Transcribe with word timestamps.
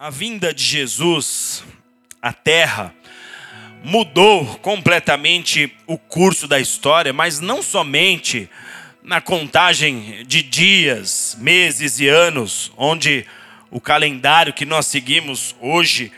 a 0.00 0.10
vinda 0.10 0.54
de 0.54 0.62
Jesus 0.62 1.64
à 2.22 2.32
Terra 2.32 2.94
mudou 3.82 4.46
completamente 4.58 5.74
o 5.88 5.98
curso 5.98 6.46
da 6.46 6.60
história, 6.60 7.12
mas 7.12 7.40
não 7.40 7.60
somente 7.60 8.48
na 9.02 9.20
contagem 9.20 10.24
de 10.24 10.40
dias, 10.40 11.36
meses 11.40 11.98
e 11.98 12.06
anos, 12.06 12.70
onde 12.76 13.26
o 13.72 13.80
calendário 13.80 14.52
que 14.52 14.64
nós 14.64 14.86
seguimos 14.86 15.56
hoje, 15.60 16.12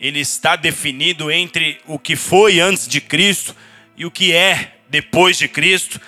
ele 0.00 0.20
está 0.20 0.56
definido 0.56 1.30
entre 1.30 1.78
o 1.86 1.98
que 1.98 2.16
foi 2.16 2.60
antes 2.60 2.88
de 2.88 2.98
Cristo 2.98 3.54
e 3.94 4.06
o 4.06 4.10
que 4.10 4.32
é 4.32 4.78
depois 4.88 5.36
de 5.36 5.48
Cristo. 5.48 6.00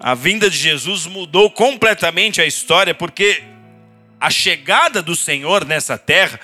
A 0.00 0.16
vinda 0.16 0.50
de 0.50 0.58
Jesus 0.58 1.06
mudou 1.06 1.48
completamente 1.48 2.40
a 2.40 2.44
história, 2.44 2.92
porque 2.92 3.40
a 4.20 4.30
chegada 4.30 5.02
do 5.02 5.14
Senhor 5.14 5.64
nessa 5.64 5.98
terra 5.98 6.40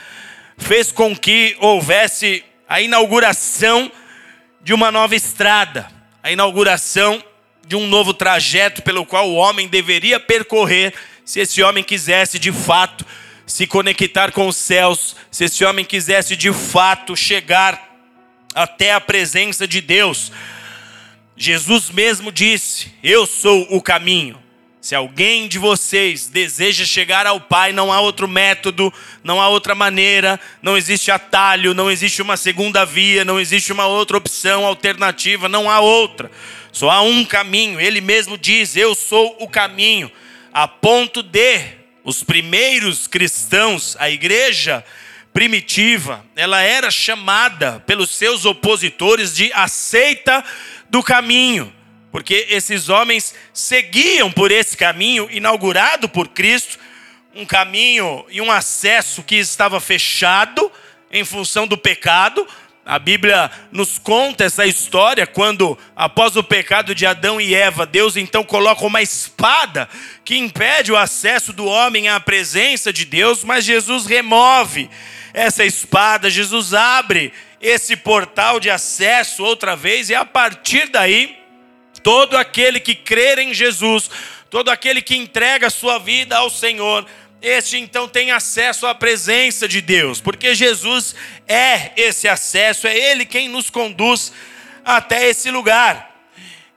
fez 0.59 0.93
com 0.93 1.17
que 1.17 1.57
houvesse 1.59 2.45
a 2.69 2.81
inauguração 2.81 3.91
de 4.63 4.73
uma 4.73 4.91
nova 4.93 5.17
estrada, 5.17 5.89
a 6.23 6.31
inauguração 6.31 7.23
de 7.67 7.77
um 7.77 7.87
novo 7.87 8.13
trajeto 8.15 8.83
pelo 8.83 9.05
qual 9.05 9.29
o 9.29 9.35
homem 9.35 9.69
deveria 9.69 10.21
percorrer 10.21 10.95
se 11.25 11.41
esse 11.41 11.63
homem 11.63 11.83
quisesse 11.83 12.39
de 12.39 12.53
fato 12.53 13.07
se 13.47 13.67
conectar 13.67 14.33
com 14.33 14.47
os 14.47 14.57
céus, 14.57 15.17
se 15.31 15.45
esse 15.45 15.65
homem 15.65 15.85
quisesse 15.85 16.37
de 16.37 16.53
fato 16.53 17.17
chegar 17.17 17.91
até 18.55 18.93
a 18.93 19.01
presença 19.01 19.67
de 19.67 19.81
Deus. 19.81 20.33
Jesus 21.37 21.91
mesmo 21.91 22.31
disse: 22.31 22.93
Eu 23.03 23.27
sou 23.27 23.67
o 23.71 23.81
caminho. 23.81 24.41
Se 24.83 24.97
alguém 24.97 25.47
de 25.47 25.61
vocês 25.61 26.27
deseja 26.27 26.85
chegar 26.85 27.25
ao 27.25 27.41
Pai, 27.41 27.73
não 27.73 27.93
há 27.93 28.01
outro 28.01 28.27
método, 28.27 28.93
não 29.23 29.41
há 29.41 29.49
outra 29.49 29.77
maneira, 29.77 30.41
não 30.61 30.77
existe 30.77 31.09
atalho, 31.09 31.73
não 31.73 31.89
existe 31.89 32.21
uma 32.21 32.37
segunda 32.37 32.85
via, 32.85 33.25
não 33.25 33.39
existe 33.39 33.73
uma 33.73 33.87
outra 33.87 34.17
opção 34.17 34.67
alternativa, 34.67 35.49
não 35.49 35.71
há 35.71 35.79
outra. 35.79 36.29
Só 36.73 36.91
há 36.91 37.01
um 37.01 37.25
caminho. 37.25 37.81
Ele 37.81 38.01
mesmo 38.01 38.37
diz: 38.37 38.75
Eu 38.75 38.93
sou 38.97 39.37
o 39.39 39.47
caminho. 39.47 40.11
A 40.53 40.67
ponto 40.67 41.23
de 41.23 41.61
os 42.03 42.25
primeiros 42.25 43.07
cristãos, 43.07 43.97
a 44.01 44.11
igreja 44.11 44.85
primitiva, 45.33 46.27
ela 46.35 46.61
era 46.61 46.91
chamada 46.91 47.79
pelos 47.87 48.11
seus 48.11 48.45
opositores 48.45 49.33
de 49.33 49.53
aceita 49.53 50.45
do 50.91 51.05
caminho 51.05 51.73
porque 52.13 52.47
esses 52.51 52.91
homens 52.91 53.35
seguiam 53.55 54.31
por 54.31 54.53
esse 54.53 54.77
caminho 54.77 55.29
inaugurado 55.31 56.11
por 56.11 56.29
Cristo, 56.29 56.79
um 57.35 57.47
caminho 57.47 58.25
e 58.29 58.43
um 58.43 58.53
acesso 58.53 59.23
que 59.23 59.37
estava 59.37 59.81
fechado 59.81 60.71
em 61.11 61.25
função 61.25 61.67
do 61.67 61.79
pecado. 61.79 62.47
A 62.85 62.99
Bíblia 62.99 63.51
nos 63.71 63.99
conta 63.99 64.45
essa 64.45 64.67
história 64.67 65.27
quando, 65.27 65.79
após 65.97 66.37
o 66.37 66.43
pecado 66.43 66.95
de 66.95 67.07
Adão 67.07 67.41
e 67.41 67.55
Eva, 67.55 67.87
Deus 67.87 68.17
então 68.17 68.45
coloca 68.45 68.85
uma 68.85 69.01
espada 69.01 69.89
que 70.23 70.37
impede 70.37 70.93
o 70.93 70.97
acesso 70.97 71.51
do 71.53 71.65
homem 71.65 72.09
à 72.11 72.21
presença 72.21 72.93
de 72.93 73.07
Deus, 73.07 73.43
mas 73.43 73.65
Jesus 73.65 74.05
remove 74.05 74.91
essa 75.33 75.65
espada, 75.65 76.29
Jesus 76.29 76.75
abre 76.75 77.33
esse 77.59 77.97
portal 77.97 78.61
de 78.61 78.69
acesso 78.69 79.43
outra 79.43 79.75
vez, 79.75 80.11
e 80.11 80.15
a 80.15 80.27
partir 80.27 80.89
daí 80.89 81.42
Todo 82.03 82.37
aquele 82.37 82.81
que 82.81 82.95
crer 82.95 83.39
em 83.39 83.55
Jesus, 83.55 84.11
todo 84.51 84.71
aquele 84.71 85.01
que 85.01 85.17
entrega 85.17 85.69
a 85.69 85.71
sua 85.71 85.99
vida 85.99 86.37
ao 86.37 86.51
Senhor, 86.51 87.07
este 87.41 87.77
então 87.77 88.09
tem 88.09 88.31
acesso 88.31 88.87
à 88.87 88.95
presença 88.95 89.67
de 89.67 89.81
Deus, 89.81 90.21
porque 90.21 90.55
Jesus 90.55 91.15
é 91.49 91.91
esse 91.97 92.29
acesso, 92.29 92.87
é 92.87 92.97
Ele 92.97 93.25
quem 93.25 93.49
nos 93.49 93.69
conduz 93.69 94.33
até 94.85 95.29
esse 95.29 95.51
lugar. 95.51 96.11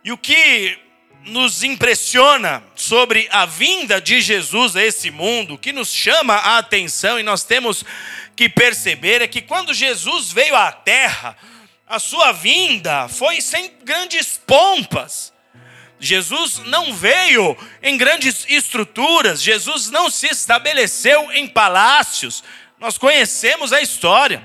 E 0.03 0.11
o 0.11 0.17
que 0.17 0.77
nos 1.25 1.63
impressiona 1.63 2.63
sobre 2.75 3.27
a 3.31 3.45
vinda 3.45 3.99
de 3.99 4.21
Jesus 4.21 4.75
a 4.75 4.83
esse 4.83 5.09
mundo, 5.09 5.55
o 5.55 5.57
que 5.57 5.73
nos 5.73 5.91
chama 5.91 6.35
a 6.35 6.57
atenção 6.59 7.19
e 7.19 7.23
nós 7.23 7.43
temos 7.43 7.83
que 8.35 8.47
perceber 8.47 9.21
é 9.21 9.27
que 9.27 9.41
quando 9.41 9.73
Jesus 9.73 10.31
veio 10.31 10.55
à 10.55 10.71
terra, 10.71 11.35
a 11.87 11.99
sua 11.99 12.31
vinda 12.31 13.07
foi 13.07 13.39
sem 13.41 13.71
grandes 13.83 14.39
pompas. 14.45 15.33
Jesus 15.99 16.59
não 16.65 16.93
veio 16.93 17.57
em 17.81 17.97
grandes 17.97 18.45
estruturas, 18.49 19.41
Jesus 19.41 19.89
não 19.89 20.09
se 20.09 20.27
estabeleceu 20.27 21.31
em 21.31 21.47
palácios. 21.47 22.43
Nós 22.79 22.97
conhecemos 22.97 23.71
a 23.71 23.81
história. 23.81 24.43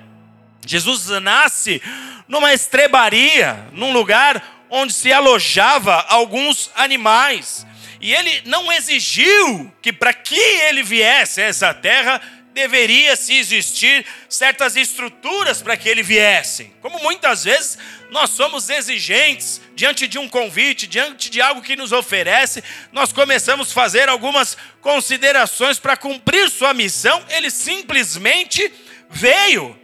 Jesus 0.66 1.08
nasce 1.20 1.82
numa 2.28 2.52
estrebaria, 2.52 3.68
num 3.72 3.92
lugar 3.92 4.66
onde 4.70 4.92
se 4.92 5.12
alojava 5.12 6.06
alguns 6.08 6.70
animais. 6.74 7.66
E 8.00 8.14
ele 8.14 8.42
não 8.46 8.72
exigiu 8.72 9.72
que 9.82 9.92
para 9.92 10.14
que 10.14 10.38
ele 10.38 10.82
viesse 10.82 11.42
a 11.42 11.46
essa 11.46 11.74
terra 11.74 12.20
deveria 12.52 13.16
se 13.16 13.34
existir 13.36 14.04
certas 14.28 14.76
estruturas 14.76 15.62
para 15.62 15.76
que 15.76 15.88
ele 15.88 16.02
viesse. 16.02 16.72
Como 16.80 16.98
muitas 17.00 17.44
vezes 17.44 17.78
nós 18.10 18.30
somos 18.30 18.68
exigentes 18.68 19.60
diante 19.74 20.06
de 20.06 20.18
um 20.18 20.28
convite, 20.28 20.86
diante 20.86 21.30
de 21.30 21.40
algo 21.40 21.62
que 21.62 21.76
nos 21.76 21.92
oferece, 21.92 22.62
nós 22.92 23.12
começamos 23.12 23.70
a 23.70 23.74
fazer 23.74 24.08
algumas 24.08 24.56
considerações 24.80 25.78
para 25.78 25.96
cumprir 25.96 26.50
sua 26.50 26.74
missão, 26.74 27.24
ele 27.30 27.50
simplesmente 27.50 28.72
veio. 29.08 29.78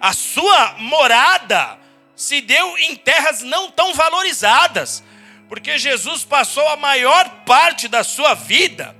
A 0.00 0.12
sua 0.12 0.76
morada 0.78 1.78
se 2.14 2.40
deu 2.40 2.76
em 2.78 2.96
terras 2.96 3.42
não 3.42 3.70
tão 3.70 3.94
valorizadas, 3.94 5.02
porque 5.48 5.78
Jesus 5.78 6.24
passou 6.24 6.66
a 6.68 6.76
maior 6.76 7.28
parte 7.44 7.88
da 7.88 8.04
sua 8.04 8.34
vida 8.34 8.94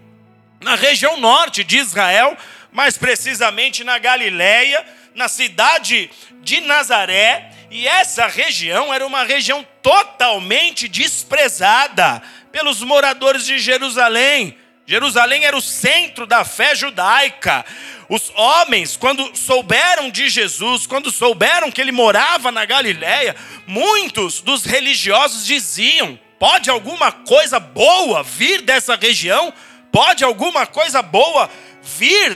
na 0.60 0.75
região 0.75 1.16
norte 1.16 1.64
de 1.64 1.78
Israel, 1.78 2.36
mais 2.72 2.97
precisamente 2.97 3.84
na 3.84 3.98
Galiléia, 3.98 4.84
na 5.14 5.28
cidade 5.28 6.10
de 6.42 6.60
Nazaré, 6.60 7.50
e 7.70 7.86
essa 7.86 8.26
região 8.26 8.92
era 8.92 9.06
uma 9.06 9.22
região 9.25 9.66
totalmente 9.82 10.88
desprezada 10.88 12.22
pelos 12.50 12.82
moradores 12.82 13.44
de 13.44 13.59
Jerusalém. 13.59 14.56
Jerusalém 14.86 15.44
era 15.44 15.56
o 15.56 15.62
centro 15.62 16.26
da 16.26 16.44
fé 16.44 16.75
judaica. 16.75 17.64
Os 18.09 18.32
homens, 18.34 18.97
quando 18.97 19.36
souberam 19.36 20.10
de 20.10 20.28
Jesus, 20.28 20.84
quando 20.84 21.12
souberam 21.12 21.70
que 21.70 21.80
ele 21.80 21.92
morava 21.92 22.50
na 22.50 22.64
Galiléia, 22.64 23.36
muitos 23.69 24.41
dos 24.41 24.64
religiosos 24.64 25.47
diziam: 25.47 26.19
pode 26.41 26.69
alguma 26.69 27.12
coisa 27.12 27.60
boa 27.60 28.25
vir 28.25 28.62
dessa 28.62 28.97
região? 28.97 29.54
Pode 29.92 30.25
alguma 30.25 30.66
coisa 30.66 31.03
boa 31.03 31.47
vir 31.47 31.69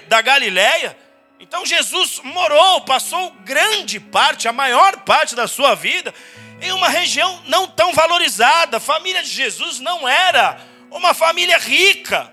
da 0.08 0.20
Galiléia? 0.20 0.96
Então 1.40 1.66
Jesus 1.66 2.20
morou, 2.24 2.82
passou 2.82 3.30
grande 3.44 4.00
parte, 4.00 4.48
a 4.48 4.52
maior 4.52 4.98
parte 4.98 5.34
da 5.34 5.46
sua 5.46 5.74
vida 5.74 6.14
em 6.60 6.72
uma 6.72 6.88
região 6.88 7.42
não 7.46 7.66
tão 7.66 7.92
valorizada. 7.92 8.78
A 8.78 8.80
família 8.80 9.22
de 9.22 9.28
Jesus 9.28 9.80
não 9.80 10.08
era 10.08 10.58
uma 10.90 11.12
família 11.12 11.58
rica, 11.58 12.32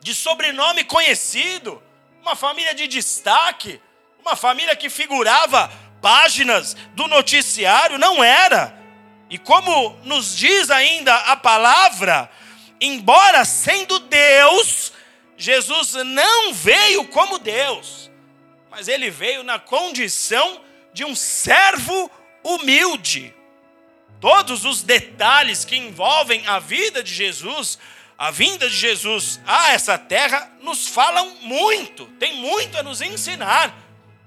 de 0.00 0.14
sobrenome 0.14 0.84
conhecido, 0.84 1.82
uma 2.22 2.34
família 2.34 2.74
de 2.74 2.86
destaque, 2.86 3.80
uma 4.20 4.34
família 4.34 4.74
que 4.74 4.88
figurava 4.88 5.70
páginas 6.00 6.74
do 6.94 7.06
noticiário, 7.06 7.98
não 7.98 8.24
era. 8.24 8.74
E 9.28 9.38
como 9.38 9.98
nos 10.02 10.34
diz 10.36 10.70
ainda 10.70 11.14
a 11.14 11.36
palavra, 11.36 12.30
embora 12.80 13.44
sendo 13.44 13.98
Deus, 13.98 14.92
Jesus 15.42 15.94
não 16.04 16.52
veio 16.52 17.06
como 17.08 17.38
Deus 17.38 18.10
mas 18.70 18.86
ele 18.86 19.10
veio 19.10 19.42
na 19.42 19.58
condição 19.58 20.60
de 20.92 21.04
um 21.04 21.14
servo 21.14 22.10
humilde. 22.42 23.34
Todos 24.20 24.64
os 24.64 24.82
detalhes 24.82 25.64
que 25.64 25.76
envolvem 25.76 26.46
a 26.46 26.58
vida 26.58 27.02
de 27.02 27.12
Jesus, 27.12 27.78
a 28.16 28.30
vinda 28.30 28.68
de 28.68 28.76
Jesus 28.76 29.40
a 29.46 29.72
essa 29.72 29.98
terra, 29.98 30.50
nos 30.62 30.86
falam 30.86 31.30
muito, 31.42 32.06
tem 32.18 32.36
muito 32.36 32.78
a 32.78 32.82
nos 32.82 33.00
ensinar. 33.00 33.74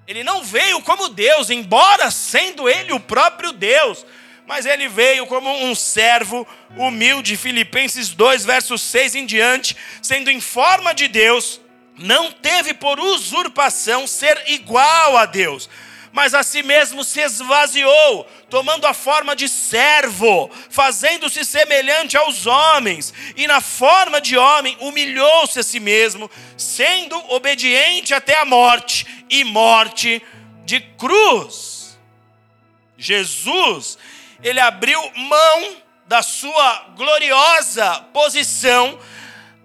Ele 0.06 0.24
não 0.24 0.44
veio 0.44 0.82
como 0.82 1.10
Deus, 1.10 1.50
embora 1.50 2.12
sendo 2.12 2.68
ele 2.68 2.92
o 2.92 3.00
próprio 3.00 3.54
Deus, 3.54 4.06
mas 4.54 4.68
ele 4.68 4.88
veio 4.88 5.26
como 5.26 5.52
um 5.66 5.74
servo 5.74 6.48
humilde. 6.78 7.36
Filipenses 7.36 8.10
2, 8.10 8.46
versos 8.46 8.84
6 8.84 9.16
em 9.16 9.26
diante, 9.26 9.76
sendo 10.00 10.30
em 10.30 10.40
forma 10.40 10.94
de 10.94 11.08
Deus 11.08 11.60
não 11.98 12.32
teve 12.32 12.72
por 12.72 13.00
usurpação 13.00 14.06
ser 14.06 14.40
igual 14.46 15.18
a 15.18 15.26
Deus, 15.26 15.68
mas 16.12 16.36
a 16.36 16.44
si 16.44 16.62
mesmo 16.62 17.04
se 17.04 17.20
esvaziou, 17.20 18.30
tomando 18.48 18.86
a 18.86 18.94
forma 18.94 19.36
de 19.36 19.50
servo, 19.50 20.52
fazendo-se 20.70 21.44
semelhante 21.44 22.16
aos 22.16 22.46
homens, 22.46 23.12
e 23.36 23.48
na 23.48 23.60
forma 23.60 24.22
de 24.22 24.38
homem 24.38 24.78
humilhou-se 24.80 25.58
a 25.58 25.64
si 25.64 25.80
mesmo, 25.80 26.30
sendo 26.56 27.18
obediente 27.34 28.14
até 28.14 28.38
a 28.38 28.46
morte 28.46 29.26
e 29.32 29.44
morte 29.44 30.22
de 30.64 30.80
cruz. 30.80 31.98
Jesus, 32.96 33.98
ele 34.42 34.60
abriu 34.60 35.00
mão 35.16 35.78
da 36.06 36.22
sua 36.22 36.94
gloriosa 36.96 38.02
posição 38.14 39.00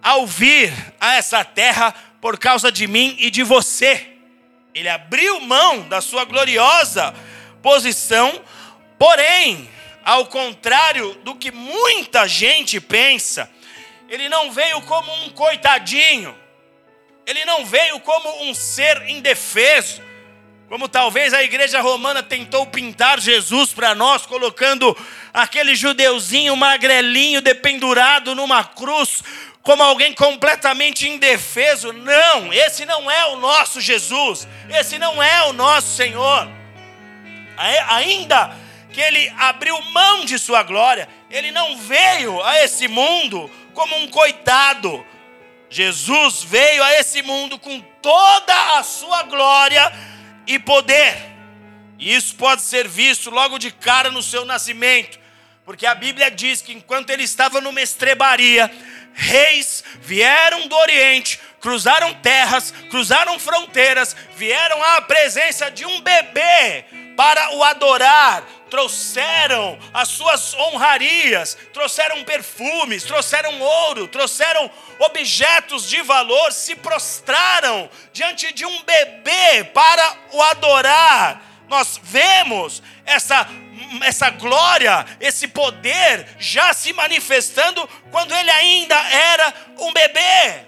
ao 0.03 0.27
vir 0.27 0.73
a 1.01 1.17
essa 1.17 1.45
terra 1.45 1.95
por 2.21 2.39
causa 2.39 2.71
de 2.71 2.87
mim 2.87 3.17
e 3.19 3.31
de 3.31 3.43
você. 3.43 4.15
Ele 4.75 4.89
abriu 4.89 5.41
mão 5.41 5.89
da 5.89 6.01
sua 6.01 6.25
gloriosa 6.25 7.15
posição, 7.63 8.41
porém, 8.99 9.69
ao 10.05 10.27
contrário 10.27 11.15
do 11.17 11.35
que 11.35 11.51
muita 11.51 12.27
gente 12.29 12.81
pensa, 12.81 13.51
ele 14.09 14.29
não 14.29 14.51
veio 14.51 14.81
como 14.83 15.13
um 15.25 15.31
coitadinho, 15.31 16.37
ele 17.27 17.45
não 17.45 17.67
veio 17.67 18.01
como 18.01 18.45
um 18.45 18.55
ser 18.55 19.09
indefeso, 19.09 20.01
como 20.69 20.87
talvez 20.87 21.33
a 21.33 21.43
igreja 21.43 21.81
romana 21.81 22.23
tentou 22.23 22.67
pintar 22.67 23.19
Jesus 23.19 23.73
para 23.73 23.95
nós, 23.95 24.27
colocando 24.27 24.95
aquele 25.33 25.75
judeuzinho 25.75 26.55
magrelinho 26.55 27.41
dependurado 27.41 28.35
numa 28.35 28.63
cruz, 28.63 29.23
como 29.63 29.83
alguém 29.83 30.13
completamente 30.13 31.09
indefeso. 31.09 31.91
Não, 31.93 32.53
esse 32.53 32.85
não 32.85 33.11
é 33.11 33.27
o 33.29 33.37
nosso 33.37 33.81
Jesus, 33.81 34.47
esse 34.69 34.99
não 34.99 35.23
é 35.23 35.45
o 35.45 35.55
nosso 35.55 35.97
Senhor. 35.97 36.47
Ainda 37.89 38.55
que 38.93 39.01
ele 39.01 39.33
abriu 39.39 39.81
mão 39.91 40.27
de 40.27 40.39
sua 40.39 40.63
glória, 40.63 41.09
ele 41.31 41.51
não 41.51 41.79
veio 41.79 42.43
a 42.43 42.63
esse 42.63 42.87
mundo 42.89 43.51
como 43.73 43.97
um 43.97 44.09
coitado. 44.09 45.05
Jesus 45.71 46.43
veio 46.43 46.83
a 46.83 46.93
esse 46.95 47.23
mundo 47.23 47.59
com 47.59 47.81
toda 48.03 48.79
a 48.79 48.83
sua 48.83 49.23
glória 49.23 50.18
e 50.49 50.59
poder. 50.59 51.17
E 51.99 52.15
isso 52.15 52.35
pode 52.35 52.63
ser 52.63 52.89
visto 52.89 53.31
logo 53.31 53.59
de 53.59 53.71
cara 53.71 54.11
no 54.11 54.23
seu 54.23 54.45
nascimento, 54.45 55.19
porque 55.65 55.87
a 55.87 55.95
Bíblia 55.95 56.31
diz 56.31 56.63
que 56.63 56.73
enquanto 56.73 57.11
ele 57.11 57.23
estava 57.23 57.61
numa 57.61 57.81
estrebaria, 57.81 58.71
reis 59.13 59.85
vieram 60.01 60.67
do 60.69 60.77
Oriente, 60.77 61.39
cruzaram 61.61 62.15
terras, 62.15 62.73
cruzaram 62.89 63.39
fronteiras, 63.39 64.17
vieram 64.37 64.83
à 64.83 65.03
presença 65.03 65.71
de 65.71 65.85
um 65.85 66.01
bebê 66.01 66.85
para 67.17 67.55
o 67.57 67.65
adorar, 67.65 68.45
trouxeram 68.71 69.79
as 69.93 70.09
suas 70.09 70.55
honrarias, 70.55 71.57
trouxeram 71.73 72.25
perfumes, 72.25 73.05
trouxeram 73.05 73.61
ouro, 73.61 74.09
trouxeram 74.09 74.71
objetos 74.99 75.89
de 75.89 76.03
valor, 76.03 76.53
se 76.53 76.75
prostraram 76.77 77.89
diante 78.13 78.53
de 78.53 78.65
um 78.65 78.83
bebê 78.83 79.65
para 79.73 80.17
o 80.33 80.43
adorar. 80.43 81.43
Nós 81.69 82.01
vemos 82.03 82.83
essa 83.05 83.49
essa 84.03 84.31
glória, 84.31 85.07
esse 85.21 85.49
poder 85.49 86.27
já 86.39 86.73
se 86.75 86.93
manifestando 86.93 87.89
quando 88.11 88.35
ele 88.35 88.51
ainda 88.51 88.97
era 88.97 89.55
um 89.79 89.93
bebê. 89.93 90.67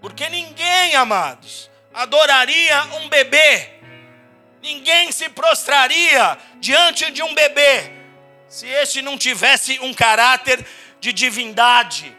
Porque 0.00 0.28
ninguém, 0.28 0.94
amados, 0.94 1.70
adoraria 1.92 2.84
um 2.96 3.08
bebê, 3.08 3.71
ninguém 4.62 5.10
se 5.10 5.28
prostraria 5.28 6.38
diante 6.60 7.10
de 7.10 7.22
um 7.22 7.34
bebê, 7.34 7.90
se 8.48 8.66
este 8.66 9.02
não 9.02 9.18
tivesse 9.18 9.78
um 9.80 9.92
caráter 9.92 10.64
de 11.00 11.12
divindade. 11.12 12.16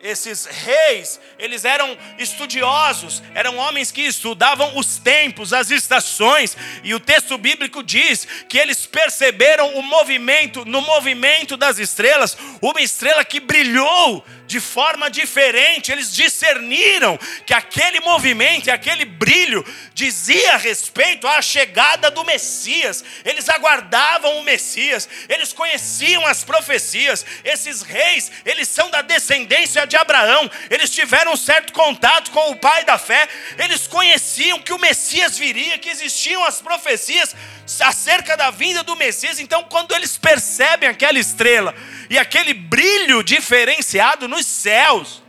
Esses 0.00 0.44
reis, 0.44 1.20
eles 1.40 1.64
eram 1.64 1.98
estudiosos, 2.18 3.20
eram 3.34 3.56
homens 3.56 3.90
que 3.90 4.02
estudavam 4.02 4.76
os 4.76 4.98
tempos, 4.98 5.52
as 5.52 5.72
estações, 5.72 6.56
e 6.84 6.94
o 6.94 7.00
texto 7.00 7.36
bíblico 7.36 7.82
diz 7.82 8.26
que 8.48 8.58
eles 8.58 8.86
perceberam 8.86 9.74
o 9.74 9.82
movimento, 9.82 10.64
no 10.64 10.80
movimento 10.80 11.56
das 11.56 11.78
estrelas, 11.78 12.36
uma 12.62 12.80
estrela 12.80 13.24
que 13.24 13.40
brilhou 13.40 14.24
de 14.48 14.60
forma 14.60 15.10
diferente, 15.10 15.92
eles 15.92 16.10
discerniram 16.10 17.18
que 17.44 17.52
aquele 17.52 18.00
movimento, 18.00 18.70
aquele 18.70 19.04
brilho 19.04 19.62
dizia 19.92 20.56
respeito 20.56 21.28
à 21.28 21.42
chegada 21.42 22.10
do 22.10 22.24
Messias. 22.24 23.04
Eles 23.26 23.46
aguardavam 23.50 24.38
o 24.38 24.42
Messias, 24.42 25.06
eles 25.28 25.52
conheciam 25.52 26.26
as 26.26 26.44
profecias. 26.44 27.26
Esses 27.44 27.82
reis, 27.82 28.32
eles 28.46 28.68
são 28.68 28.88
da 28.90 29.02
descendência 29.02 29.86
de 29.86 29.98
Abraão, 29.98 30.50
eles 30.70 30.88
tiveram 30.88 31.34
um 31.34 31.36
certo 31.36 31.74
contato 31.74 32.30
com 32.30 32.50
o 32.50 32.56
pai 32.56 32.86
da 32.86 32.96
fé, 32.96 33.28
eles 33.58 33.86
conheciam 33.86 34.62
que 34.62 34.72
o 34.72 34.78
Messias 34.78 35.36
viria, 35.36 35.78
que 35.78 35.90
existiam 35.90 36.42
as 36.42 36.62
profecias 36.62 37.36
acerca 37.80 38.36
da 38.36 38.50
vinda 38.50 38.82
do 38.82 38.96
Messias. 38.96 39.38
Então, 39.38 39.64
quando 39.64 39.94
eles 39.94 40.16
percebem 40.16 40.88
aquela 40.88 41.18
estrela, 41.18 41.74
e 42.10 42.18
aquele 42.18 42.54
brilho 42.54 43.22
diferenciado 43.22 44.26
nos 44.26 44.46
céus. 44.46 45.22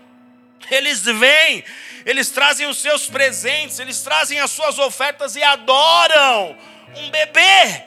Eles 0.69 1.03
vêm, 1.03 1.63
eles 2.05 2.29
trazem 2.29 2.67
os 2.67 2.77
seus 2.77 3.07
presentes, 3.07 3.79
eles 3.79 4.01
trazem 4.01 4.39
as 4.39 4.51
suas 4.51 4.77
ofertas 4.77 5.35
e 5.35 5.43
adoram 5.43 6.55
um 6.95 7.09
bebê. 7.09 7.83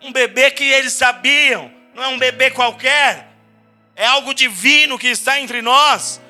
Um 0.00 0.12
bebê 0.12 0.50
que 0.50 0.64
eles 0.64 0.92
sabiam, 0.92 1.72
não 1.94 2.04
é 2.04 2.08
um 2.08 2.18
bebê 2.18 2.50
qualquer, 2.50 3.28
é 3.96 4.04
algo 4.06 4.34
divino 4.34 4.98
que 4.98 5.08
está 5.08 5.40
entre 5.40 5.62
nós. 5.62 6.20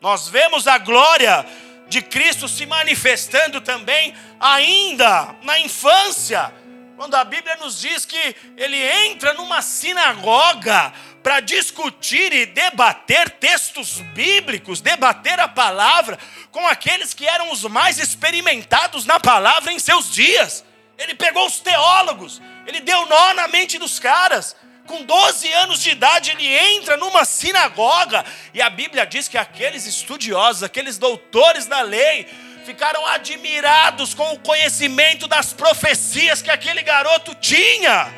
Nós 0.00 0.28
vemos 0.28 0.66
a 0.66 0.78
glória 0.78 1.46
de 1.92 2.02
Cristo 2.02 2.48
se 2.48 2.64
manifestando 2.64 3.60
também 3.60 4.14
ainda 4.40 5.36
na 5.42 5.60
infância 5.60 6.52
quando 6.96 7.14
a 7.16 7.24
Bíblia 7.24 7.56
nos 7.56 7.80
diz 7.80 8.06
que 8.06 8.36
ele 8.56 8.76
entra 8.76 9.34
numa 9.34 9.60
sinagoga 9.60 10.92
para 11.22 11.40
discutir 11.40 12.32
e 12.32 12.46
debater 12.46 13.28
textos 13.28 14.00
bíblicos, 14.14 14.80
debater 14.80 15.40
a 15.40 15.48
palavra 15.48 16.18
com 16.50 16.66
aqueles 16.68 17.12
que 17.12 17.26
eram 17.26 17.50
os 17.50 17.64
mais 17.64 17.98
experimentados 17.98 19.04
na 19.04 19.18
palavra 19.18 19.72
em 19.72 19.78
seus 19.78 20.12
dias. 20.12 20.64
Ele 20.96 21.14
pegou 21.14 21.46
os 21.46 21.58
teólogos, 21.58 22.40
ele 22.66 22.80
deu 22.80 23.04
nó 23.06 23.34
na 23.34 23.48
mente 23.48 23.78
dos 23.78 23.98
caras. 23.98 24.54
Com 24.86 25.04
12 25.04 25.52
anos 25.52 25.80
de 25.80 25.90
idade, 25.90 26.30
ele 26.30 26.46
entra 26.46 26.96
numa 26.96 27.24
sinagoga 27.24 28.24
e 28.52 28.60
a 28.60 28.68
Bíblia 28.68 29.06
diz 29.06 29.28
que 29.28 29.38
aqueles 29.38 29.86
estudiosos, 29.86 30.62
aqueles 30.62 30.98
doutores 30.98 31.66
da 31.66 31.82
lei, 31.82 32.26
ficaram 32.64 33.06
admirados 33.06 34.14
com 34.14 34.32
o 34.32 34.38
conhecimento 34.38 35.28
das 35.28 35.52
profecias 35.52 36.42
que 36.42 36.50
aquele 36.50 36.82
garoto 36.82 37.34
tinha. 37.34 38.12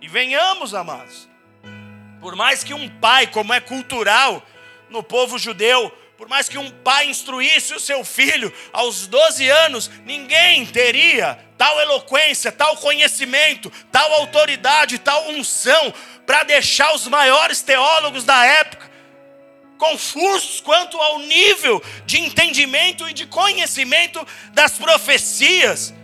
E 0.00 0.08
venhamos, 0.08 0.74
amados, 0.74 1.28
por 2.20 2.36
mais 2.36 2.62
que 2.62 2.74
um 2.74 2.88
pai, 2.88 3.26
como 3.26 3.52
é 3.52 3.60
cultural 3.60 4.42
no 4.88 5.02
povo 5.02 5.38
judeu, 5.38 5.92
por 6.18 6.28
mais 6.28 6.48
que 6.48 6.58
um 6.58 6.68
pai 6.68 7.08
instruísse 7.08 7.72
o 7.72 7.78
seu 7.78 8.04
filho 8.04 8.52
aos 8.72 9.06
12 9.06 9.48
anos, 9.48 9.88
ninguém 10.04 10.66
teria 10.66 11.38
tal 11.56 11.80
eloquência, 11.80 12.50
tal 12.50 12.76
conhecimento, 12.78 13.70
tal 13.92 14.12
autoridade, 14.14 14.98
tal 14.98 15.30
unção 15.30 15.94
para 16.26 16.42
deixar 16.42 16.92
os 16.92 17.06
maiores 17.06 17.62
teólogos 17.62 18.24
da 18.24 18.44
época 18.44 18.88
confusos 19.78 20.60
quanto 20.60 21.00
ao 21.00 21.20
nível 21.20 21.80
de 22.04 22.18
entendimento 22.18 23.08
e 23.08 23.12
de 23.12 23.24
conhecimento 23.24 24.26
das 24.50 24.72
profecias. 24.72 25.94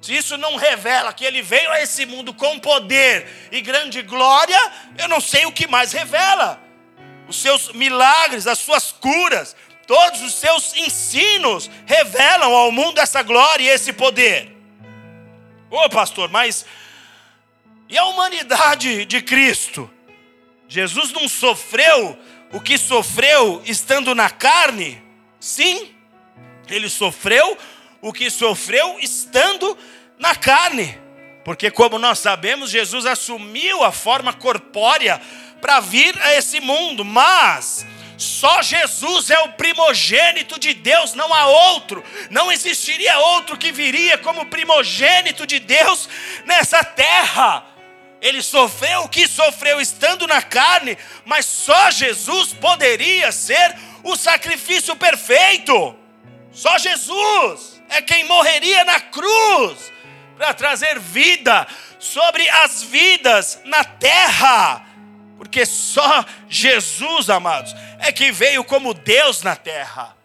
Se 0.00 0.16
isso 0.16 0.38
não 0.38 0.54
revela 0.54 1.12
que 1.12 1.24
ele 1.24 1.42
veio 1.42 1.68
a 1.72 1.82
esse 1.82 2.06
mundo 2.06 2.32
com 2.32 2.60
poder 2.60 3.48
e 3.50 3.60
grande 3.60 4.02
glória, 4.02 4.72
eu 4.96 5.08
não 5.08 5.20
sei 5.20 5.46
o 5.46 5.52
que 5.52 5.66
mais 5.66 5.90
revela. 5.90 6.67
Os 7.28 7.36
seus 7.36 7.72
milagres, 7.72 8.46
as 8.46 8.58
suas 8.58 8.90
curas, 8.90 9.54
todos 9.86 10.22
os 10.22 10.34
seus 10.34 10.74
ensinos 10.74 11.70
revelam 11.86 12.52
ao 12.52 12.72
mundo 12.72 12.98
essa 12.98 13.22
glória 13.22 13.64
e 13.64 13.68
esse 13.68 13.92
poder. 13.92 14.50
Ô 15.70 15.88
pastor, 15.90 16.30
mas 16.30 16.64
e 17.88 17.96
a 17.96 18.04
humanidade 18.04 19.04
de 19.04 19.22
Cristo? 19.22 19.90
Jesus 20.68 21.12
não 21.12 21.28
sofreu 21.28 22.18
o 22.52 22.60
que 22.60 22.76
sofreu 22.76 23.62
estando 23.64 24.14
na 24.14 24.28
carne? 24.28 25.02
Sim, 25.40 25.94
ele 26.68 26.88
sofreu 26.88 27.56
o 28.00 28.12
que 28.12 28.30
sofreu 28.30 28.98
estando 29.00 29.76
na 30.18 30.34
carne. 30.34 30.98
Porque, 31.44 31.70
como 31.70 31.98
nós 31.98 32.18
sabemos, 32.18 32.70
Jesus 32.70 33.06
assumiu 33.06 33.82
a 33.82 33.90
forma 33.90 34.34
corpórea 34.34 35.20
para 35.60 35.80
vir 35.80 36.16
a 36.22 36.34
esse 36.34 36.60
mundo, 36.60 37.04
mas 37.04 37.86
Só 38.18 38.62
Jesus 38.62 39.30
é 39.30 39.38
o 39.40 39.52
primogênito 39.52 40.58
de 40.58 40.74
Deus, 40.74 41.14
não 41.14 41.32
há 41.32 41.46
outro. 41.46 42.04
Não 42.30 42.50
existiria 42.50 43.16
outro 43.16 43.56
que 43.56 43.70
viria 43.70 44.18
como 44.18 44.46
primogênito 44.46 45.46
de 45.46 45.60
Deus 45.60 46.08
nessa 46.44 46.82
terra. 46.82 47.64
Ele 48.20 48.42
sofreu 48.42 49.02
o 49.02 49.08
que 49.08 49.28
sofreu 49.28 49.80
estando 49.80 50.26
na 50.26 50.42
carne, 50.42 50.98
mas 51.24 51.46
só 51.46 51.92
Jesus 51.92 52.52
poderia 52.52 53.30
ser 53.30 53.76
o 54.02 54.16
sacrifício 54.16 54.96
perfeito. 54.96 55.96
Só 56.52 56.76
Jesus 56.76 57.80
é 57.88 58.02
quem 58.02 58.24
morreria 58.24 58.84
na 58.84 58.98
cruz 58.98 59.92
para 60.36 60.52
trazer 60.54 60.98
vida 60.98 61.68
sobre 62.00 62.48
as 62.48 62.82
vidas 62.82 63.60
na 63.64 63.84
terra. 63.84 64.87
Porque 65.38 65.64
só 65.64 66.24
Jesus, 66.48 67.30
amados, 67.30 67.74
é 68.00 68.10
que 68.10 68.32
veio 68.32 68.64
como 68.64 68.92
Deus 68.92 69.42
na 69.42 69.54
terra. 69.54 70.16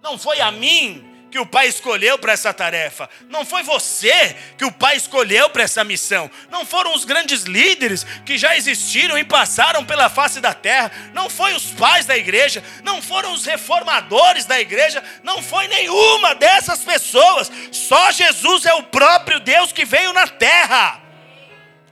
Não 0.00 0.16
foi 0.16 0.40
a 0.40 0.52
mim 0.52 1.12
que 1.34 1.38
o 1.40 1.44
Pai 1.44 1.66
escolheu 1.66 2.16
para 2.16 2.32
essa 2.32 2.54
tarefa. 2.54 3.10
Não 3.28 3.44
foi 3.44 3.64
você 3.64 4.36
que 4.56 4.64
o 4.64 4.70
Pai 4.70 4.96
escolheu 4.96 5.50
para 5.50 5.64
essa 5.64 5.82
missão. 5.82 6.30
Não 6.48 6.64
foram 6.64 6.94
os 6.94 7.04
grandes 7.04 7.42
líderes 7.42 8.06
que 8.24 8.38
já 8.38 8.56
existiram 8.56 9.18
e 9.18 9.24
passaram 9.24 9.84
pela 9.84 10.08
face 10.08 10.40
da 10.40 10.54
terra. 10.54 10.92
Não 11.12 11.28
foi 11.28 11.52
os 11.54 11.72
pais 11.72 12.06
da 12.06 12.16
igreja. 12.16 12.62
Não 12.84 13.02
foram 13.02 13.32
os 13.32 13.44
reformadores 13.44 14.44
da 14.44 14.60
igreja. 14.60 15.02
Não 15.24 15.42
foi 15.42 15.66
nenhuma 15.66 16.36
dessas 16.36 16.84
pessoas. 16.84 17.50
Só 17.72 18.12
Jesus 18.12 18.64
é 18.64 18.74
o 18.74 18.84
próprio 18.84 19.40
Deus 19.40 19.72
que 19.72 19.84
veio 19.84 20.12
na 20.12 20.28
terra. 20.28 21.00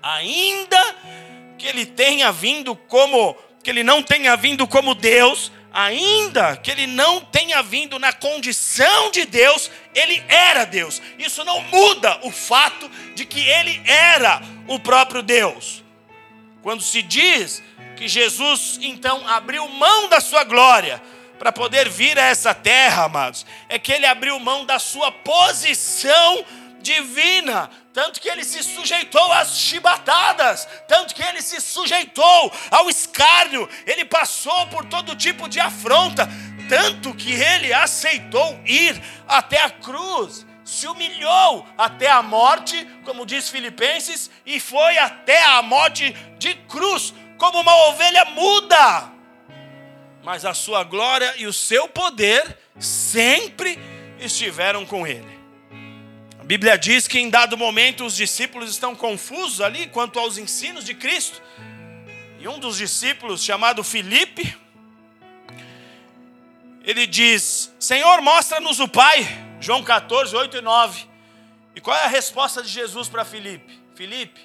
Ainda 0.00 0.96
que 1.62 1.68
ele 1.68 1.86
tenha 1.86 2.32
vindo 2.32 2.74
como 2.74 3.36
que 3.62 3.70
ele 3.70 3.84
não 3.84 4.02
tenha 4.02 4.34
vindo 4.36 4.66
como 4.66 4.96
Deus, 4.96 5.52
ainda 5.72 6.56
que 6.56 6.68
ele 6.68 6.88
não 6.88 7.20
tenha 7.20 7.62
vindo 7.62 8.00
na 8.00 8.12
condição 8.12 9.12
de 9.12 9.24
Deus, 9.24 9.70
ele 9.94 10.20
era 10.26 10.64
Deus. 10.64 11.00
Isso 11.20 11.44
não 11.44 11.60
muda 11.60 12.18
o 12.24 12.32
fato 12.32 12.90
de 13.14 13.24
que 13.24 13.38
ele 13.48 13.80
era 13.84 14.42
o 14.66 14.80
próprio 14.80 15.22
Deus. 15.22 15.84
Quando 16.64 16.82
se 16.82 17.00
diz 17.00 17.62
que 17.96 18.08
Jesus 18.08 18.80
então 18.82 19.24
abriu 19.28 19.68
mão 19.68 20.08
da 20.08 20.20
sua 20.20 20.42
glória 20.42 21.00
para 21.38 21.52
poder 21.52 21.88
vir 21.88 22.18
a 22.18 22.24
essa 22.24 22.52
terra, 22.52 23.04
amados, 23.04 23.46
é 23.68 23.78
que 23.78 23.92
ele 23.92 24.06
abriu 24.06 24.36
mão 24.40 24.64
da 24.64 24.80
sua 24.80 25.12
posição 25.12 26.44
divina, 26.82 27.70
tanto 27.92 28.20
que 28.20 28.28
ele 28.28 28.44
se 28.44 28.62
sujeitou 28.62 29.32
às 29.32 29.56
chibatadas, 29.56 30.68
tanto 30.88 31.14
que 31.14 31.22
ele 31.22 31.40
se 31.40 31.60
sujeitou 31.60 32.52
ao 32.70 32.90
escárnio, 32.90 33.68
ele 33.86 34.04
passou 34.04 34.66
por 34.66 34.84
todo 34.86 35.16
tipo 35.16 35.48
de 35.48 35.60
afronta, 35.60 36.28
tanto 36.68 37.14
que 37.14 37.32
ele 37.32 37.72
aceitou 37.72 38.60
ir 38.66 39.00
até 39.26 39.62
a 39.62 39.70
cruz, 39.70 40.44
se 40.64 40.86
humilhou 40.86 41.66
até 41.76 42.10
a 42.10 42.22
morte, 42.22 42.86
como 43.04 43.26
diz 43.26 43.48
Filipenses, 43.48 44.30
e 44.44 44.58
foi 44.58 44.98
até 44.98 45.42
a 45.44 45.62
morte 45.62 46.12
de 46.38 46.54
cruz, 46.54 47.14
como 47.38 47.60
uma 47.60 47.88
ovelha 47.88 48.24
muda. 48.26 49.10
Mas 50.22 50.44
a 50.44 50.54
sua 50.54 50.84
glória 50.84 51.34
e 51.36 51.46
o 51.46 51.52
seu 51.52 51.88
poder 51.88 52.56
sempre 52.78 53.78
estiveram 54.18 54.86
com 54.86 55.06
ele. 55.06 55.31
Bíblia 56.52 56.76
diz 56.76 57.08
que 57.08 57.18
em 57.18 57.30
dado 57.30 57.56
momento 57.56 58.04
os 58.04 58.14
discípulos 58.14 58.68
estão 58.68 58.94
confusos 58.94 59.62
ali 59.62 59.86
quanto 59.86 60.18
aos 60.18 60.36
ensinos 60.36 60.84
de 60.84 60.92
Cristo. 60.92 61.40
E 62.38 62.46
um 62.46 62.58
dos 62.58 62.76
discípulos, 62.76 63.42
chamado 63.42 63.82
Filipe, 63.82 64.54
ele 66.84 67.06
diz: 67.06 67.72
Senhor, 67.80 68.20
mostra-nos 68.20 68.80
o 68.80 68.86
Pai. 68.86 69.26
João 69.62 69.82
14, 69.82 70.36
8 70.36 70.58
e 70.58 70.60
9. 70.60 71.06
E 71.74 71.80
qual 71.80 71.96
é 71.96 72.04
a 72.04 72.08
resposta 72.08 72.62
de 72.62 72.68
Jesus 72.68 73.08
para 73.08 73.24
Filipe? 73.24 73.80
Filipe, 73.94 74.38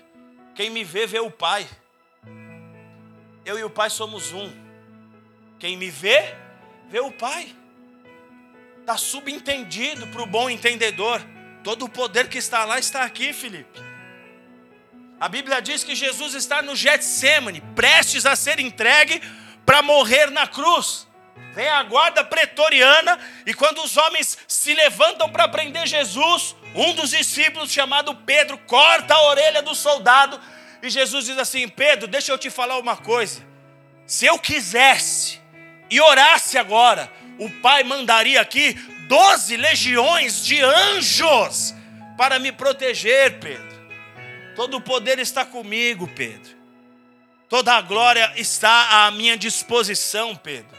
quem 0.56 0.70
me 0.70 0.86
vê, 0.86 1.06
vê 1.06 1.20
o 1.20 1.30
Pai. 1.30 1.68
Eu 3.44 3.60
e 3.60 3.66
o 3.66 3.70
Pai 3.70 3.90
somos 3.90 4.32
um. 4.32 4.50
Quem 5.60 5.76
me 5.76 5.90
vê, 5.90 6.34
vê 6.90 7.02
o 7.02 7.12
Pai. 7.12 7.54
Está 8.80 8.96
subentendido 8.96 10.08
para 10.08 10.24
o 10.24 10.26
bom 10.26 10.50
entendedor. 10.50 11.22
Todo 11.68 11.84
o 11.84 11.90
poder 11.90 12.30
que 12.30 12.38
está 12.38 12.64
lá 12.64 12.80
está 12.80 13.04
aqui, 13.04 13.34
Felipe. 13.34 13.82
A 15.20 15.28
Bíblia 15.28 15.62
diz 15.62 15.84
que 15.84 15.96
Jesus 15.96 16.34
está 16.34 16.62
no 16.62 16.74
Getsemane, 16.78 17.60
prestes 17.76 18.26
a 18.26 18.38
ser 18.38 18.58
entregue 18.62 19.22
para 19.66 19.82
morrer 19.82 20.32
na 20.32 20.48
cruz. 20.48 21.06
Vem 21.54 21.68
a 21.68 21.84
guarda 21.84 22.24
pretoriana 22.24 23.20
e 23.46 23.54
quando 23.54 23.84
os 23.84 23.98
homens 23.98 24.38
se 24.48 24.74
levantam 24.74 25.30
para 25.30 25.50
prender 25.50 25.86
Jesus, 25.86 26.56
um 26.74 26.94
dos 26.94 27.10
discípulos 27.10 27.70
chamado 27.70 28.16
Pedro 28.16 28.58
corta 28.60 29.16
a 29.16 29.24
orelha 29.24 29.62
do 29.62 29.76
soldado 29.76 30.40
e 30.82 30.90
Jesus 30.90 31.26
diz 31.26 31.38
assim: 31.38 31.68
"Pedro, 31.68 32.08
deixa 32.08 32.32
eu 32.32 32.38
te 32.38 32.50
falar 32.50 32.80
uma 32.80 32.96
coisa. 32.96 33.46
Se 34.06 34.26
eu 34.26 34.40
quisesse 34.40 35.42
e 35.90 36.00
orasse 36.00 36.58
agora, 36.58 37.12
o 37.38 37.50
Pai 37.60 37.84
mandaria 37.84 38.40
aqui 38.40 38.74
doze 39.08 39.58
legiões 39.58 40.46
de 40.46 40.62
anjos 40.62 41.74
para 42.18 42.40
me 42.40 42.52
proteger, 42.52 43.40
Pedro. 43.40 43.78
Todo 44.56 44.78
o 44.78 44.82
poder 44.82 45.20
está 45.20 45.46
comigo, 45.46 46.08
Pedro. 46.08 46.58
Toda 47.48 47.74
a 47.74 47.82
glória 47.82 48.34
está 48.36 49.06
à 49.06 49.12
minha 49.12 49.38
disposição, 49.38 50.36
Pedro. 50.36 50.76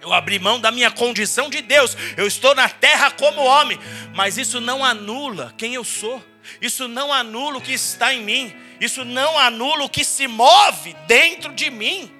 Eu 0.00 0.12
abri 0.12 0.38
mão 0.38 0.60
da 0.60 0.70
minha 0.70 0.90
condição 0.90 1.48
de 1.48 1.62
Deus. 1.62 1.96
Eu 2.16 2.26
estou 2.26 2.54
na 2.54 2.68
terra 2.68 3.10
como 3.12 3.42
homem, 3.42 3.78
mas 4.14 4.36
isso 4.36 4.60
não 4.60 4.84
anula 4.84 5.54
quem 5.56 5.74
eu 5.74 5.84
sou. 5.84 6.22
Isso 6.60 6.88
não 6.88 7.12
anula 7.12 7.58
o 7.58 7.60
que 7.60 7.72
está 7.72 8.12
em 8.12 8.22
mim. 8.22 8.54
Isso 8.80 9.04
não 9.04 9.38
anula 9.38 9.84
o 9.84 9.88
que 9.88 10.04
se 10.04 10.26
move 10.26 10.94
dentro 11.06 11.52
de 11.54 11.70
mim. 11.70 12.12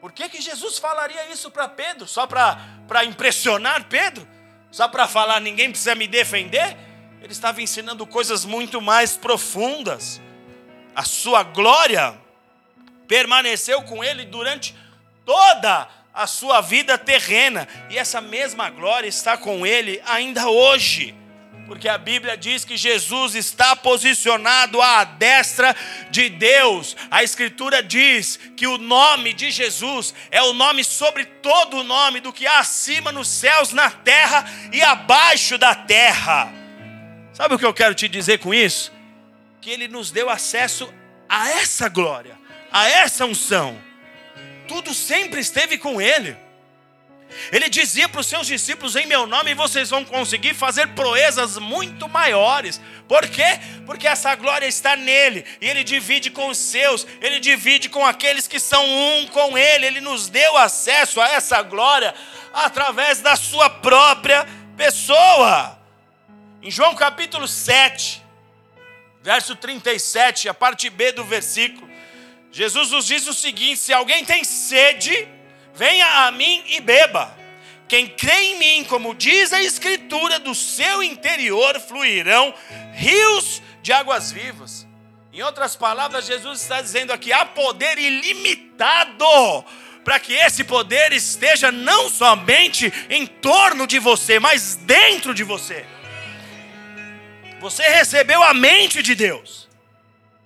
Por 0.00 0.12
que, 0.12 0.28
que 0.28 0.40
Jesus 0.40 0.78
falaria 0.78 1.30
isso 1.30 1.50
para 1.50 1.68
Pedro? 1.68 2.06
Só 2.06 2.26
para 2.26 3.04
impressionar 3.04 3.84
Pedro? 3.84 4.26
Só 4.76 4.86
para 4.86 5.08
falar, 5.08 5.40
ninguém 5.40 5.70
precisa 5.70 5.94
me 5.94 6.06
defender? 6.06 6.76
Ele 7.22 7.32
estava 7.32 7.62
ensinando 7.62 8.06
coisas 8.06 8.44
muito 8.44 8.78
mais 8.78 9.16
profundas. 9.16 10.20
A 10.94 11.02
sua 11.02 11.42
glória 11.42 12.14
permaneceu 13.08 13.80
com 13.84 14.04
ele 14.04 14.26
durante 14.26 14.76
toda 15.24 15.88
a 16.12 16.26
sua 16.26 16.60
vida 16.60 16.98
terrena, 16.98 17.66
e 17.88 17.96
essa 17.96 18.20
mesma 18.20 18.68
glória 18.68 19.08
está 19.08 19.34
com 19.34 19.66
ele 19.66 19.98
ainda 20.04 20.46
hoje 20.46 21.14
porque 21.66 21.88
a 21.88 21.98
Bíblia 21.98 22.36
diz 22.36 22.64
que 22.64 22.76
Jesus 22.76 23.34
está 23.34 23.74
posicionado 23.74 24.80
à 24.80 25.04
destra 25.04 25.74
de 26.10 26.28
Deus. 26.28 26.96
A 27.10 27.22
Escritura 27.22 27.82
diz 27.82 28.38
que 28.56 28.66
o 28.66 28.78
nome 28.78 29.32
de 29.32 29.50
Jesus 29.50 30.14
é 30.30 30.40
o 30.42 30.52
nome 30.52 30.84
sobre 30.84 31.24
todo 31.24 31.78
o 31.78 31.84
nome 31.84 32.20
do 32.20 32.32
que 32.32 32.46
há 32.46 32.60
acima 32.60 33.10
nos 33.10 33.28
céus, 33.28 33.72
na 33.72 33.90
terra 33.90 34.44
e 34.72 34.80
abaixo 34.80 35.58
da 35.58 35.74
terra. 35.74 36.52
Sabe 37.32 37.54
o 37.54 37.58
que 37.58 37.66
eu 37.66 37.74
quero 37.74 37.94
te 37.94 38.08
dizer 38.08 38.38
com 38.38 38.54
isso? 38.54 38.92
Que 39.60 39.70
Ele 39.70 39.88
nos 39.88 40.10
deu 40.10 40.30
acesso 40.30 40.92
a 41.28 41.50
essa 41.50 41.88
glória, 41.88 42.38
a 42.70 42.88
essa 42.88 43.26
unção. 43.26 43.76
Tudo 44.68 44.94
sempre 44.94 45.40
esteve 45.40 45.76
com 45.78 46.00
Ele. 46.00 46.36
Ele 47.52 47.68
dizia 47.68 48.08
para 48.08 48.20
os 48.20 48.26
seus 48.26 48.46
discípulos: 48.46 48.96
Em 48.96 49.06
meu 49.06 49.26
nome 49.26 49.54
vocês 49.54 49.90
vão 49.90 50.04
conseguir 50.04 50.54
fazer 50.54 50.88
proezas 50.88 51.58
muito 51.58 52.08
maiores. 52.08 52.80
Por 53.08 53.28
quê? 53.28 53.60
Porque 53.84 54.06
essa 54.06 54.34
glória 54.34 54.66
está 54.66 54.96
nele. 54.96 55.44
E 55.60 55.68
ele 55.68 55.84
divide 55.84 56.30
com 56.30 56.48
os 56.48 56.58
seus, 56.58 57.06
ele 57.20 57.38
divide 57.40 57.88
com 57.88 58.04
aqueles 58.04 58.46
que 58.46 58.58
são 58.58 58.84
um 58.84 59.26
com 59.28 59.56
ele. 59.56 59.86
Ele 59.86 60.00
nos 60.00 60.28
deu 60.28 60.56
acesso 60.56 61.20
a 61.20 61.28
essa 61.28 61.62
glória 61.62 62.14
através 62.52 63.20
da 63.20 63.36
sua 63.36 63.68
própria 63.68 64.46
pessoa. 64.76 65.78
Em 66.62 66.70
João 66.70 66.94
capítulo 66.94 67.46
7, 67.46 68.22
verso 69.22 69.54
37, 69.54 70.48
a 70.48 70.54
parte 70.54 70.90
B 70.90 71.12
do 71.12 71.24
versículo, 71.24 71.88
Jesus 72.50 72.90
nos 72.90 73.06
diz 73.06 73.26
o 73.26 73.34
seguinte: 73.34 73.78
Se 73.78 73.92
alguém 73.92 74.24
tem 74.24 74.42
sede, 74.42 75.28
Venha 75.76 76.26
a 76.26 76.32
mim 76.32 76.64
e 76.68 76.80
beba. 76.80 77.36
Quem 77.86 78.08
crê 78.08 78.32
em 78.32 78.58
mim, 78.58 78.84
como 78.84 79.14
diz 79.14 79.52
a 79.52 79.62
Escritura, 79.62 80.38
do 80.38 80.54
seu 80.54 81.02
interior 81.02 81.78
fluirão 81.80 82.52
rios 82.94 83.62
de 83.82 83.92
águas 83.92 84.32
vivas. 84.32 84.86
Em 85.32 85.42
outras 85.42 85.76
palavras, 85.76 86.26
Jesus 86.26 86.62
está 86.62 86.80
dizendo 86.80 87.12
aqui: 87.12 87.32
há 87.32 87.44
poder 87.44 87.98
ilimitado 87.98 89.64
para 90.02 90.18
que 90.18 90.32
esse 90.32 90.64
poder 90.64 91.12
esteja 91.12 91.70
não 91.70 92.08
somente 92.08 92.92
em 93.10 93.26
torno 93.26 93.86
de 93.86 93.98
você, 93.98 94.40
mas 94.40 94.76
dentro 94.76 95.34
de 95.34 95.44
você. 95.44 95.84
Você 97.60 97.82
recebeu 97.82 98.42
a 98.42 98.54
mente 98.54 99.02
de 99.02 99.14
Deus, 99.14 99.68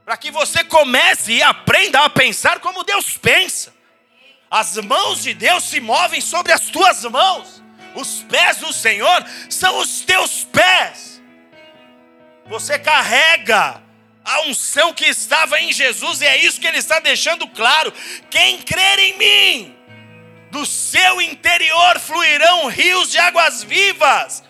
para 0.04 0.16
que 0.16 0.30
você 0.30 0.64
comece 0.64 1.34
e 1.34 1.42
aprenda 1.42 2.00
a 2.04 2.10
pensar 2.10 2.58
como 2.60 2.84
Deus 2.84 3.16
pensa. 3.16 3.79
As 4.50 4.76
mãos 4.78 5.22
de 5.22 5.32
Deus 5.32 5.62
se 5.64 5.80
movem 5.80 6.20
sobre 6.20 6.52
as 6.52 6.62
tuas 6.62 7.04
mãos. 7.04 7.62
Os 7.94 8.22
pés 8.22 8.56
do 8.58 8.72
Senhor 8.72 9.24
são 9.48 9.78
os 9.78 10.00
teus 10.00 10.44
pés. 10.44 11.22
Você 12.46 12.78
carrega 12.78 13.80
a 14.24 14.40
unção 14.42 14.92
que 14.92 15.06
estava 15.06 15.60
em 15.60 15.72
Jesus, 15.72 16.20
e 16.20 16.26
é 16.26 16.36
isso 16.36 16.60
que 16.60 16.66
ele 16.66 16.78
está 16.78 16.98
deixando 16.98 17.46
claro. 17.48 17.92
Quem 18.28 18.58
crer 18.58 18.98
em 18.98 19.18
mim, 19.18 19.76
do 20.50 20.66
seu 20.66 21.20
interior 21.20 21.98
fluirão 22.00 22.66
rios 22.66 23.10
de 23.10 23.18
águas 23.18 23.62
vivas. 23.62 24.42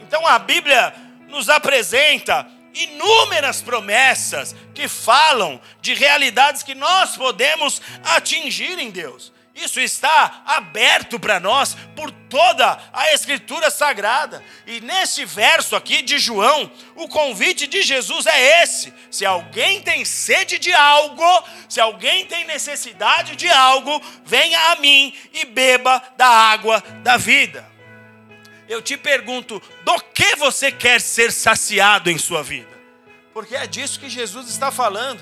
Então 0.00 0.26
a 0.26 0.38
Bíblia 0.38 0.94
nos 1.28 1.48
apresenta 1.48 2.46
inúmeras 2.74 3.62
promessas 3.62 4.54
que 4.74 4.88
falam 4.88 5.60
de 5.80 5.94
realidades 5.94 6.62
que 6.62 6.74
nós 6.74 7.16
podemos 7.16 7.80
atingir 8.04 8.78
em 8.78 8.90
Deus. 8.90 9.32
Isso 9.54 9.80
está 9.80 10.42
aberto 10.46 11.20
para 11.20 11.38
nós 11.38 11.76
por 11.94 12.10
toda 12.10 12.78
a 12.90 13.12
Escritura 13.12 13.70
Sagrada. 13.70 14.42
E 14.66 14.80
nesse 14.80 15.26
verso 15.26 15.76
aqui 15.76 16.00
de 16.00 16.18
João, 16.18 16.70
o 16.96 17.06
convite 17.06 17.66
de 17.66 17.82
Jesus 17.82 18.24
é 18.24 18.62
esse: 18.62 18.92
se 19.10 19.26
alguém 19.26 19.82
tem 19.82 20.06
sede 20.06 20.58
de 20.58 20.72
algo, 20.72 21.44
se 21.68 21.80
alguém 21.80 22.24
tem 22.24 22.46
necessidade 22.46 23.36
de 23.36 23.48
algo, 23.48 24.00
venha 24.24 24.72
a 24.72 24.76
mim 24.76 25.14
e 25.34 25.44
beba 25.44 26.02
da 26.16 26.28
água 26.28 26.82
da 27.02 27.18
vida. 27.18 27.71
Eu 28.72 28.80
te 28.80 28.96
pergunto, 28.96 29.60
do 29.84 30.00
que 30.14 30.34
você 30.36 30.72
quer 30.72 30.98
ser 30.98 31.30
saciado 31.30 32.10
em 32.10 32.16
sua 32.16 32.42
vida? 32.42 32.70
Porque 33.34 33.54
é 33.54 33.66
disso 33.66 34.00
que 34.00 34.08
Jesus 34.08 34.48
está 34.48 34.70
falando. 34.70 35.20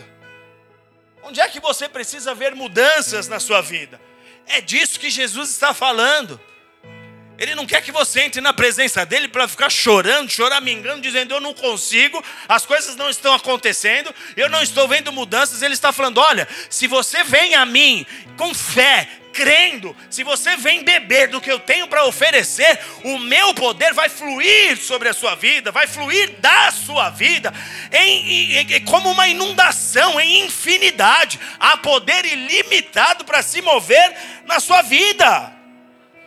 Onde 1.21 1.41
é 1.41 1.49
que 1.49 1.59
você 1.59 1.89
precisa 1.89 2.33
ver 2.33 2.55
mudanças 2.55 3.27
na 3.27 3.41
sua 3.41 3.61
vida? 3.61 4.01
É 4.47 4.61
disso 4.61 5.01
que 5.01 5.11
Jesus 5.11 5.51
está 5.51 5.75
falando. 5.75 6.41
Ele 7.41 7.55
não 7.55 7.65
quer 7.65 7.81
que 7.81 7.91
você 7.91 8.21
entre 8.21 8.43
na 8.43 8.53
presença 8.53 9.07
dele 9.07 9.27
para 9.27 9.49
ficar 9.49 9.71
chorando, 9.71 10.31
choramingando, 10.31 11.01
dizendo: 11.01 11.33
Eu 11.33 11.41
não 11.41 11.55
consigo, 11.55 12.23
as 12.47 12.67
coisas 12.67 12.97
não 12.97 13.09
estão 13.09 13.33
acontecendo, 13.33 14.15
eu 14.37 14.51
não 14.51 14.63
estou 14.63 14.87
vendo 14.87 15.11
mudanças. 15.11 15.63
Ele 15.63 15.73
está 15.73 15.91
falando: 15.91 16.19
Olha, 16.19 16.47
se 16.69 16.87
você 16.87 17.25
vem 17.25 17.55
a 17.55 17.65
mim 17.65 18.05
com 18.37 18.53
fé, 18.53 19.09
crendo, 19.33 19.97
se 20.11 20.23
você 20.23 20.55
vem 20.59 20.85
beber 20.85 21.29
do 21.29 21.41
que 21.41 21.51
eu 21.51 21.59
tenho 21.59 21.89
para 21.89 22.05
oferecer, 22.05 22.79
o 23.05 23.19
meu 23.19 23.55
poder 23.55 23.95
vai 23.95 24.11
fluir 24.11 24.77
sobre 24.77 25.09
a 25.09 25.15
sua 25.15 25.35
vida, 25.35 25.73
vai 25.73 25.87
fluir 25.87 26.33
da 26.41 26.71
sua 26.71 27.09
vida, 27.09 27.55
em, 27.91 28.59
em, 28.59 28.85
como 28.85 29.11
uma 29.11 29.29
inundação, 29.29 30.21
em 30.21 30.45
infinidade. 30.45 31.41
Há 31.59 31.79
poder 31.79 32.27
ilimitado 32.27 33.25
para 33.25 33.41
se 33.41 33.63
mover 33.63 34.15
na 34.45 34.61
sua 34.61 34.83
vida. 34.83 35.60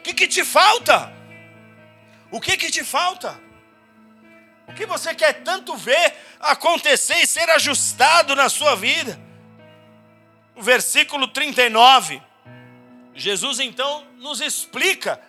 O 0.04 0.06
que, 0.06 0.14
que 0.14 0.28
te 0.28 0.44
falta? 0.44 1.14
O 2.30 2.42
que, 2.42 2.58
que 2.58 2.70
te 2.70 2.84
falta? 2.84 3.40
O 4.68 4.74
que 4.74 4.86
você 4.86 5.16
quer 5.16 5.44
tanto 5.44 5.78
ver 5.78 6.14
acontecer 6.42 7.22
e 7.22 7.26
ser 7.26 7.50
ajustado 7.52 8.36
na 8.36 8.50
sua 8.50 8.76
vida? 8.76 9.18
O 10.58 10.62
versículo 10.62 11.26
39, 11.30 12.22
Jesus 13.16 13.62
então 13.62 14.06
nos 14.18 14.42
explica 14.42 15.22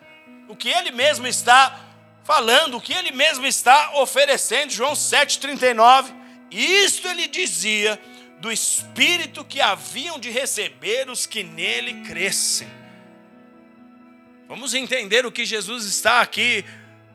o 0.48 0.56
que 0.56 0.70
ele 0.70 0.90
mesmo 0.90 1.28
está 1.28 1.78
falando, 2.24 2.78
o 2.78 2.80
que 2.80 2.94
ele 2.94 3.12
mesmo 3.12 3.46
está 3.46 3.92
oferecendo. 4.00 4.72
João 4.72 4.94
7,39. 4.94 6.12
Isto 6.50 7.06
ele 7.06 7.28
dizia 7.28 8.02
do 8.40 8.50
Espírito 8.50 9.44
que 9.44 9.60
haviam 9.60 10.18
de 10.18 10.30
receber 10.30 11.08
os 11.08 11.26
que 11.26 11.44
nele 11.44 12.02
crescem. 12.08 12.82
Vamos 14.46 14.74
entender 14.74 15.24
o 15.24 15.32
que 15.32 15.46
Jesus 15.46 15.86
está 15.86 16.20
aqui 16.20 16.64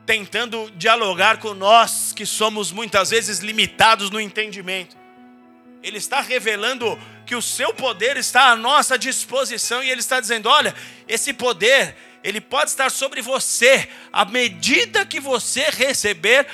tentando 0.04 0.72
dialogar 0.72 1.38
com 1.38 1.54
nós, 1.54 2.12
que 2.12 2.26
somos 2.26 2.72
muitas 2.72 3.12
vezes 3.12 3.38
limitados 3.38 4.10
no 4.10 4.20
entendimento. 4.20 4.98
Ele 5.84 6.00
está 6.00 6.22
revelando 6.22 7.00
que 7.28 7.36
o 7.36 7.42
seu 7.42 7.72
poder 7.72 8.18
está 8.18 8.50
à 8.50 8.56
nossa 8.56 8.98
disposição 8.98 9.84
e 9.84 9.92
ele 9.92 10.02
está 10.02 10.20
dizendo: 10.20 10.50
olha, 10.50 10.74
esse 11.08 11.32
poder, 11.32 11.96
ele 12.24 12.42
pode 12.42 12.72
estar 12.72 12.90
sobre 12.90 13.22
você 13.22 13.88
à 14.12 14.26
medida 14.26 15.06
que 15.06 15.20
você 15.20 15.70
receber 15.70 16.48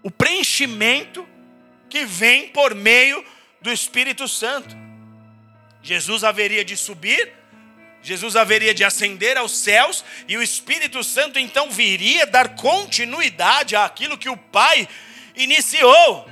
o 0.00 0.12
preenchimento 0.12 1.26
que 1.90 2.04
vem 2.04 2.50
por 2.50 2.72
meio 2.72 3.24
do 3.60 3.72
Espírito 3.72 4.28
Santo. 4.28 4.76
Jesus 5.82 6.22
haveria 6.22 6.64
de 6.64 6.76
subir 6.76 7.32
Jesus 8.06 8.36
haveria 8.36 8.72
de 8.72 8.84
ascender 8.84 9.36
aos 9.36 9.50
céus 9.50 10.04
e 10.28 10.36
o 10.36 10.42
Espírito 10.42 11.02
Santo 11.02 11.40
então 11.40 11.72
viria 11.72 12.24
dar 12.24 12.54
continuidade 12.54 13.74
àquilo 13.74 14.16
que 14.16 14.28
o 14.28 14.36
Pai 14.36 14.88
iniciou. 15.34 16.24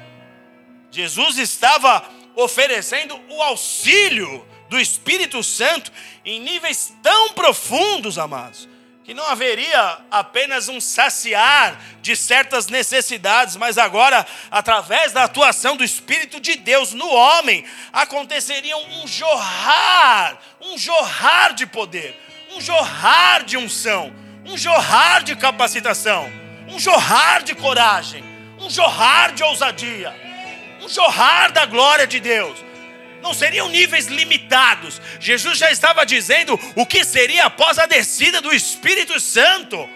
Jesus 0.88 1.36
estava 1.36 2.08
oferecendo 2.36 3.20
o 3.28 3.42
auxílio 3.42 4.46
do 4.68 4.78
Espírito 4.78 5.42
Santo 5.42 5.90
em 6.24 6.40
níveis 6.40 6.94
tão 7.02 7.32
profundos, 7.32 8.18
amados, 8.18 8.68
que 9.04 9.12
não 9.12 9.26
haveria 9.26 9.98
apenas 10.10 10.70
um 10.70 10.80
saciar 10.80 11.78
de 12.00 12.16
certas 12.16 12.68
necessidades, 12.68 13.54
mas 13.54 13.76
agora, 13.76 14.26
através 14.50 15.12
da 15.12 15.24
atuação 15.24 15.76
do 15.76 15.84
Espírito 15.84 16.40
de 16.40 16.56
Deus 16.56 16.94
no 16.94 17.06
homem, 17.06 17.66
aconteceria 17.92 18.74
um 18.78 19.06
jorrar, 19.06 20.38
um 20.58 20.78
jorrar 20.78 21.52
de 21.52 21.66
poder, 21.66 22.18
um 22.56 22.60
jorrar 22.62 23.44
de 23.44 23.58
unção, 23.58 24.10
um 24.46 24.56
jorrar 24.56 25.22
de 25.22 25.36
capacitação, 25.36 26.32
um 26.66 26.78
jorrar 26.78 27.42
de 27.42 27.54
coragem, 27.54 28.24
um 28.58 28.70
jorrar 28.70 29.34
de 29.34 29.42
ousadia, 29.42 30.14
um 30.82 30.88
jorrar 30.88 31.52
da 31.52 31.66
glória 31.66 32.06
de 32.06 32.18
Deus 32.20 32.63
não 33.24 33.32
seriam 33.32 33.70
níveis 33.70 34.06
limitados. 34.06 35.00
Jesus 35.18 35.56
já 35.56 35.70
estava 35.72 36.04
dizendo 36.04 36.60
o 36.76 36.84
que 36.84 37.02
seria 37.04 37.46
após 37.46 37.78
a 37.78 37.86
descida 37.86 38.42
do 38.42 38.52
Espírito 38.52 39.18
Santo. 39.18 39.88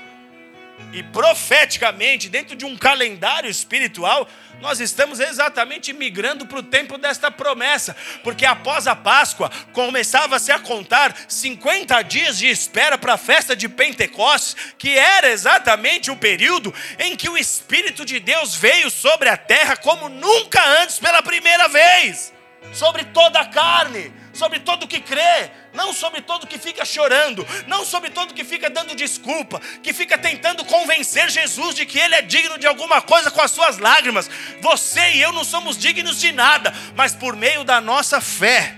E 0.94 1.02
profeticamente, 1.02 2.30
dentro 2.30 2.56
de 2.56 2.64
um 2.64 2.74
calendário 2.74 3.50
espiritual, 3.50 4.26
nós 4.62 4.80
estamos 4.80 5.20
exatamente 5.20 5.92
migrando 5.92 6.46
para 6.46 6.60
o 6.60 6.62
tempo 6.62 6.96
desta 6.96 7.30
promessa, 7.30 7.94
porque 8.24 8.46
após 8.46 8.86
a 8.86 8.96
Páscoa 8.96 9.50
começava-se 9.74 10.50
a 10.50 10.58
contar 10.58 11.14
50 11.28 12.00
dias 12.02 12.38
de 12.38 12.46
espera 12.46 12.96
para 12.96 13.14
a 13.14 13.18
festa 13.18 13.54
de 13.54 13.68
Pentecostes, 13.68 14.56
que 14.78 14.96
era 14.96 15.28
exatamente 15.28 16.10
o 16.10 16.16
período 16.16 16.72
em 16.98 17.14
que 17.14 17.28
o 17.28 17.36
Espírito 17.36 18.06
de 18.06 18.18
Deus 18.18 18.54
veio 18.54 18.90
sobre 18.90 19.28
a 19.28 19.36
terra 19.36 19.76
como 19.76 20.08
nunca 20.08 20.64
antes 20.80 20.98
pela 20.98 21.22
primeira 21.22 21.68
vez 21.68 22.37
sobre 22.72 23.04
toda 23.04 23.40
a 23.40 23.46
carne, 23.46 24.12
sobre 24.32 24.60
todo 24.60 24.86
que 24.86 25.00
crê, 25.00 25.50
não 25.72 25.92
sobre 25.92 26.20
todo 26.20 26.46
que 26.46 26.58
fica 26.58 26.84
chorando, 26.84 27.46
não 27.66 27.84
sobre 27.84 28.10
todo 28.10 28.34
que 28.34 28.44
fica 28.44 28.68
dando 28.70 28.94
desculpa, 28.94 29.60
que 29.82 29.92
fica 29.92 30.16
tentando 30.16 30.64
convencer 30.64 31.28
Jesus 31.30 31.74
de 31.74 31.86
que 31.86 31.98
ele 31.98 32.14
é 32.14 32.22
digno 32.22 32.58
de 32.58 32.66
alguma 32.66 33.00
coisa 33.00 33.30
com 33.30 33.40
as 33.40 33.50
suas 33.50 33.78
lágrimas. 33.78 34.30
Você 34.60 35.12
e 35.12 35.20
eu 35.20 35.32
não 35.32 35.44
somos 35.44 35.76
dignos 35.76 36.20
de 36.20 36.32
nada, 36.32 36.72
mas 36.94 37.14
por 37.14 37.34
meio 37.34 37.64
da 37.64 37.80
nossa 37.80 38.20
fé, 38.20 38.74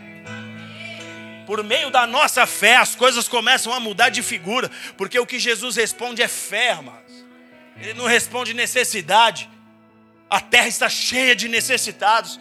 por 1.47 1.64
meio 1.64 1.90
da 1.90 2.07
nossa 2.07 2.47
fé, 2.47 2.77
as 2.77 2.95
coisas 2.95 3.27
começam 3.27 3.73
a 3.73 3.81
mudar 3.81 4.09
de 4.09 4.23
figura, 4.23 4.71
porque 4.97 5.19
o 5.19 5.27
que 5.27 5.38
Jesus 5.38 5.77
responde 5.77 6.23
é 6.23 6.29
fé, 6.29 6.71
amados. 6.71 7.12
Ele 7.81 7.95
não 7.95 8.07
responde 8.07 8.55
necessidade. 8.55 9.51
A 10.29 10.40
terra 10.40 10.69
está 10.69 10.88
cheia 10.88 11.35
de 11.35 11.49
necessitados. 11.49 12.38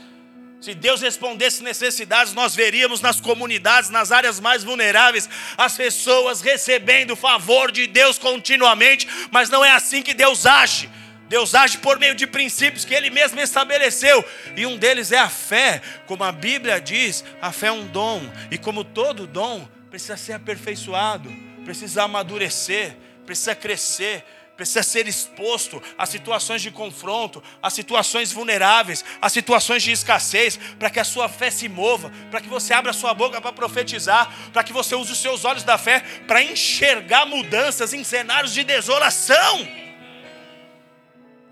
Se 0.62 0.74
Deus 0.74 1.02
respondesse 1.02 1.64
necessidades, 1.64 2.34
nós 2.34 2.54
veríamos 2.54 3.00
nas 3.00 3.22
comunidades, 3.22 3.90
nas 3.90 4.12
áreas 4.12 4.42
mais 4.42 4.62
vulneráveis, 4.64 5.30
as 5.58 5.78
pessoas 5.78 6.42
recebendo 6.42 7.12
o 7.12 7.16
favor 7.16 7.72
de 7.72 7.88
Deus 7.88 8.18
continuamente, 8.18 9.08
mas 9.32 9.50
não 9.50 9.64
é 9.64 9.72
assim 9.72 10.02
que 10.02 10.14
Deus 10.14 10.46
age. 10.46 10.90
Deus 11.30 11.56
age 11.56 11.78
por 11.78 11.98
meio 11.98 12.16
de 12.16 12.28
princípios 12.28 12.84
que 12.84 12.94
Ele 12.94 13.10
mesmo 13.10 13.40
estabeleceu, 13.40 14.26
e 14.58 14.66
um 14.66 14.76
deles 14.76 15.12
é 15.12 15.20
a 15.20 15.30
fé, 15.30 15.82
como 16.06 16.24
a 16.24 16.32
Bíblia 16.32 16.82
diz: 16.82 17.24
a 17.42 17.52
fé 17.52 17.68
é 17.68 17.72
um 17.72 17.88
dom, 17.88 18.22
e 18.52 18.58
como 18.58 18.84
todo 18.84 19.28
dom, 19.28 19.66
precisa 19.90 20.18
ser 20.18 20.34
aperfeiçoado, 20.34 21.32
precisa 21.64 22.04
amadurecer, 22.04 22.98
precisa 23.26 23.56
crescer, 23.56 24.26
precisa 24.60 24.84
ser 24.84 25.08
exposto 25.08 25.82
a 25.98 26.06
situações 26.06 26.62
de 26.62 26.70
confronto, 26.70 27.42
a 27.64 27.70
situações 27.70 28.34
vulneráveis, 28.34 29.06
a 29.22 29.30
situações 29.30 29.82
de 29.82 29.94
escassez, 29.94 30.60
para 30.78 30.90
que 30.90 31.00
a 31.00 31.06
sua 31.06 31.30
fé 31.30 31.50
se 31.50 31.70
mova, 31.70 32.12
para 32.30 32.42
que 32.42 32.50
você 32.50 32.74
abra 32.74 32.92
sua 32.92 33.14
boca 33.14 33.40
para 33.40 33.54
profetizar, 33.54 34.30
para 34.52 34.62
que 34.62 34.74
você 34.74 34.96
use 34.96 35.14
os 35.14 35.18
seus 35.18 35.46
olhos 35.46 35.64
da 35.64 35.78
fé 35.78 36.02
para 36.28 36.44
enxergar 36.44 37.26
mudanças 37.26 37.94
em 37.94 38.04
cenários 38.04 38.54
de 38.54 38.66
desolação. 38.66 39.66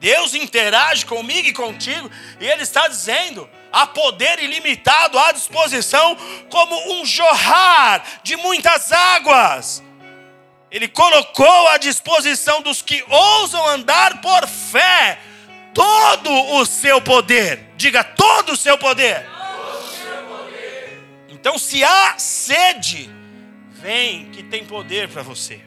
Deus 0.01 0.33
interage 0.33 1.05
comigo 1.05 1.47
e 1.47 1.53
contigo, 1.53 2.11
e 2.41 2.45
Ele 2.45 2.63
está 2.63 2.89
dizendo: 2.89 3.49
há 3.71 3.87
poder 3.87 4.43
ilimitado 4.43 5.17
à 5.17 5.31
disposição, 5.31 6.17
como 6.49 6.99
um 6.99 7.05
jorrar 7.05 8.03
de 8.21 8.35
muitas 8.35 8.91
águas. 8.91 9.86
Ele 10.69 10.87
colocou 10.87 11.67
à 11.69 11.77
disposição 11.77 12.61
dos 12.61 12.81
que 12.81 13.03
ousam 13.07 13.65
andar 13.67 14.21
por 14.21 14.47
fé 14.47 15.19
todo 15.73 16.31
o 16.31 16.65
seu 16.65 17.01
poder. 17.01 17.71
Diga 17.77 18.03
todo 18.03 18.53
o 18.53 18.57
seu 18.57 18.77
poder. 18.77 19.25
Então, 21.29 21.57
se 21.57 21.83
há 21.83 22.17
sede, 22.17 23.09
vem 23.71 24.29
que 24.31 24.43
tem 24.43 24.65
poder 24.65 25.07
para 25.07 25.21
você. 25.21 25.61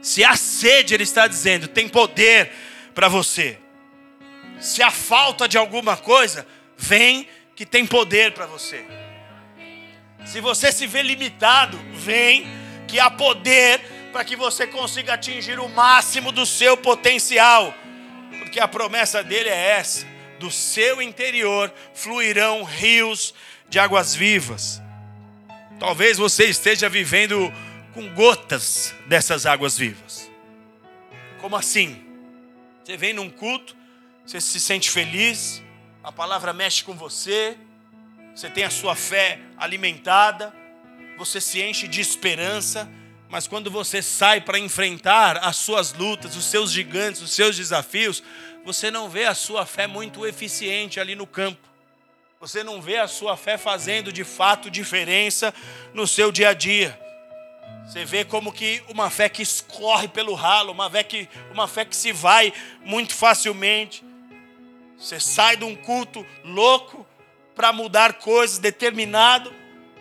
Se 0.00 0.24
há 0.24 0.34
sede, 0.34 0.94
ele 0.94 1.02
está 1.04 1.26
dizendo, 1.26 1.68
tem 1.68 1.88
poder 1.88 2.50
para 2.94 3.08
você. 3.08 3.58
Se 4.60 4.82
há 4.82 4.90
falta 4.90 5.46
de 5.46 5.56
alguma 5.56 5.96
coisa, 5.96 6.46
vem 6.76 7.28
que 7.54 7.66
tem 7.66 7.86
poder 7.86 8.32
para 8.32 8.46
você. 8.46 8.84
Se 10.24 10.40
você 10.40 10.72
se 10.72 10.86
vê 10.86 11.02
limitado, 11.02 11.78
vem 11.92 12.46
que 12.88 12.98
há 12.98 13.10
poder 13.10 13.80
para 14.12 14.24
que 14.24 14.34
você 14.34 14.66
consiga 14.66 15.14
atingir 15.14 15.60
o 15.60 15.68
máximo 15.68 16.32
do 16.32 16.44
seu 16.44 16.76
potencial. 16.76 17.72
Porque 18.38 18.58
a 18.58 18.66
promessa 18.66 19.22
dele 19.22 19.48
é 19.48 19.78
essa: 19.78 20.06
do 20.40 20.50
seu 20.50 21.00
interior 21.00 21.72
fluirão 21.94 22.64
rios 22.64 23.34
de 23.68 23.78
águas 23.78 24.14
vivas. 24.14 24.82
Talvez 25.78 26.18
você 26.18 26.46
esteja 26.46 26.88
vivendo 26.88 27.52
com 27.94 28.08
gotas 28.14 28.94
dessas 29.06 29.46
águas 29.46 29.78
vivas. 29.78 30.28
Como 31.40 31.54
assim? 31.54 32.04
Você 32.82 32.96
vem 32.96 33.12
num 33.12 33.30
culto, 33.30 33.76
você 34.24 34.40
se 34.40 34.58
sente 34.58 34.90
feliz, 34.90 35.62
a 36.02 36.10
palavra 36.10 36.52
mexe 36.52 36.82
com 36.82 36.94
você, 36.94 37.56
você 38.34 38.48
tem 38.48 38.64
a 38.64 38.70
sua 38.70 38.96
fé 38.96 39.38
alimentada, 39.56 40.54
você 41.18 41.40
se 41.40 41.60
enche 41.60 41.88
de 41.88 42.00
esperança, 42.00 42.88
mas 43.28 43.48
quando 43.48 43.70
você 43.72 44.00
sai 44.00 44.40
para 44.40 44.56
enfrentar 44.56 45.38
as 45.38 45.56
suas 45.56 45.92
lutas, 45.92 46.36
os 46.36 46.44
seus 46.44 46.70
gigantes, 46.70 47.20
os 47.20 47.32
seus 47.32 47.56
desafios, 47.56 48.22
você 48.64 48.88
não 48.88 49.10
vê 49.10 49.24
a 49.24 49.34
sua 49.34 49.66
fé 49.66 49.88
muito 49.88 50.24
eficiente 50.24 51.00
ali 51.00 51.16
no 51.16 51.26
campo. 51.26 51.68
Você 52.40 52.62
não 52.62 52.80
vê 52.80 52.98
a 52.98 53.08
sua 53.08 53.36
fé 53.36 53.58
fazendo 53.58 54.12
de 54.12 54.22
fato 54.22 54.70
diferença 54.70 55.52
no 55.92 56.06
seu 56.06 56.30
dia 56.30 56.50
a 56.50 56.54
dia. 56.54 56.98
Você 57.84 58.04
vê 58.04 58.24
como 58.24 58.52
que 58.52 58.80
uma 58.88 59.10
fé 59.10 59.28
que 59.28 59.42
escorre 59.42 60.06
pelo 60.06 60.34
ralo, 60.34 60.70
uma 60.70 60.88
fé 60.88 61.02
que, 61.02 61.28
uma 61.50 61.66
fé 61.66 61.84
que 61.84 61.96
se 61.96 62.12
vai 62.12 62.52
muito 62.84 63.12
facilmente. 63.12 64.04
Você 64.96 65.18
sai 65.18 65.56
de 65.56 65.64
um 65.64 65.74
culto 65.74 66.24
louco 66.44 67.04
para 67.56 67.72
mudar 67.72 68.14
coisas, 68.14 68.58
determinado 68.58 69.57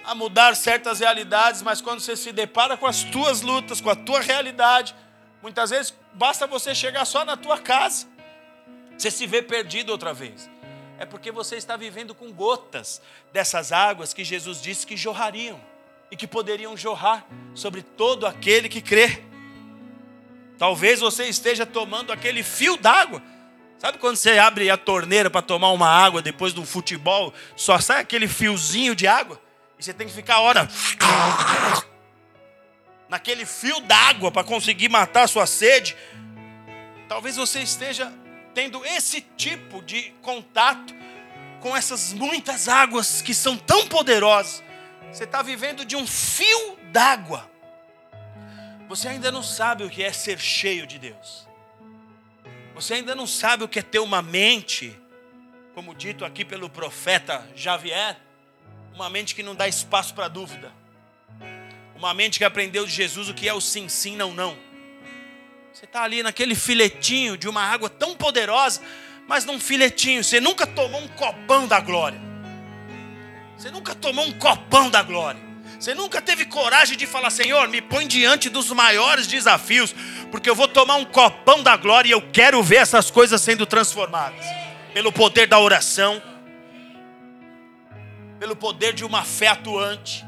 a 0.08 0.16
mudar 0.16 0.56
certas 0.56 1.02
realidades, 1.02 1.62
mas 1.62 1.82
quando 1.82 2.00
você 2.00 2.16
se 2.16 2.32
depara 2.32 2.78
com 2.78 2.88
as 2.88 3.04
tuas 3.04 3.42
lutas, 3.42 3.82
com 3.82 3.90
a 3.90 3.96
tua 3.96 4.22
realidade, 4.22 4.96
muitas 5.44 5.70
vezes 5.70 5.94
basta 6.14 6.48
você 6.48 6.74
chegar 6.74 7.04
só 7.04 7.26
na 7.26 7.36
tua 7.36 7.58
casa, 7.58 8.08
você 8.98 9.12
se 9.12 9.28
vê 9.28 9.42
perdido 9.42 9.90
outra 9.92 10.14
vez. 10.14 10.50
É 10.98 11.06
porque 11.06 11.30
você 11.30 11.58
está 11.58 11.76
vivendo 11.76 12.16
com 12.16 12.32
gotas 12.32 13.02
dessas 13.34 13.74
águas 13.74 14.14
que 14.14 14.24
Jesus 14.24 14.62
disse 14.62 14.88
que 14.88 14.96
jorrariam 14.96 15.60
e 16.10 16.16
que 16.16 16.26
poderiam 16.26 16.78
jorrar 16.78 17.28
sobre 17.54 17.82
todo 17.82 18.26
aquele 18.26 18.70
que 18.70 18.82
crê. 18.82 19.22
Talvez 20.58 21.02
você 21.02 21.26
esteja 21.26 21.66
tomando 21.66 22.14
aquele 22.14 22.44
fio 22.44 22.78
d'água. 22.78 23.22
Sabe 23.78 23.98
quando 23.98 24.16
você 24.16 24.40
abre 24.40 24.70
a 24.70 24.78
torneira 24.78 25.30
para 25.30 25.42
tomar 25.42 25.72
uma 25.72 25.90
água 25.90 26.22
depois 26.22 26.54
do 26.54 26.66
futebol, 26.66 27.34
só 27.58 27.78
sai 27.78 28.00
aquele 28.00 28.30
fiozinho 28.30 28.96
de 28.96 29.06
água? 29.06 29.46
E 29.78 29.84
você 29.84 29.94
tem 29.94 30.08
que 30.08 30.14
ficar 30.14 30.36
a 30.36 30.40
hora 30.42 30.68
naquele 33.10 33.46
fio 33.46 33.80
d'água 33.82 34.32
para 34.32 34.44
conseguir 34.44 34.90
matar 34.90 35.24
a 35.24 35.28
sua 35.28 35.46
sede. 35.46 35.96
Talvez 37.08 37.36
você 37.36 37.62
esteja 37.62 38.12
tendo 38.54 38.86
esse 38.86 39.22
tipo 39.22 39.82
de 39.82 40.12
contato 40.22 40.94
com 41.62 41.76
essas 41.76 42.14
muitas 42.14 42.68
águas 42.68 43.22
que 43.22 43.34
são 43.34 43.56
tão 43.58 43.88
poderosas 43.88 44.64
você 45.12 45.24
está 45.24 45.42
vivendo 45.42 45.86
de 45.86 45.96
um 45.96 46.06
fio 46.06 46.78
d'água. 46.92 47.50
Você 48.88 49.08
ainda 49.08 49.32
não 49.32 49.44
sabe 49.44 49.84
o 49.84 49.90
que 49.90 50.04
é 50.04 50.12
ser 50.12 50.40
cheio 50.40 50.86
de 50.86 51.00
Deus. 51.00 51.48
Você 52.76 52.96
ainda 52.96 53.16
não 53.16 53.26
sabe 53.26 53.64
o 53.64 53.68
que 53.68 53.80
é 53.80 53.82
ter 53.82 54.00
uma 54.00 54.22
mente, 54.22 54.98
como 55.74 55.96
dito 55.96 56.24
aqui 56.24 56.46
pelo 56.46 56.70
profeta 56.70 57.48
Javier, 57.56 58.18
uma 58.98 59.12
mente 59.12 59.36
que 59.36 59.44
não 59.44 59.54
dá 59.54 59.68
espaço 59.68 60.12
para 60.16 60.28
dúvida. 60.28 60.72
Uma 61.96 62.16
mente 62.16 62.40
que 62.40 62.44
aprendeu 62.44 62.84
de 62.84 62.92
Jesus 62.92 63.30
o 63.30 63.34
que 63.34 63.48
é 63.48 63.54
o 63.54 63.62
sim, 63.62 63.88
sim, 63.88 64.16
não, 64.16 64.34
não. 64.34 64.58
Você 65.72 65.86
está 65.86 66.02
ali 66.02 66.24
naquele 66.24 66.56
filetinho 66.56 67.38
de 67.38 67.48
uma 67.48 67.62
água 67.62 67.92
tão 67.92 68.16
poderosa, 68.16 68.82
mas 69.28 69.46
num 69.46 69.60
filetinho, 69.60 70.24
você 70.24 70.42
nunca 70.42 70.66
tomou 70.66 71.00
um 71.00 71.08
copão 71.10 71.68
da 71.68 71.80
glória. 71.80 72.20
Você 73.56 73.70
nunca 73.70 73.94
tomou 73.94 74.26
um 74.26 74.32
copão 74.32 74.90
da 74.90 75.04
glória. 75.04 75.40
Você 75.80 75.94
nunca 75.94 76.20
teve 76.20 76.46
coragem 76.46 76.98
de 76.98 77.06
falar, 77.06 77.30
Senhor, 77.30 77.68
me 77.68 77.84
põe 77.84 78.08
diante 78.08 78.50
dos 78.50 78.72
maiores 78.72 79.28
desafios, 79.28 79.94
porque 80.32 80.50
eu 80.50 80.56
vou 80.56 80.68
tomar 80.68 80.96
um 80.96 81.06
copão 81.06 81.62
da 81.62 81.78
glória 81.78 82.10
e 82.10 82.14
eu 82.14 82.22
quero 82.32 82.64
ver 82.64 82.78
essas 82.78 83.12
coisas 83.12 83.40
sendo 83.44 83.68
transformadas. 83.68 84.44
Pelo 84.92 85.12
poder 85.12 85.46
da 85.46 85.60
oração, 85.60 86.20
pelo 88.40 88.56
poder 88.56 88.94
de 88.94 89.04
uma 89.04 89.24
fé 89.24 89.48
atuante. 89.48 90.26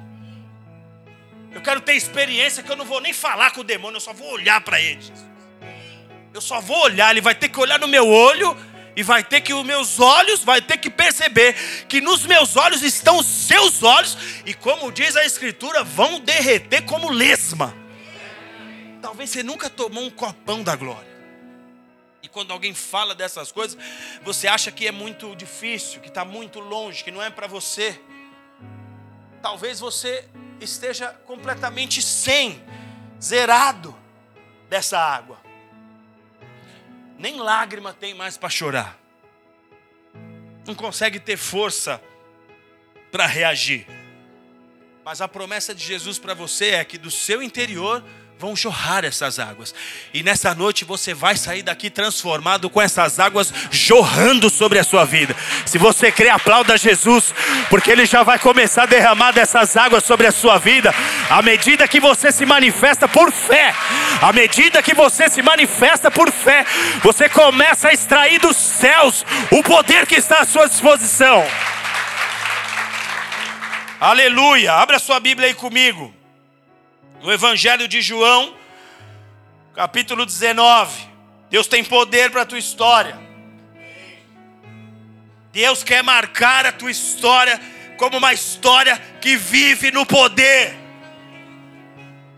Eu 1.52 1.62
quero 1.62 1.82
ter 1.82 1.93
experiência 1.93 2.62
que 2.62 2.72
eu 2.72 2.76
não 2.76 2.86
vou 2.86 3.02
nem 3.02 3.13
falar 3.13 3.52
com 3.52 3.62
o 3.62 3.63
demônio, 3.63 3.98
eu 3.98 4.02
só 4.02 4.13
vou 4.13 4.32
olhar 4.32 4.62
para 4.62 4.80
ele. 4.80 5.02
Eu 6.34 6.41
só 6.41 6.62
vou 6.62 6.80
olhar, 6.84 7.12
ele 7.12 7.22
vai 7.22 7.34
ter 7.34 7.50
que 7.50 7.60
olhar 7.60 7.80
no 7.80 7.88
meu 7.88 8.08
olho 8.08 8.56
e 8.95 9.02
vai 9.02 9.24
ter 9.24 9.41
que 9.41 9.54
os 9.54 9.65
meus 9.65 10.00
olhos, 10.00 10.43
vai 10.43 10.62
ter 10.62 10.78
que 10.78 10.89
perceber 10.89 11.54
que 11.88 12.02
nos 12.02 12.26
meus 12.26 12.56
olhos 12.56 12.84
estão 12.84 13.17
os 13.17 13.26
seus 13.26 13.82
olhos, 13.82 14.17
e 14.45 14.54
como 14.54 14.91
diz 14.91 15.15
a 15.15 15.26
Escritura, 15.26 15.84
vão 15.84 16.19
derreter 16.19 16.82
como 16.84 17.10
lesma. 17.10 17.74
Talvez 19.02 19.30
você 19.30 19.41
nunca 19.41 19.69
tomou 19.69 20.04
um 20.04 20.10
copão 20.10 20.62
da 20.62 20.76
glória. 20.76 21.09
E 22.21 22.27
quando 22.27 22.51
alguém 22.51 22.73
fala 22.73 23.15
dessas 23.15 23.51
coisas, 23.51 23.77
você 24.21 24.47
acha 24.47 24.71
que 24.71 24.88
é 24.88 24.91
muito 24.91 25.36
difícil, 25.36 26.01
que 26.01 26.10
está 26.10 26.25
muito 26.25 26.60
longe, 26.60 27.03
que 27.03 27.12
não 27.12 27.21
é 27.21 27.29
para 27.29 27.47
você. 27.47 27.99
Talvez 29.41 29.79
você 29.79 30.27
esteja 30.60 31.13
completamente 31.25 32.01
sem, 32.01 32.62
zerado 33.21 33.95
dessa 34.69 34.99
água 34.99 35.39
nem 37.19 37.36
lágrima 37.36 37.93
tem 37.93 38.13
mais 38.13 38.38
para 38.38 38.49
chorar. 38.49 38.97
Não 40.65 40.73
consegue 40.73 41.19
ter 41.19 41.36
força 41.36 42.01
para 43.12 43.25
reagir. 43.25 43.86
Mas 45.03 45.19
a 45.19 45.27
promessa 45.27 45.75
de 45.75 45.84
Jesus 45.84 46.17
para 46.17 46.34
você 46.34 46.69
é 46.69 46.86
que 46.86 46.97
do 46.97 47.12
seu 47.12 47.43
interior 47.43 48.03
vão 48.39 48.56
jorrar 48.56 49.04
essas 49.04 49.38
águas. 49.38 49.75
E 50.13 50.23
nessa 50.23 50.56
noite 50.56 50.86
você 50.86 51.13
vai 51.13 51.36
sair 51.36 51.62
daqui 51.62 51.89
transformado 51.89 52.69
com 52.69 52.82
essas 52.82 53.19
águas 53.19 53.54
jorrando 53.69 54.49
sobre 54.49 54.80
a 54.80 54.84
sua 54.84 55.04
vida. 55.04 55.36
Se 55.65 55.78
você 55.78 56.10
crê, 56.10 56.30
aplauda 56.30 56.78
Jesus, 56.78 57.36
porque 57.69 57.91
ele 57.91 58.06
já 58.06 58.23
vai 58.23 58.39
começar 58.39 58.84
a 58.84 58.86
derramar 58.86 59.34
dessas 59.34 59.75
águas 59.75 60.06
sobre 60.06 60.25
a 60.25 60.32
sua 60.32 60.58
vida, 60.58 60.95
à 61.30 61.41
medida 61.41 61.86
que 61.86 61.99
você 61.99 62.32
se 62.32 62.45
manifesta 62.45 63.10
por 63.10 63.30
fé. 63.30 63.75
À 64.21 64.32
medida 64.32 64.82
que 64.82 64.93
você 64.93 65.28
se 65.28 65.41
manifesta 65.41 66.10
por 66.10 66.32
fé, 66.32 66.65
você 67.04 67.28
começa 67.28 67.89
a 67.89 67.93
extrair 67.93 68.39
dos 68.39 68.56
céus 68.56 69.25
o 69.52 69.62
poder 69.62 70.08
que 70.08 70.15
está 70.15 70.39
à 70.39 70.45
sua 70.45 70.65
disposição. 70.65 71.45
Aleluia! 73.99 74.75
Abra 74.75 74.97
sua 74.97 75.19
Bíblia 75.19 75.49
aí 75.49 75.54
comigo 75.54 76.18
no 77.21 77.32
Evangelho 77.32 77.88
de 77.88 78.01
João, 78.01 78.55
capítulo 79.75 80.25
19. 80.25 81.08
Deus 81.49 81.67
tem 81.67 81.84
poder 81.84 82.32
para 82.32 82.43
a 82.43 82.45
tua 82.45 82.60
história. 82.60 83.19
Deus 85.51 85.84
quer 85.84 86.03
marcar 86.03 86.65
a 86.65 86.71
tua 86.71 86.91
história 86.91 87.60
como 87.97 88.17
uma 88.17 88.34
história 88.34 88.97
que 89.19 89.36
vive 89.36 89.91
no 89.91 90.05
poder. 90.05 90.77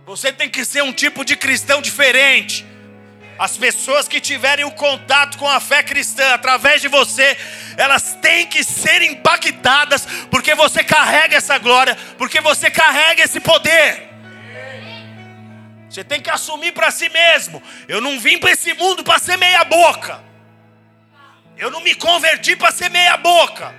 Você 0.06 0.32
tem 0.32 0.50
que 0.50 0.66
ser 0.66 0.82
um 0.82 0.92
tipo 0.92 1.24
de 1.24 1.36
cristão 1.36 1.82
diferente. 1.82 2.66
As 3.38 3.58
pessoas 3.58 4.08
que 4.08 4.20
tiverem 4.20 4.66
o 4.66 4.72
contato 4.72 5.38
com 5.38 5.48
a 5.48 5.60
fé 5.60 5.84
cristã 5.84 6.34
através 6.34 6.82
de 6.82 6.88
você, 6.88 7.38
elas 7.78 8.18
têm 8.22 8.48
que 8.48 8.64
ser 8.64 9.02
impactadas, 9.02 10.06
porque 10.30 10.54
você 10.56 10.84
carrega 10.84 11.38
essa 11.38 11.58
glória, 11.58 11.96
porque 12.18 12.40
você 12.40 12.70
carrega 12.70 13.24
esse 13.24 13.40
poder. 13.40 14.11
Você 15.92 16.06
tem 16.06 16.22
que 16.22 16.30
assumir 16.30 16.72
para 16.72 16.90
si 16.90 17.10
mesmo. 17.10 17.62
Eu 17.86 18.00
não 18.00 18.18
vim 18.18 18.38
para 18.38 18.52
esse 18.52 18.74
mundo 18.74 19.04
para 19.04 19.20
ser 19.20 19.38
meia 19.38 19.66
boca. 19.66 20.24
Eu 21.58 21.70
não 21.70 21.82
me 21.82 21.94
converti 21.94 22.56
para 22.56 22.72
ser 22.72 22.90
meia 22.90 23.18
boca. 23.18 23.76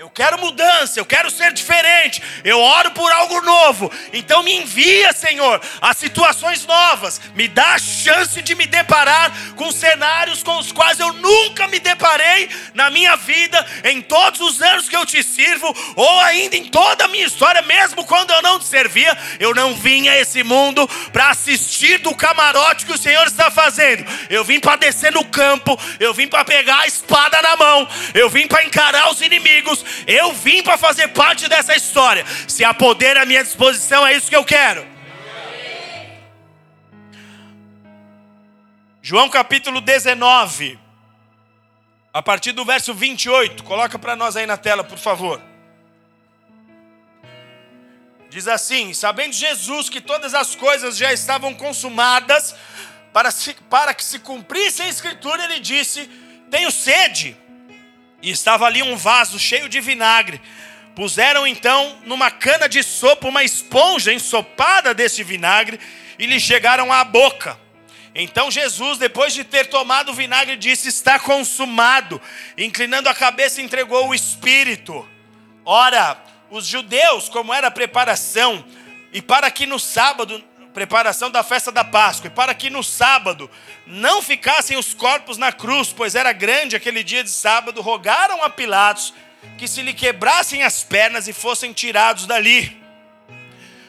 Eu 0.00 0.08
quero 0.08 0.40
mudança, 0.40 0.98
eu 0.98 1.04
quero 1.04 1.30
ser 1.30 1.52
diferente. 1.52 2.22
Eu 2.42 2.58
oro 2.58 2.90
por 2.92 3.12
algo 3.12 3.38
novo. 3.42 3.92
Então 4.14 4.42
me 4.42 4.56
envia, 4.56 5.12
Senhor, 5.12 5.60
a 5.78 5.92
situações 5.92 6.64
novas. 6.64 7.20
Me 7.34 7.46
dá 7.46 7.74
a 7.74 7.78
chance 7.78 8.40
de 8.40 8.54
me 8.54 8.66
deparar 8.66 9.30
com 9.56 9.70
cenários 9.70 10.42
com 10.42 10.56
os 10.56 10.72
quais 10.72 10.98
eu 10.98 11.12
nunca 11.12 11.68
me 11.68 11.78
deparei 11.78 12.48
na 12.72 12.88
minha 12.88 13.14
vida, 13.14 13.62
em 13.84 14.00
todos 14.00 14.40
os 14.40 14.62
anos 14.62 14.88
que 14.88 14.96
eu 14.96 15.04
te 15.04 15.22
sirvo, 15.22 15.70
ou 15.94 16.20
ainda 16.20 16.56
em 16.56 16.64
toda 16.64 17.04
a 17.04 17.08
minha 17.08 17.26
história, 17.26 17.60
mesmo 17.60 18.02
quando 18.06 18.30
eu 18.30 18.40
não 18.40 18.58
te 18.58 18.64
servia. 18.64 19.14
Eu 19.38 19.54
não 19.54 19.74
vim 19.74 20.08
a 20.08 20.16
esse 20.16 20.42
mundo 20.42 20.88
para 21.12 21.28
assistir 21.28 21.98
do 21.98 22.14
camarote 22.14 22.86
que 22.86 22.92
o 22.94 22.98
Senhor 22.98 23.26
está 23.26 23.50
fazendo. 23.50 24.06
Eu 24.30 24.44
vim 24.44 24.60
para 24.60 24.76
descer 24.76 25.12
no 25.12 25.26
campo, 25.26 25.78
eu 25.98 26.14
vim 26.14 26.26
para 26.26 26.42
pegar 26.42 26.78
a 26.78 26.86
espada 26.86 27.42
na 27.42 27.54
mão, 27.54 27.86
eu 28.14 28.30
vim 28.30 28.46
para 28.46 28.64
encarar 28.64 29.10
os 29.10 29.20
inimigos 29.20 29.89
eu 30.06 30.32
vim 30.32 30.62
para 30.62 30.78
fazer 30.78 31.08
parte 31.08 31.48
dessa 31.48 31.74
história. 31.74 32.24
Se 32.48 32.64
há 32.64 32.72
poder 32.74 33.16
à 33.16 33.26
minha 33.26 33.42
disposição, 33.42 34.06
é 34.06 34.14
isso 34.14 34.28
que 34.28 34.36
eu 34.36 34.44
quero. 34.44 34.86
João 39.02 39.30
capítulo 39.30 39.80
19, 39.80 40.78
a 42.12 42.22
partir 42.22 42.52
do 42.52 42.64
verso 42.64 42.92
28, 42.92 43.64
coloca 43.64 43.98
para 43.98 44.14
nós 44.14 44.36
aí 44.36 44.46
na 44.46 44.56
tela, 44.56 44.84
por 44.84 44.98
favor. 44.98 45.40
Diz 48.28 48.46
assim: 48.46 48.94
Sabendo 48.94 49.32
Jesus 49.32 49.88
que 49.88 50.00
todas 50.00 50.34
as 50.34 50.54
coisas 50.54 50.96
já 50.96 51.12
estavam 51.12 51.54
consumadas, 51.54 52.54
para, 53.12 53.30
se, 53.30 53.54
para 53.68 53.92
que 53.92 54.04
se 54.04 54.20
cumprisse 54.20 54.82
a 54.82 54.88
Escritura, 54.88 55.44
ele 55.44 55.60
disse: 55.60 56.08
Tenho 56.50 56.70
sede. 56.70 57.36
E 58.22 58.30
estava 58.30 58.66
ali 58.66 58.82
um 58.82 58.96
vaso 58.96 59.38
cheio 59.38 59.68
de 59.68 59.80
vinagre. 59.80 60.40
Puseram 60.94 61.46
então 61.46 61.98
numa 62.04 62.30
cana 62.30 62.68
de 62.68 62.82
sopa 62.82 63.28
uma 63.28 63.42
esponja 63.42 64.12
ensopada 64.12 64.92
desse 64.92 65.22
vinagre 65.22 65.78
e 66.18 66.26
lhe 66.26 66.38
chegaram 66.38 66.92
à 66.92 67.02
boca. 67.04 67.58
Então 68.14 68.50
Jesus, 68.50 68.98
depois 68.98 69.32
de 69.32 69.44
ter 69.44 69.66
tomado 69.66 70.10
o 70.10 70.14
vinagre, 70.14 70.56
disse: 70.56 70.88
Está 70.88 71.18
consumado. 71.18 72.20
Inclinando 72.58 73.08
a 73.08 73.14
cabeça, 73.14 73.62
entregou 73.62 74.08
o 74.08 74.14
espírito. 74.14 75.08
Ora, 75.64 76.20
os 76.50 76.66
judeus, 76.66 77.28
como 77.28 77.54
era 77.54 77.68
a 77.68 77.70
preparação, 77.70 78.64
e 79.12 79.22
para 79.22 79.50
que 79.50 79.66
no 79.66 79.78
sábado 79.78 80.42
preparação 80.72 81.30
da 81.30 81.42
festa 81.42 81.72
da 81.72 81.84
Páscoa, 81.84 82.28
e 82.28 82.30
para 82.30 82.54
que 82.54 82.70
no 82.70 82.82
sábado 82.82 83.50
não 83.86 84.22
ficassem 84.22 84.76
os 84.76 84.94
corpos 84.94 85.36
na 85.36 85.52
cruz, 85.52 85.92
pois 85.92 86.14
era 86.14 86.32
grande 86.32 86.76
aquele 86.76 87.02
dia 87.02 87.24
de 87.24 87.30
sábado, 87.30 87.80
rogaram 87.80 88.42
a 88.44 88.50
Pilatos 88.50 89.12
que 89.56 89.66
se 89.66 89.82
lhe 89.82 89.92
quebrassem 89.92 90.62
as 90.62 90.82
pernas 90.82 91.28
e 91.28 91.32
fossem 91.32 91.72
tirados 91.72 92.26
dali. 92.26 92.80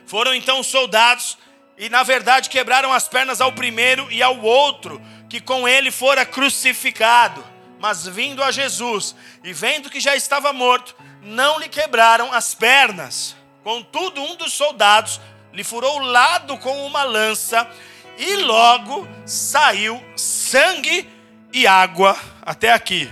Foram 0.06 0.34
então 0.34 0.60
os 0.60 0.68
soldados 0.68 1.38
e, 1.78 1.90
na 1.90 2.04
verdade, 2.04 2.50
quebraram 2.50 2.92
as 2.92 3.08
pernas 3.08 3.42
ao 3.42 3.52
primeiro 3.52 4.12
e 4.12 4.22
ao 4.22 4.40
outro, 4.40 5.02
que 5.30 5.40
com 5.40 5.68
ele 5.68 5.92
fora 5.92 6.26
crucificado. 6.26 7.44
Mas 7.80 8.06
vindo 8.06 8.44
a 8.44 8.52
Jesus 8.52 9.16
e 9.44 9.54
vendo 9.54 9.90
que 9.90 10.00
já 10.00 10.16
estava 10.16 10.54
morto, 10.54 10.96
não 11.22 11.60
lhe 11.60 11.68
quebraram 11.68 12.32
as 12.32 12.54
pernas. 12.54 13.36
Contudo, 13.64 14.22
um 14.22 14.36
dos 14.36 14.54
soldados 14.54 15.20
lhe 15.54 15.64
furou 15.64 15.98
o 15.98 16.06
lado 16.06 16.58
com 16.58 16.86
uma 16.86 17.04
lança, 17.04 17.70
e 18.18 18.36
logo 18.38 19.08
saiu 19.26 20.02
sangue 20.16 21.08
e 21.52 21.66
água 21.68 22.18
até 22.42 22.72
aqui. 22.72 23.12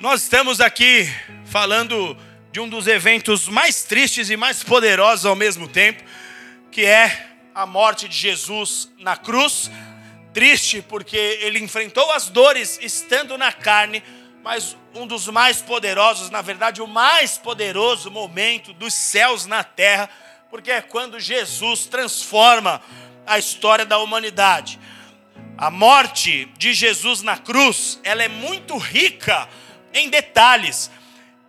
Nós 0.00 0.22
estamos 0.22 0.60
aqui 0.60 1.08
falando 1.46 2.16
de 2.52 2.60
um 2.60 2.68
dos 2.68 2.86
eventos 2.86 3.48
mais 3.48 3.84
tristes 3.84 4.28
e 4.30 4.36
mais 4.36 4.62
poderosos 4.62 5.24
ao 5.24 5.36
mesmo 5.36 5.66
tempo, 5.68 6.02
que 6.70 6.84
é 6.84 7.30
a 7.54 7.64
morte 7.64 8.08
de 8.08 8.16
Jesus 8.16 8.90
na 8.98 9.16
cruz. 9.16 9.70
Triste 10.32 10.82
porque 10.82 11.16
ele 11.16 11.60
enfrentou 11.60 12.10
as 12.10 12.28
dores 12.28 12.78
estando 12.82 13.38
na 13.38 13.52
carne, 13.52 14.02
mas 14.42 14.76
um 14.94 15.06
dos 15.06 15.28
mais 15.28 15.62
poderosos, 15.62 16.28
na 16.30 16.42
verdade, 16.42 16.82
o 16.82 16.86
mais 16.86 17.38
poderoso 17.38 18.10
momento 18.10 18.72
dos 18.72 18.92
céus 18.92 19.46
na 19.46 19.62
terra 19.64 20.10
porque 20.54 20.70
é 20.70 20.80
quando 20.80 21.18
Jesus 21.18 21.86
transforma 21.86 22.80
a 23.26 23.40
história 23.40 23.84
da 23.84 23.98
humanidade. 23.98 24.78
A 25.58 25.68
morte 25.68 26.44
de 26.56 26.72
Jesus 26.72 27.22
na 27.22 27.36
cruz, 27.36 27.98
ela 28.04 28.22
é 28.22 28.28
muito 28.28 28.76
rica 28.76 29.48
em 29.92 30.08
detalhes. 30.08 30.92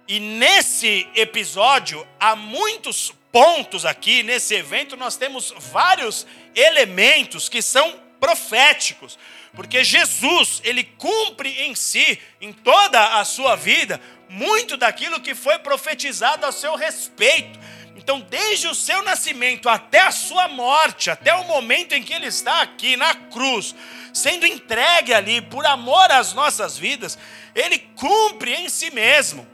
E 0.07 0.19
nesse 0.19 1.07
episódio 1.13 2.03
há 2.19 2.35
muitos 2.35 3.13
pontos 3.31 3.85
aqui, 3.85 4.23
nesse 4.23 4.55
evento 4.55 4.97
nós 4.97 5.15
temos 5.15 5.53
vários 5.71 6.25
elementos 6.55 7.47
que 7.47 7.61
são 7.61 7.99
proféticos, 8.19 9.19
porque 9.53 9.83
Jesus, 9.83 10.61
ele 10.63 10.83
cumpre 10.83 11.61
em 11.61 11.75
si, 11.75 12.19
em 12.41 12.51
toda 12.51 13.19
a 13.19 13.23
sua 13.23 13.55
vida, 13.55 14.01
muito 14.27 14.75
daquilo 14.75 15.21
que 15.21 15.35
foi 15.35 15.59
profetizado 15.59 16.43
a 16.47 16.51
seu 16.51 16.75
respeito. 16.75 17.59
Então, 18.05 18.19
desde 18.19 18.67
o 18.67 18.75
seu 18.75 19.01
nascimento 19.01 19.67
até 19.67 20.01
a 20.01 20.11
sua 20.11 20.47
morte, 20.47 21.09
até 21.09 21.33
o 21.33 21.45
momento 21.45 21.93
em 21.93 22.03
que 22.03 22.13
ele 22.13 22.27
está 22.27 22.61
aqui 22.61 22.95
na 22.95 23.15
cruz, 23.15 23.73
sendo 24.13 24.45
entregue 24.45 25.11
ali 25.11 25.41
por 25.41 25.65
amor 25.65 26.11
às 26.11 26.31
nossas 26.31 26.77
vidas, 26.77 27.17
ele 27.55 27.79
cumpre 27.95 28.53
em 28.53 28.69
si 28.69 28.91
mesmo 28.91 29.47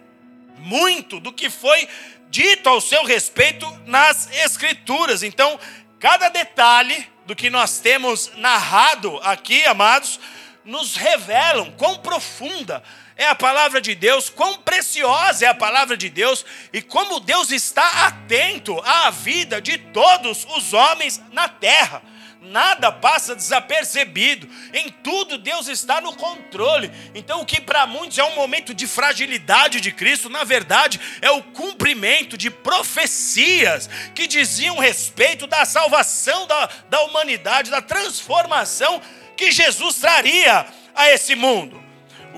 muito 0.57 1.21
do 1.21 1.31
que 1.31 1.49
foi 1.49 1.87
dito 2.29 2.67
ao 2.67 2.81
seu 2.81 3.05
respeito 3.05 3.65
nas 3.85 4.29
Escrituras. 4.33 5.23
Então, 5.23 5.57
cada 5.97 6.27
detalhe 6.27 7.07
do 7.25 7.33
que 7.33 7.49
nós 7.49 7.79
temos 7.79 8.33
narrado 8.35 9.17
aqui, 9.23 9.63
amados, 9.63 10.19
nos 10.63 10.95
revelam 10.95 11.71
quão 11.71 11.97
profunda 11.97 12.84
é 13.15 13.28
a 13.28 13.36
palavra 13.36 13.80
de 13.80 13.93
Deus, 13.93 14.30
quão 14.30 14.58
preciosa 14.58 15.45
é 15.45 15.47
a 15.47 15.54
palavra 15.54 15.95
de 15.95 16.10
Deus 16.10 16.45
e 16.74 16.82
como 16.82 17.19
Deus 17.19 17.52
está 17.52 18.08
atento 18.08 18.80
à 18.82 19.10
vida 19.10 19.62
de 19.62 19.78
todos 19.78 20.45
os 20.56 20.74
homens 20.74 21.21
na 21.32 21.47
terra. 21.47 22.02
Nada 22.41 22.91
passa 22.91 23.36
desapercebido, 23.36 24.50
em 24.74 24.89
tudo 24.89 25.38
Deus 25.38 25.67
está 25.67 26.02
no 26.02 26.15
controle. 26.15 26.91
Então, 27.13 27.41
o 27.41 27.45
que 27.45 27.62
para 27.62 27.86
muitos 27.86 28.17
é 28.17 28.24
um 28.24 28.34
momento 28.34 28.74
de 28.74 28.88
fragilidade 28.88 29.80
de 29.80 29.91
Cristo, 29.91 30.28
na 30.28 30.43
verdade 30.43 31.00
é 31.21 31.30
o 31.30 31.43
cumprimento 31.43 32.36
de 32.36 32.50
profecias 32.50 33.88
que 34.15 34.26
diziam 34.26 34.80
respeito 34.80 35.45
da 35.45 35.65
salvação 35.65 36.47
da, 36.47 36.67
da 36.89 37.02
humanidade, 37.04 37.69
da 37.69 37.80
transformação 37.80 39.00
que 39.41 39.51
Jesus 39.51 39.95
traria 39.95 40.65
a 40.93 41.10
esse 41.10 41.34
mundo 41.36 41.82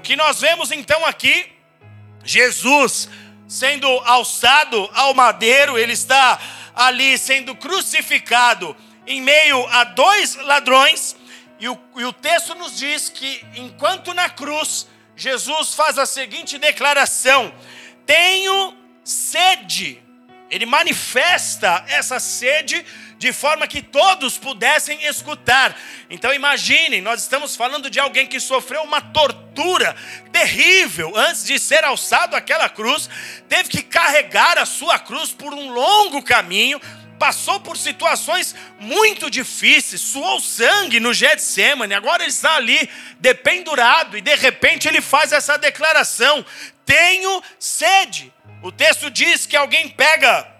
que 0.03 0.15
nós 0.17 0.41
vemos 0.41 0.69
então 0.71 1.05
aqui, 1.05 1.49
Jesus 2.23 3.09
sendo 3.47 3.87
alçado 3.87 4.89
ao 4.93 5.13
madeiro, 5.13 5.77
ele 5.77 5.93
está 5.93 6.39
ali 6.75 7.17
sendo 7.17 7.55
crucificado 7.55 8.75
em 9.07 9.21
meio 9.21 9.65
a 9.67 9.83
dois 9.85 10.35
ladrões, 10.35 11.15
e 11.59 11.69
o, 11.69 11.79
e 11.95 12.03
o 12.03 12.11
texto 12.11 12.53
nos 12.55 12.77
diz 12.77 13.09
que 13.09 13.45
enquanto 13.55 14.13
na 14.13 14.29
cruz, 14.29 14.87
Jesus 15.15 15.73
faz 15.73 15.97
a 15.97 16.05
seguinte 16.05 16.57
declaração: 16.57 17.53
Tenho 18.05 18.75
sede. 19.03 20.01
Ele 20.49 20.65
manifesta 20.65 21.83
essa 21.87 22.19
sede 22.19 22.85
de 23.23 23.31
forma 23.31 23.65
que 23.65 23.81
todos 23.81 24.37
pudessem 24.37 25.05
escutar. 25.05 25.79
Então 26.09 26.33
imaginem, 26.33 27.01
nós 27.01 27.21
estamos 27.21 27.55
falando 27.55 27.89
de 27.89 27.97
alguém 27.97 28.27
que 28.27 28.37
sofreu 28.37 28.83
uma 28.83 28.99
tortura 28.99 29.95
terrível 30.29 31.13
antes 31.15 31.45
de 31.45 31.57
ser 31.57 31.85
alçado 31.85 32.35
àquela 32.35 32.67
cruz, 32.67 33.09
teve 33.47 33.69
que 33.69 33.81
carregar 33.81 34.57
a 34.57 34.65
sua 34.65 34.99
cruz 34.99 35.31
por 35.31 35.53
um 35.53 35.71
longo 35.71 36.21
caminho, 36.21 36.81
passou 37.17 37.61
por 37.61 37.77
situações 37.77 38.53
muito 38.77 39.31
difíceis, 39.31 40.01
suou 40.01 40.41
sangue 40.41 40.99
no 40.99 41.13
Getsemane, 41.13 41.93
agora 41.93 42.23
ele 42.23 42.29
está 42.29 42.57
ali 42.57 42.89
dependurado 43.21 44.17
e 44.17 44.21
de 44.21 44.35
repente 44.35 44.85
ele 44.85 44.99
faz 44.99 45.31
essa 45.31 45.57
declaração: 45.57 46.45
"Tenho 46.85 47.41
sede". 47.57 48.33
O 48.61 48.69
texto 48.69 49.09
diz 49.09 49.45
que 49.45 49.55
alguém 49.55 49.87
pega 49.87 50.52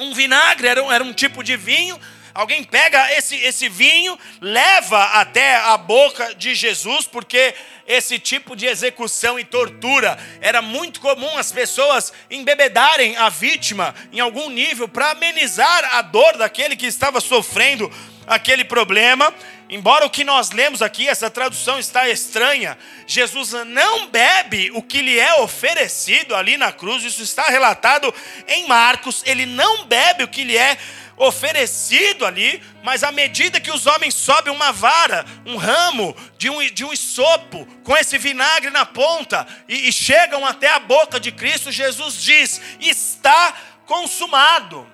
um 0.00 0.12
vinagre, 0.12 0.68
era 0.68 0.82
um, 0.82 0.90
era 0.90 1.04
um 1.04 1.12
tipo 1.12 1.42
de 1.42 1.56
vinho, 1.56 1.98
Alguém 2.32 2.62
pega 2.62 3.12
esse, 3.12 3.34
esse 3.36 3.68
vinho, 3.68 4.18
leva 4.40 5.02
até 5.20 5.56
a 5.56 5.76
boca 5.76 6.34
de 6.36 6.54
Jesus, 6.54 7.06
porque 7.06 7.54
esse 7.86 8.20
tipo 8.20 8.54
de 8.54 8.66
execução 8.66 9.38
e 9.38 9.44
tortura 9.44 10.16
era 10.40 10.62
muito 10.62 11.00
comum 11.00 11.36
as 11.36 11.50
pessoas 11.50 12.12
embebedarem 12.30 13.16
a 13.16 13.28
vítima 13.28 13.94
em 14.12 14.20
algum 14.20 14.48
nível 14.48 14.88
para 14.88 15.10
amenizar 15.10 15.96
a 15.96 16.02
dor 16.02 16.36
daquele 16.36 16.76
que 16.76 16.86
estava 16.86 17.20
sofrendo 17.20 17.90
aquele 18.26 18.64
problema. 18.64 19.34
Embora 19.72 20.04
o 20.04 20.10
que 20.10 20.24
nós 20.24 20.50
lemos 20.50 20.82
aqui, 20.82 21.08
essa 21.08 21.30
tradução 21.30 21.78
está 21.78 22.08
estranha, 22.08 22.76
Jesus 23.06 23.52
não 23.66 24.08
bebe 24.08 24.72
o 24.72 24.82
que 24.82 25.00
lhe 25.00 25.16
é 25.16 25.34
oferecido 25.34 26.34
ali 26.34 26.56
na 26.56 26.72
cruz, 26.72 27.04
isso 27.04 27.22
está 27.22 27.44
relatado 27.44 28.12
em 28.48 28.66
Marcos, 28.66 29.22
ele 29.24 29.46
não 29.46 29.84
bebe 29.84 30.24
o 30.24 30.28
que 30.28 30.42
lhe 30.42 30.56
é 30.56 30.76
oferecido 31.16 32.26
ali, 32.26 32.60
mas 32.82 33.04
à 33.04 33.12
medida 33.12 33.60
que 33.60 33.70
os 33.70 33.86
homens 33.86 34.16
sobem 34.16 34.52
uma 34.52 34.72
vara, 34.72 35.24
um 35.46 35.56
ramo 35.56 36.16
de 36.36 36.50
um, 36.50 36.66
de 36.66 36.84
um 36.84 36.92
isopo, 36.92 37.64
com 37.84 37.96
esse 37.96 38.18
vinagre 38.18 38.70
na 38.70 38.84
ponta, 38.84 39.46
e, 39.68 39.88
e 39.88 39.92
chegam 39.92 40.44
até 40.44 40.68
a 40.68 40.80
boca 40.80 41.20
de 41.20 41.30
Cristo, 41.30 41.70
Jesus 41.70 42.20
diz: 42.20 42.60
está 42.80 43.54
consumado. 43.86 44.84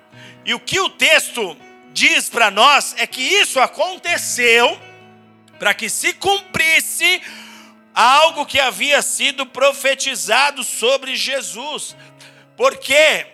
E 0.45 0.53
o 0.53 0.59
que 0.59 0.79
o 0.79 0.89
texto 0.89 1.57
diz 1.97 2.29
para 2.29 2.51
nós 2.51 2.93
é 2.99 3.07
que 3.07 3.21
isso 3.21 3.59
aconteceu 3.59 4.79
para 5.57 5.73
que 5.73 5.89
se 5.89 6.13
cumprisse 6.13 7.19
algo 7.91 8.45
que 8.45 8.59
havia 8.59 9.01
sido 9.01 9.47
profetizado 9.47 10.63
sobre 10.63 11.15
Jesus. 11.15 11.95
Porque 12.55 13.25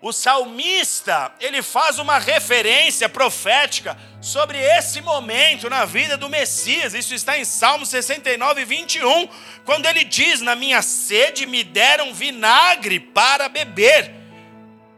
o 0.00 0.12
salmista, 0.12 1.30
ele 1.38 1.60
faz 1.60 1.98
uma 1.98 2.18
referência 2.18 3.06
profética 3.06 3.98
sobre 4.22 4.58
esse 4.58 5.02
momento 5.02 5.68
na 5.68 5.84
vida 5.84 6.16
do 6.16 6.30
Messias. 6.30 6.94
Isso 6.94 7.14
está 7.14 7.38
em 7.38 7.44
Salmo 7.44 7.84
69, 7.84 8.64
21, 8.64 9.28
quando 9.66 9.84
ele 9.84 10.04
diz: 10.04 10.40
Na 10.40 10.54
minha 10.54 10.80
sede 10.80 11.44
me 11.44 11.62
deram 11.62 12.14
vinagre 12.14 12.98
para 12.98 13.46
beber. 13.50 14.25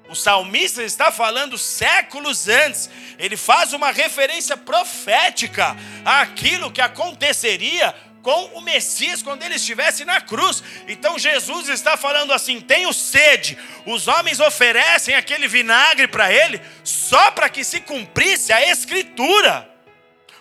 O 0.09 0.14
salmista 0.14 0.83
está 0.83 1.12
falando 1.12 1.59
séculos 1.59 2.49
antes, 2.49 2.88
ele 3.18 3.37
faz 3.37 3.75
uma 3.75 3.90
referência 3.90 4.57
profética 4.57 5.77
àquilo 6.05 6.73
que 6.73 6.81
aconteceria 6.81 7.94
com 8.23 8.47
o 8.55 8.61
Messias 8.61 9.23
quando 9.23 9.42
ele 9.42 9.57
estivesse 9.57 10.05
na 10.05 10.21
cruz. 10.21 10.62
Então 10.87 11.18
Jesus 11.18 11.68
está 11.68 11.97
falando 11.97 12.33
assim: 12.33 12.61
tenho 12.61 12.92
sede. 12.92 13.59
Os 13.85 14.09
homens 14.09 14.40
oferecem 14.40 15.14
aquele 15.14 15.47
vinagre 15.47 16.09
para 16.09 16.33
ele 16.33 16.61
só 16.83 17.31
para 17.31 17.49
que 17.49 17.62
se 17.62 17.81
cumprisse 17.81 18.53
a 18.53 18.66
Escritura. 18.71 19.68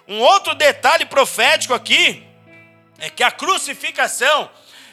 Um 0.08 0.20
outro 0.20 0.56
detalhe 0.56 1.06
profético 1.06 1.74
aqui 1.74 2.24
é 3.00 3.10
que 3.10 3.24
a 3.24 3.32
crucificação 3.32 4.50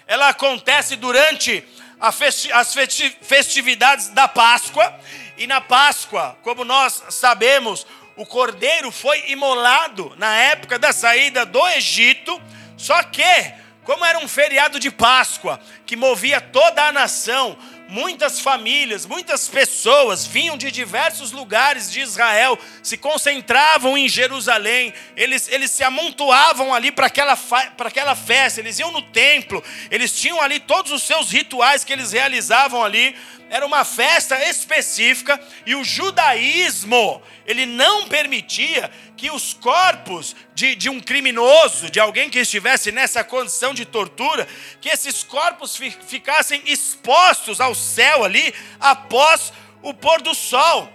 ela 0.07 0.29
acontece 0.29 0.97
durante 0.97 1.65
as 2.01 2.75
festividades 3.23 4.09
da 4.09 4.29
Páscoa. 4.29 4.95
E 5.37 5.47
na 5.47 5.61
Páscoa, 5.61 6.37
como 6.43 6.65
nós 6.65 7.03
sabemos, 7.11 7.87
o 8.17 8.25
cordeiro 8.25 8.91
foi 8.91 9.31
imolado 9.31 10.15
na 10.17 10.37
época 10.37 10.79
da 10.79 10.93
saída 10.93 11.45
do 11.45 11.67
Egito. 11.69 12.41
Só 12.77 13.03
que, 13.03 13.53
como 13.83 14.05
era 14.05 14.19
um 14.19 14.29
feriado 14.29 14.79
de 14.79 14.91
Páscoa 14.91 15.61
que 15.85 15.97
movia 15.97 16.41
toda 16.41 16.85
a 16.85 16.93
nação, 16.93 17.59
muitas 17.95 18.41
famílias, 18.41 19.07
muitas 19.07 19.47
pessoas 19.47 20.27
vinham 20.27 20.59
de 20.59 20.69
diversos 20.73 21.31
lugares 21.31 21.93
de 21.93 22.01
Israel, 22.01 22.59
se 22.83 22.97
concentravam 22.97 23.97
em 23.97 24.09
Jerusalém, 24.09 24.93
eles, 25.17 25.47
eles 25.47 25.71
se 25.71 25.85
amontoavam 25.85 26.75
ali 26.75 26.91
para 26.91 27.07
aquela, 27.07 27.39
aquela 27.79 28.17
festa, 28.17 28.59
eles 28.59 28.81
iam 28.81 28.91
no 28.91 29.01
templo, 29.01 29.63
eles 29.93 30.11
tinham 30.11 30.41
ali 30.41 30.59
todos 30.59 30.91
os 30.91 31.05
seus 31.05 31.31
rituais 31.31 31.85
que 31.85 31.93
eles 31.93 32.11
realizavam 32.11 32.83
ali 32.83 33.15
era 33.51 33.65
uma 33.65 33.85
festa 33.85 34.43
específica 34.49 35.41
e 35.65 35.77
o 35.77 35.85
judaísmo, 35.85 37.23
ele 37.47 37.67
não 37.67 38.09
permitia 38.09 38.91
que 39.17 39.31
os 39.31 39.55
corpos 39.55 40.35
de, 40.55 40.75
de 40.75 40.89
um 40.89 41.01
criminoso, 41.01 41.91
de 41.91 42.01
alguém 42.01 42.29
que 42.29 42.39
estivesse 42.39 42.91
nessa 42.91 43.23
condição 43.23 43.73
de 43.73 43.85
tortura, 43.85 44.47
que 44.81 44.89
esses 44.89 45.23
corpos 45.23 45.77
fi, 45.77 45.91
ficassem 45.91 46.63
expostos 46.67 47.61
ao 47.61 47.75
céu 47.75 48.25
ali 48.25 48.53
após 48.81 49.53
o 49.83 49.95
pôr 49.95 50.21
do 50.21 50.35
sol. 50.35 50.89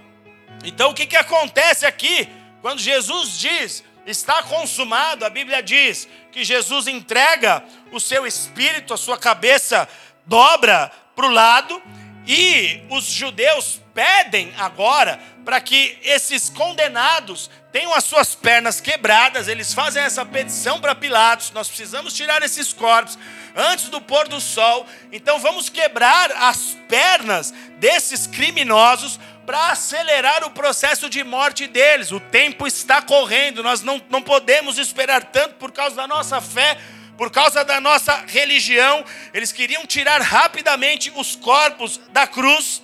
Então 0.63 0.91
o 0.91 0.93
que, 0.93 1.05
que 1.05 1.17
acontece 1.17 1.85
aqui? 1.85 2.27
Quando 2.61 2.79
Jesus 2.79 3.39
diz, 3.39 3.83
está 4.05 4.43
consumado, 4.43 5.25
a 5.25 5.29
Bíblia 5.29 5.63
diz 5.63 6.07
que 6.31 6.43
Jesus 6.43 6.87
entrega 6.87 7.63
o 7.91 7.99
seu 7.99 8.27
espírito, 8.27 8.93
a 8.93 8.97
sua 8.97 9.17
cabeça 9.17 9.87
dobra 10.25 10.91
para 11.15 11.25
o 11.25 11.31
lado 11.31 11.81
e 12.27 12.81
os 12.89 13.05
judeus 13.05 13.81
pedem 13.99 14.53
agora 14.57 15.19
para 15.43 15.59
que 15.59 15.97
esses 16.03 16.49
condenados 16.49 17.49
tenham 17.69 17.93
as 17.93 18.05
suas 18.05 18.33
pernas 18.33 18.79
quebradas, 18.79 19.49
eles 19.49 19.73
fazem 19.73 20.01
essa 20.01 20.25
petição 20.25 20.79
para 20.79 20.95
Pilatos: 20.95 21.51
nós 21.51 21.67
precisamos 21.67 22.13
tirar 22.13 22.41
esses 22.41 22.71
corpos 22.71 23.19
antes 23.53 23.89
do 23.89 23.99
pôr 23.99 24.29
do 24.29 24.39
sol, 24.39 24.87
então 25.11 25.37
vamos 25.37 25.67
quebrar 25.67 26.31
as 26.31 26.77
pernas 26.87 27.53
desses 27.77 28.25
criminosos 28.25 29.19
para 29.45 29.71
acelerar 29.71 30.45
o 30.45 30.51
processo 30.51 31.09
de 31.09 31.21
morte 31.21 31.67
deles. 31.67 32.13
O 32.13 32.21
tempo 32.21 32.65
está 32.65 33.01
correndo, 33.01 33.61
nós 33.61 33.81
não, 33.81 34.01
não 34.09 34.21
podemos 34.21 34.77
esperar 34.77 35.25
tanto 35.25 35.55
por 35.55 35.73
causa 35.73 35.97
da 35.97 36.07
nossa 36.07 36.39
fé 36.39 36.77
por 37.17 37.29
causa 37.29 37.65
da 37.65 37.81
nossa 37.81 38.23
religião, 38.27 39.03
eles 39.33 39.51
queriam 39.51 39.85
tirar 39.85 40.21
rapidamente 40.21 41.11
os 41.13 41.35
corpos 41.35 41.99
da 42.13 42.25
cruz. 42.25 42.81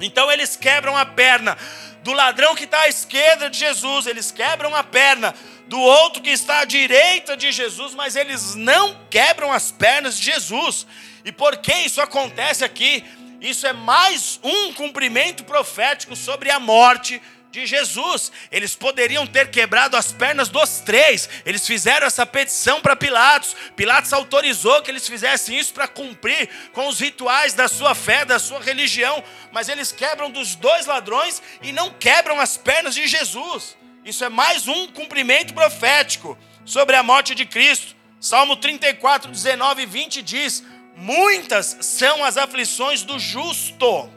Então 0.00 0.30
eles 0.30 0.56
quebram 0.56 0.96
a 0.96 1.06
perna 1.06 1.56
do 2.02 2.12
ladrão 2.12 2.54
que 2.54 2.64
está 2.64 2.82
à 2.82 2.88
esquerda 2.88 3.50
de 3.50 3.58
Jesus, 3.58 4.06
eles 4.06 4.30
quebram 4.30 4.74
a 4.74 4.84
perna 4.84 5.34
do 5.66 5.80
outro 5.80 6.22
que 6.22 6.30
está 6.30 6.60
à 6.60 6.64
direita 6.64 7.36
de 7.36 7.50
Jesus, 7.50 7.94
mas 7.94 8.14
eles 8.14 8.54
não 8.54 8.96
quebram 9.10 9.52
as 9.52 9.72
pernas 9.72 10.16
de 10.16 10.24
Jesus. 10.24 10.86
E 11.24 11.32
por 11.32 11.56
que 11.56 11.72
isso 11.72 12.00
acontece 12.00 12.64
aqui? 12.64 13.04
Isso 13.40 13.66
é 13.66 13.72
mais 13.72 14.38
um 14.42 14.72
cumprimento 14.72 15.44
profético 15.44 16.14
sobre 16.14 16.50
a 16.50 16.60
morte 16.60 17.20
de 17.56 17.66
Jesus. 17.66 18.30
Eles 18.52 18.74
poderiam 18.74 19.26
ter 19.26 19.50
quebrado 19.50 19.96
as 19.96 20.12
pernas 20.12 20.48
dos 20.48 20.80
três. 20.80 21.28
Eles 21.44 21.66
fizeram 21.66 22.06
essa 22.06 22.26
petição 22.26 22.80
para 22.80 22.94
Pilatos. 22.94 23.56
Pilatos 23.74 24.12
autorizou 24.12 24.82
que 24.82 24.90
eles 24.90 25.08
fizessem 25.08 25.58
isso 25.58 25.72
para 25.72 25.88
cumprir 25.88 26.48
com 26.72 26.86
os 26.86 27.00
rituais 27.00 27.54
da 27.54 27.66
sua 27.66 27.94
fé, 27.94 28.24
da 28.24 28.38
sua 28.38 28.60
religião. 28.60 29.24
Mas 29.50 29.68
eles 29.68 29.90
quebram 29.90 30.30
dos 30.30 30.54
dois 30.54 30.86
ladrões 30.86 31.42
e 31.62 31.72
não 31.72 31.90
quebram 31.90 32.38
as 32.38 32.56
pernas 32.56 32.94
de 32.94 33.06
Jesus. 33.06 33.76
Isso 34.04 34.24
é 34.24 34.28
mais 34.28 34.68
um 34.68 34.86
cumprimento 34.88 35.54
profético 35.54 36.38
sobre 36.64 36.94
a 36.94 37.02
morte 37.02 37.34
de 37.34 37.46
Cristo. 37.46 37.96
Salmo 38.20 38.56
34, 38.56 39.30
19 39.30 39.82
e 39.82 39.86
20 39.86 40.22
diz: 40.22 40.62
Muitas 40.94 41.78
são 41.80 42.24
as 42.24 42.36
aflições 42.36 43.02
do 43.02 43.18
justo. 43.18 44.10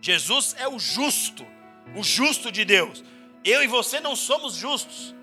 Jesus 0.00 0.54
é 0.58 0.68
o 0.68 0.78
justo 0.78 1.55
o 1.94 2.02
justo 2.02 2.50
de 2.50 2.64
Deus. 2.64 3.04
Eu 3.44 3.62
e 3.62 3.66
você 3.66 4.00
não 4.00 4.16
somos 4.16 4.54
justos. 4.54 5.14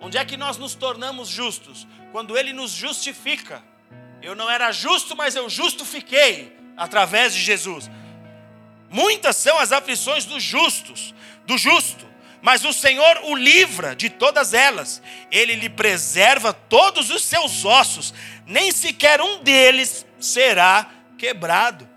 Onde 0.00 0.18
é 0.18 0.24
que 0.24 0.36
nós 0.36 0.56
nos 0.56 0.74
tornamos 0.74 1.28
justos? 1.28 1.86
Quando 2.12 2.36
Ele 2.36 2.52
nos 2.52 2.70
justifica. 2.70 3.62
Eu 4.22 4.34
não 4.34 4.50
era 4.50 4.72
justo, 4.72 5.14
mas 5.14 5.36
eu 5.36 5.48
justifiquei 5.48 6.56
através 6.76 7.34
de 7.34 7.40
Jesus. 7.40 7.90
Muitas 8.88 9.36
são 9.36 9.58
as 9.58 9.72
aflições 9.72 10.24
dos 10.24 10.42
justos, 10.42 11.14
do 11.44 11.58
justo, 11.58 12.06
mas 12.40 12.64
o 12.64 12.72
Senhor 12.72 13.20
o 13.24 13.34
livra 13.34 13.94
de 13.94 14.08
todas 14.08 14.54
elas. 14.54 15.02
Ele 15.30 15.54
lhe 15.54 15.68
preserva 15.68 16.52
todos 16.52 17.10
os 17.10 17.22
seus 17.22 17.64
ossos, 17.64 18.14
nem 18.46 18.70
sequer 18.70 19.20
um 19.20 19.42
deles 19.42 20.06
será 20.18 20.90
quebrado. 21.18 21.88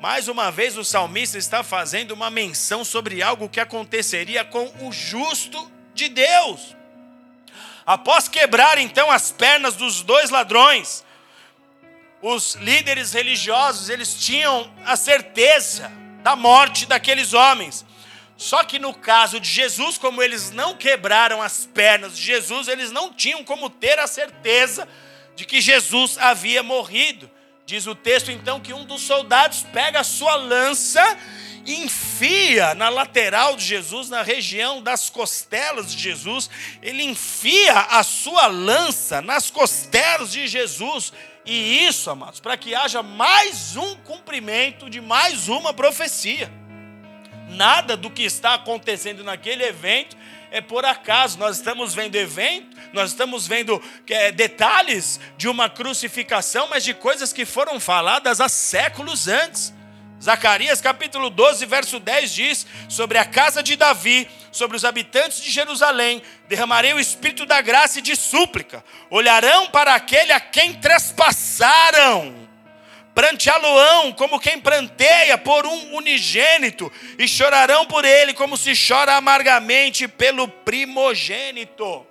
Mais 0.00 0.28
uma 0.28 0.50
vez, 0.50 0.76
o 0.76 0.84
salmista 0.84 1.38
está 1.38 1.62
fazendo 1.62 2.12
uma 2.12 2.30
menção 2.30 2.84
sobre 2.84 3.22
algo 3.22 3.48
que 3.48 3.60
aconteceria 3.60 4.44
com 4.44 4.70
o 4.86 4.92
justo 4.92 5.70
de 5.94 6.08
Deus. 6.08 6.76
Após 7.86 8.28
quebrar 8.28 8.78
então 8.78 9.10
as 9.10 9.30
pernas 9.30 9.76
dos 9.76 10.02
dois 10.02 10.30
ladrões, 10.30 11.04
os 12.20 12.54
líderes 12.54 13.12
religiosos, 13.12 13.88
eles 13.88 14.14
tinham 14.14 14.72
a 14.84 14.96
certeza 14.96 15.90
da 16.22 16.34
morte 16.34 16.86
daqueles 16.86 17.34
homens. 17.34 17.84
Só 18.36 18.64
que 18.64 18.78
no 18.78 18.92
caso 18.92 19.38
de 19.38 19.48
Jesus, 19.48 19.96
como 19.98 20.22
eles 20.22 20.50
não 20.50 20.74
quebraram 20.74 21.40
as 21.40 21.66
pernas 21.66 22.16
de 22.16 22.22
Jesus, 22.22 22.66
eles 22.66 22.90
não 22.90 23.12
tinham 23.12 23.44
como 23.44 23.70
ter 23.70 23.98
a 23.98 24.06
certeza 24.06 24.88
de 25.36 25.44
que 25.44 25.60
Jesus 25.60 26.18
havia 26.18 26.62
morrido. 26.62 27.30
Diz 27.66 27.86
o 27.86 27.94
texto 27.94 28.30
então 28.30 28.60
que 28.60 28.72
um 28.72 28.84
dos 28.84 29.02
soldados 29.02 29.62
pega 29.72 30.00
a 30.00 30.04
sua 30.04 30.34
lança 30.36 31.02
enfia 31.66 32.74
na 32.74 32.88
lateral 32.88 33.56
de 33.56 33.64
Jesus, 33.64 34.10
na 34.10 34.22
região 34.22 34.82
das 34.82 35.08
costelas 35.08 35.94
de 35.94 36.02
Jesus, 36.02 36.50
ele 36.82 37.02
enfia 37.02 37.72
a 37.72 38.02
sua 38.02 38.46
lança 38.46 39.22
nas 39.22 39.50
costelas 39.50 40.30
de 40.30 40.46
Jesus. 40.46 41.12
E 41.44 41.86
isso, 41.86 42.10
amados, 42.10 42.40
para 42.40 42.56
que 42.56 42.74
haja 42.74 43.02
mais 43.02 43.76
um 43.76 43.96
cumprimento 43.96 44.88
de 44.88 45.00
mais 45.00 45.48
uma 45.48 45.72
profecia. 45.72 46.52
Nada 47.48 47.96
do 47.96 48.10
que 48.10 48.22
está 48.22 48.54
acontecendo 48.54 49.22
naquele 49.22 49.64
evento 49.64 50.16
é 50.54 50.60
por 50.60 50.84
acaso. 50.84 51.36
Nós 51.36 51.56
estamos 51.56 51.94
vendo 51.94 52.14
evento, 52.14 52.76
nós 52.92 53.10
estamos 53.10 53.46
vendo 53.46 53.82
é, 54.08 54.30
detalhes 54.30 55.18
de 55.36 55.48
uma 55.48 55.68
crucificação, 55.68 56.68
mas 56.70 56.84
de 56.84 56.94
coisas 56.94 57.32
que 57.32 57.44
foram 57.44 57.80
faladas 57.80 58.40
há 58.40 58.48
séculos 58.48 59.26
antes. 59.26 59.74
Zacarias 60.22 60.80
capítulo 60.80 61.28
12, 61.28 61.66
verso 61.66 61.98
10 61.98 62.32
diz: 62.32 62.66
Sobre 62.88 63.18
a 63.18 63.24
casa 63.24 63.64
de 63.64 63.74
Davi, 63.74 64.28
sobre 64.52 64.76
os 64.76 64.84
habitantes 64.84 65.42
de 65.42 65.50
Jerusalém, 65.50 66.22
derramarei 66.48 66.94
o 66.94 67.00
espírito 67.00 67.44
da 67.44 67.60
graça 67.60 67.98
e 67.98 68.02
de 68.02 68.14
súplica. 68.14 68.84
Olharão 69.10 69.66
para 69.70 69.92
aquele 69.92 70.32
a 70.32 70.38
quem 70.38 70.74
trespassaram 70.74 72.43
pranteá-lo-ão 73.14 74.12
como 74.12 74.40
quem 74.40 74.58
pranteia 74.58 75.38
por 75.38 75.66
um 75.66 75.94
unigênito, 75.94 76.90
e 77.18 77.28
chorarão 77.28 77.86
por 77.86 78.04
ele 78.04 78.34
como 78.34 78.56
se 78.56 78.72
chora 78.74 79.14
amargamente 79.14 80.08
pelo 80.08 80.48
primogênito. 80.48 82.06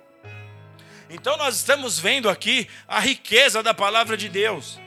Então 1.10 1.36
nós 1.36 1.56
estamos 1.56 1.98
vendo 1.98 2.28
aqui 2.28 2.66
a 2.88 2.98
riqueza 2.98 3.62
da 3.62 3.74
palavra 3.74 4.16
de 4.16 4.28
Deus. 4.28 4.80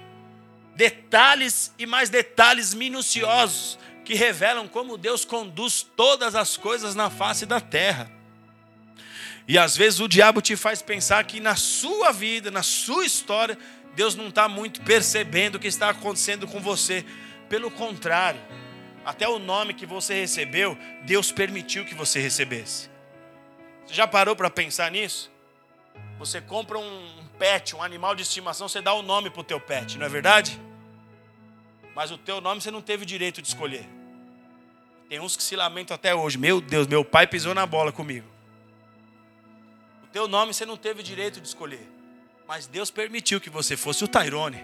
Detalhes 0.76 1.74
e 1.78 1.86
mais 1.86 2.10
detalhes 2.10 2.74
minuciosos 2.74 3.80
que 4.04 4.14
revelam 4.14 4.68
como 4.68 4.98
Deus 4.98 5.26
conduz 5.26 5.86
todas 5.96 6.36
as 6.36 6.58
coisas 6.58 6.96
na 6.96 7.10
face 7.10 7.46
da 7.46 7.60
terra. 7.60 8.12
E 9.48 9.58
às 9.58 9.78
vezes 9.78 10.02
o 10.02 10.08
diabo 10.08 10.42
te 10.42 10.58
faz 10.58 10.82
pensar 10.82 11.24
que 11.24 11.40
na 11.40 11.56
sua 11.56 12.12
vida, 12.12 12.52
na 12.52 12.62
sua 12.62 13.06
história, 13.06 13.58
Deus 13.98 14.14
não 14.14 14.28
está 14.28 14.48
muito 14.48 14.80
percebendo 14.82 15.56
o 15.56 15.60
que 15.60 15.66
está 15.66 15.90
acontecendo 15.90 16.46
com 16.46 16.60
você. 16.60 17.04
Pelo 17.50 17.72
contrário, 17.72 18.40
até 19.04 19.28
o 19.28 19.40
nome 19.40 19.74
que 19.74 19.88
você 19.88 20.14
recebeu, 20.14 20.78
Deus 21.04 21.32
permitiu 21.32 21.84
que 21.84 21.96
você 21.96 22.20
recebesse. 22.20 22.92
Você 23.84 23.96
já 23.96 24.06
parou 24.06 24.36
para 24.36 24.52
pensar 24.52 24.92
nisso? 24.92 25.32
Você 26.20 26.40
compra 26.40 26.78
um 26.78 27.28
pet, 27.40 27.76
um 27.76 27.82
animal 27.82 28.14
de 28.14 28.22
estimação, 28.22 28.70
você 28.70 28.82
dá 28.84 28.94
o 28.94 29.00
um 29.00 29.02
nome 29.02 29.32
para 29.32 29.42
o 29.42 29.44
teu 29.44 29.60
pet, 29.60 29.98
não 29.98 30.06
é 30.06 30.10
verdade? 30.10 30.62
Mas 31.96 32.12
o 32.12 32.20
teu 32.20 32.40
nome 32.40 32.62
você 32.62 32.70
não 32.70 32.84
teve 32.84 33.04
direito 33.04 33.42
de 33.42 33.48
escolher. 33.48 33.90
Tem 35.10 35.20
uns 35.20 35.36
que 35.36 35.42
se 35.42 35.56
lamentam 35.56 35.96
até 35.96 36.14
hoje. 36.14 36.38
Meu 36.38 36.62
Deus, 36.62 36.86
meu 36.86 37.04
pai 37.04 37.26
pisou 37.26 37.56
na 37.56 37.66
bola 37.66 37.92
comigo. 37.92 38.28
O 40.04 40.08
teu 40.08 40.28
nome 40.28 40.54
você 40.54 40.68
não 40.68 40.78
teve 40.78 41.02
direito 41.02 41.42
de 41.42 41.48
escolher. 41.48 41.97
Mas 42.48 42.66
Deus 42.66 42.90
permitiu 42.90 43.42
que 43.42 43.50
você 43.50 43.76
fosse 43.76 44.04
o 44.04 44.08
Tairone. 44.08 44.64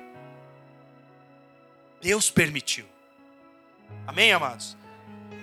Deus 2.01 2.31
permitiu. 2.31 2.85
Amém, 4.07 4.31
amados? 4.31 4.77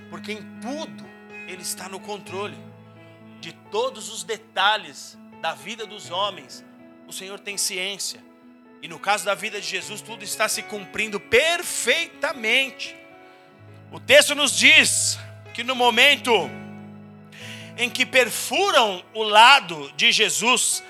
Porque 0.08 0.32
em 0.32 0.60
tudo 0.60 1.06
Ele 1.46 1.62
está 1.62 1.88
no 1.88 2.00
controle. 2.00 2.56
De 3.40 3.52
todos 3.70 4.10
os 4.10 4.22
detalhes 4.22 5.18
da 5.40 5.54
vida 5.54 5.86
dos 5.86 6.10
homens, 6.10 6.64
o 7.06 7.12
Senhor 7.12 7.38
tem 7.38 7.56
ciência. 7.56 8.22
E 8.82 8.88
no 8.88 8.98
caso 8.98 9.24
da 9.24 9.34
vida 9.34 9.60
de 9.60 9.66
Jesus, 9.66 10.00
tudo 10.00 10.24
está 10.24 10.48
se 10.48 10.62
cumprindo 10.62 11.20
perfeitamente. 11.20 12.96
O 13.92 14.00
texto 14.00 14.34
nos 14.34 14.56
diz 14.56 15.18
que 15.52 15.62
no 15.62 15.74
momento 15.74 16.32
em 17.76 17.90
que 17.90 18.06
perfuram 18.06 19.04
o 19.14 19.22
lado 19.22 19.90
de 19.92 20.12
Jesus, 20.12 20.82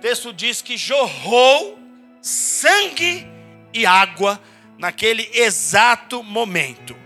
texto 0.00 0.32
diz 0.32 0.62
que 0.62 0.76
jorrou 0.76 1.78
sangue 2.22 3.26
e 3.72 3.86
água 3.86 4.40
naquele 4.78 5.28
exato 5.32 6.22
momento. 6.22 6.96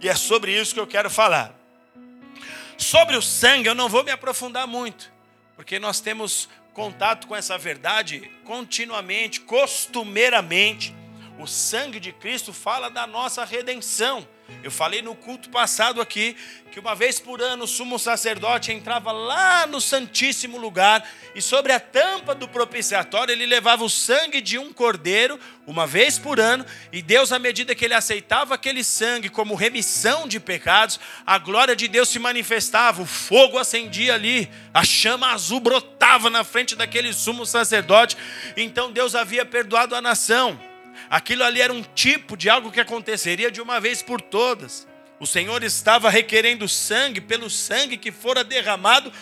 E 0.00 0.08
é 0.08 0.14
sobre 0.14 0.58
isso 0.58 0.72
que 0.72 0.80
eu 0.80 0.86
quero 0.86 1.10
falar. 1.10 1.54
Sobre 2.78 3.16
o 3.16 3.22
sangue, 3.22 3.68
eu 3.68 3.74
não 3.74 3.88
vou 3.88 4.02
me 4.02 4.10
aprofundar 4.10 4.66
muito, 4.66 5.12
porque 5.54 5.78
nós 5.78 6.00
temos 6.00 6.48
contato 6.72 7.26
com 7.26 7.36
essa 7.36 7.58
verdade 7.58 8.30
continuamente, 8.44 9.40
costumeiramente. 9.40 10.94
O 11.38 11.46
sangue 11.46 12.00
de 12.00 12.12
Cristo 12.12 12.52
fala 12.52 12.88
da 12.88 13.06
nossa 13.06 13.44
redenção. 13.44 14.26
Eu 14.62 14.70
falei 14.70 15.00
no 15.00 15.14
culto 15.14 15.48
passado 15.48 16.00
aqui 16.00 16.36
que 16.70 16.78
uma 16.78 16.94
vez 16.94 17.18
por 17.18 17.40
ano 17.42 17.64
o 17.64 17.68
sumo 17.68 17.98
sacerdote 17.98 18.70
entrava 18.70 19.10
lá 19.10 19.66
no 19.66 19.80
Santíssimo 19.80 20.56
Lugar 20.56 21.02
e 21.34 21.42
sobre 21.42 21.72
a 21.72 21.80
tampa 21.80 22.34
do 22.34 22.46
propiciatório 22.46 23.32
ele 23.32 23.46
levava 23.46 23.82
o 23.82 23.90
sangue 23.90 24.40
de 24.40 24.58
um 24.58 24.72
cordeiro 24.72 25.40
uma 25.66 25.86
vez 25.86 26.18
por 26.18 26.38
ano 26.38 26.64
e 26.92 27.02
Deus, 27.02 27.32
à 27.32 27.38
medida 27.38 27.74
que 27.74 27.84
ele 27.84 27.94
aceitava 27.94 28.54
aquele 28.54 28.84
sangue 28.84 29.28
como 29.28 29.54
remissão 29.54 30.28
de 30.28 30.38
pecados, 30.38 31.00
a 31.26 31.38
glória 31.38 31.74
de 31.74 31.88
Deus 31.88 32.08
se 32.08 32.18
manifestava, 32.18 33.02
o 33.02 33.06
fogo 33.06 33.58
acendia 33.58 34.14
ali, 34.14 34.48
a 34.72 34.84
chama 34.84 35.32
azul 35.32 35.60
brotava 35.60 36.28
na 36.30 36.44
frente 36.44 36.76
daquele 36.76 37.12
sumo 37.12 37.46
sacerdote. 37.46 38.16
Então 38.56 38.92
Deus 38.92 39.14
havia 39.14 39.44
perdoado 39.44 39.94
a 39.94 40.02
nação. 40.02 40.69
Aquilo 41.10 41.42
ali 41.42 41.60
era 41.60 41.72
um 41.72 41.82
tipo 41.82 42.36
de 42.36 42.48
algo 42.48 42.70
que 42.70 42.78
aconteceria 42.78 43.50
de 43.50 43.60
uma 43.60 43.80
vez 43.80 44.00
por 44.00 44.20
todas. 44.20 44.86
O 45.18 45.26
Senhor 45.26 45.62
estava 45.64 46.08
requerendo 46.08 46.68
sangue 46.68 47.20
pelo 47.20 47.50
sangue 47.50 47.96
que 47.96 48.12
fora 48.12 48.44
derramado 48.44 49.12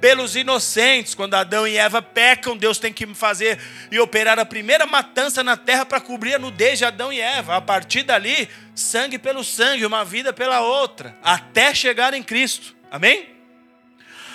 pelos 0.00 0.36
inocentes. 0.36 1.14
Quando 1.14 1.34
Adão 1.34 1.68
e 1.68 1.76
Eva 1.76 2.00
pecam, 2.00 2.56
Deus 2.56 2.78
tem 2.78 2.92
que 2.92 3.06
fazer 3.14 3.60
e 3.92 4.00
operar 4.00 4.38
a 4.38 4.46
primeira 4.46 4.86
matança 4.86 5.42
na 5.42 5.56
terra 5.56 5.84
para 5.84 6.00
cobrir 6.00 6.34
a 6.34 6.38
nudez 6.38 6.78
de 6.78 6.86
Adão 6.86 7.12
e 7.12 7.20
Eva. 7.20 7.56
A 7.56 7.60
partir 7.60 8.04
dali, 8.04 8.48
sangue 8.74 9.18
pelo 9.18 9.44
sangue, 9.44 9.84
uma 9.84 10.02
vida 10.02 10.32
pela 10.32 10.62
outra, 10.62 11.14
até 11.22 11.74
chegar 11.74 12.14
em 12.14 12.22
Cristo. 12.22 12.74
Amém? 12.90 13.33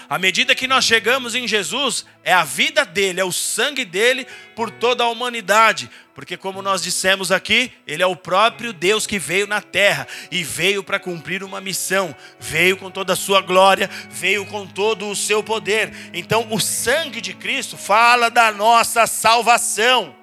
À 0.09 0.17
medida 0.17 0.55
que 0.55 0.67
nós 0.67 0.85
chegamos 0.85 1.35
em 1.35 1.47
Jesus, 1.47 2.03
é 2.23 2.33
a 2.33 2.43
vida 2.43 2.83
dele, 2.83 3.19
é 3.21 3.23
o 3.23 3.31
sangue 3.31 3.85
dele 3.85 4.25
por 4.55 4.71
toda 4.71 5.03
a 5.03 5.07
humanidade. 5.07 5.87
Porque, 6.15 6.35
como 6.35 6.63
nós 6.63 6.81
dissemos 6.81 7.31
aqui, 7.31 7.71
ele 7.85 8.01
é 8.01 8.07
o 8.07 8.15
próprio 8.15 8.73
Deus 8.73 9.05
que 9.05 9.19
veio 9.19 9.45
na 9.45 9.61
terra 9.61 10.07
e 10.31 10.43
veio 10.43 10.83
para 10.83 10.97
cumprir 10.97 11.43
uma 11.43 11.61
missão, 11.61 12.15
veio 12.39 12.75
com 12.75 12.89
toda 12.89 13.13
a 13.13 13.15
sua 13.15 13.39
glória, 13.39 13.87
veio 14.09 14.47
com 14.47 14.65
todo 14.65 15.07
o 15.07 15.15
seu 15.15 15.43
poder. 15.43 15.93
Então, 16.11 16.47
o 16.49 16.59
sangue 16.59 17.21
de 17.21 17.35
Cristo 17.35 17.77
fala 17.77 18.29
da 18.29 18.51
nossa 18.51 19.05
salvação. 19.05 20.15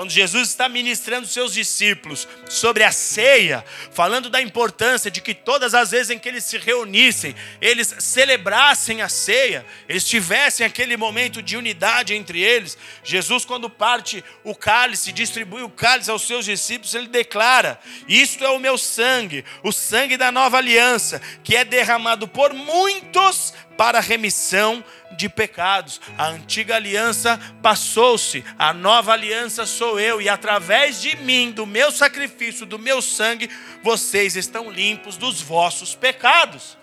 Quando 0.00 0.12
Jesus 0.12 0.48
está 0.48 0.66
ministrando 0.66 1.26
seus 1.26 1.52
discípulos 1.52 2.26
sobre 2.48 2.82
a 2.84 2.90
ceia, 2.90 3.62
falando 3.92 4.30
da 4.30 4.40
importância 4.40 5.10
de 5.10 5.20
que 5.20 5.34
todas 5.34 5.74
as 5.74 5.90
vezes 5.90 6.08
em 6.08 6.18
que 6.18 6.26
eles 6.26 6.44
se 6.44 6.56
reunissem, 6.56 7.36
eles 7.60 7.94
celebrassem 7.98 9.02
a 9.02 9.10
ceia, 9.10 9.62
eles 9.86 10.06
tivessem 10.06 10.64
aquele 10.64 10.96
momento 10.96 11.42
de 11.42 11.54
unidade 11.54 12.14
entre 12.14 12.40
eles. 12.40 12.78
Jesus, 13.04 13.44
quando 13.44 13.68
parte 13.68 14.24
o 14.42 14.54
cálice, 14.54 15.12
distribui 15.12 15.62
o 15.62 15.68
cálice 15.68 16.10
aos 16.10 16.22
seus 16.22 16.46
discípulos, 16.46 16.94
ele 16.94 17.08
declara: 17.08 17.78
Isto 18.08 18.42
é 18.42 18.48
o 18.48 18.58
meu 18.58 18.78
sangue, 18.78 19.44
o 19.62 19.70
sangue 19.70 20.16
da 20.16 20.32
nova 20.32 20.56
aliança, 20.56 21.20
que 21.44 21.54
é 21.54 21.62
derramado 21.62 22.26
por 22.26 22.54
muitos 22.54 23.52
para 23.80 23.96
a 23.96 24.02
remissão 24.02 24.84
de 25.12 25.26
pecados. 25.26 26.02
A 26.18 26.26
antiga 26.26 26.76
aliança 26.76 27.40
passou-se, 27.62 28.44
a 28.58 28.74
nova 28.74 29.14
aliança 29.14 29.64
sou 29.64 29.98
eu, 29.98 30.20
e 30.20 30.28
através 30.28 31.00
de 31.00 31.16
mim, 31.16 31.50
do 31.50 31.64
meu 31.64 31.90
sacrifício, 31.90 32.66
do 32.66 32.78
meu 32.78 33.00
sangue, 33.00 33.48
vocês 33.82 34.36
estão 34.36 34.70
limpos 34.70 35.16
dos 35.16 35.40
vossos 35.40 35.94
pecados. 35.94 36.76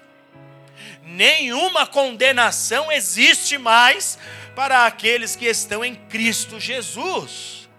Nenhuma 1.04 1.86
condenação 1.86 2.92
existe 2.92 3.60
mais 3.60 4.18
para 4.56 4.88
aqueles 4.88 5.36
que 5.36 5.46
estão 5.46 5.86
em 5.86 5.94
Cristo 5.94 6.60
Jesus. 6.60 7.70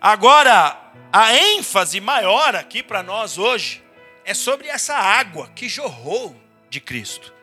Agora, 0.00 0.74
a 1.12 1.34
ênfase 1.34 2.00
maior 2.00 2.56
aqui 2.56 2.82
para 2.82 3.02
nós 3.02 3.36
hoje 3.36 3.84
é 4.24 4.32
sobre 4.32 4.68
essa 4.68 4.94
água 4.96 5.50
que 5.54 5.68
jorrou 5.68 6.34
de 6.70 6.80
Cristo. 6.80 7.36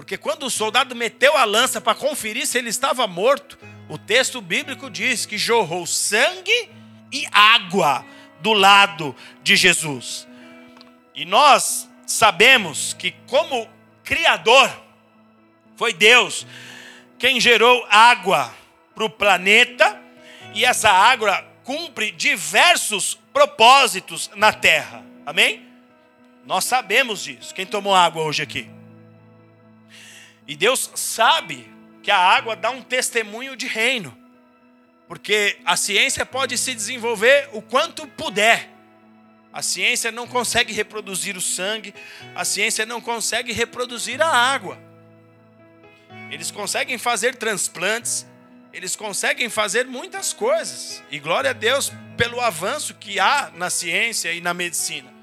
Porque 0.00 0.16
quando 0.16 0.46
o 0.46 0.50
soldado 0.50 0.96
meteu 0.96 1.36
a 1.36 1.44
lança 1.44 1.78
para 1.78 1.94
conferir 1.94 2.46
se 2.46 2.56
ele 2.56 2.70
estava 2.70 3.06
morto, 3.06 3.58
o 3.86 3.98
texto 3.98 4.40
bíblico 4.40 4.88
diz 4.88 5.26
que 5.26 5.36
jorrou 5.36 5.86
sangue 5.86 6.70
e 7.12 7.26
água 7.30 8.02
do 8.40 8.54
lado 8.54 9.14
de 9.42 9.56
Jesus. 9.56 10.26
E 11.14 11.26
nós 11.26 11.86
sabemos 12.06 12.94
que, 12.94 13.10
como 13.26 13.68
Criador, 14.02 14.70
foi 15.76 15.92
Deus 15.92 16.46
quem 17.18 17.38
gerou 17.38 17.86
água 17.90 18.50
para 18.94 19.04
o 19.04 19.10
planeta, 19.10 20.00
e 20.54 20.64
essa 20.64 20.88
água 20.88 21.46
cumpre 21.62 22.10
diversos 22.10 23.18
propósitos 23.34 24.30
na 24.34 24.50
terra. 24.50 25.04
Amém? 25.26 25.68
Nós 26.46 26.64
sabemos 26.64 27.22
disso. 27.22 27.54
Quem 27.54 27.66
tomou 27.66 27.94
água 27.94 28.22
hoje 28.22 28.40
aqui? 28.42 28.79
E 30.50 30.56
Deus 30.56 30.90
sabe 30.96 31.70
que 32.02 32.10
a 32.10 32.18
água 32.18 32.56
dá 32.56 32.70
um 32.70 32.82
testemunho 32.82 33.54
de 33.54 33.68
reino. 33.68 34.18
Porque 35.06 35.56
a 35.64 35.76
ciência 35.76 36.26
pode 36.26 36.58
se 36.58 36.74
desenvolver 36.74 37.48
o 37.52 37.62
quanto 37.62 38.04
puder. 38.04 38.68
A 39.52 39.62
ciência 39.62 40.10
não 40.10 40.26
consegue 40.26 40.72
reproduzir 40.72 41.36
o 41.36 41.40
sangue, 41.40 41.94
a 42.34 42.44
ciência 42.44 42.84
não 42.84 43.00
consegue 43.00 43.52
reproduzir 43.52 44.20
a 44.20 44.26
água. 44.26 44.76
Eles 46.32 46.50
conseguem 46.50 46.98
fazer 46.98 47.36
transplantes, 47.36 48.26
eles 48.72 48.96
conseguem 48.96 49.48
fazer 49.48 49.86
muitas 49.86 50.32
coisas. 50.32 51.00
E 51.12 51.20
glória 51.20 51.50
a 51.50 51.52
Deus 51.52 51.92
pelo 52.16 52.40
avanço 52.40 52.94
que 52.94 53.20
há 53.20 53.52
na 53.54 53.70
ciência 53.70 54.32
e 54.32 54.40
na 54.40 54.52
medicina. 54.52 55.14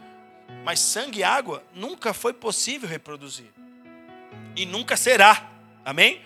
Mas 0.64 0.80
sangue 0.80 1.20
e 1.20 1.24
água 1.26 1.62
nunca 1.74 2.14
foi 2.14 2.32
possível 2.32 2.88
reproduzir. 2.88 3.57
E 4.58 4.66
nunca 4.66 4.98
será. 4.98 5.48
Amém? 5.86 6.20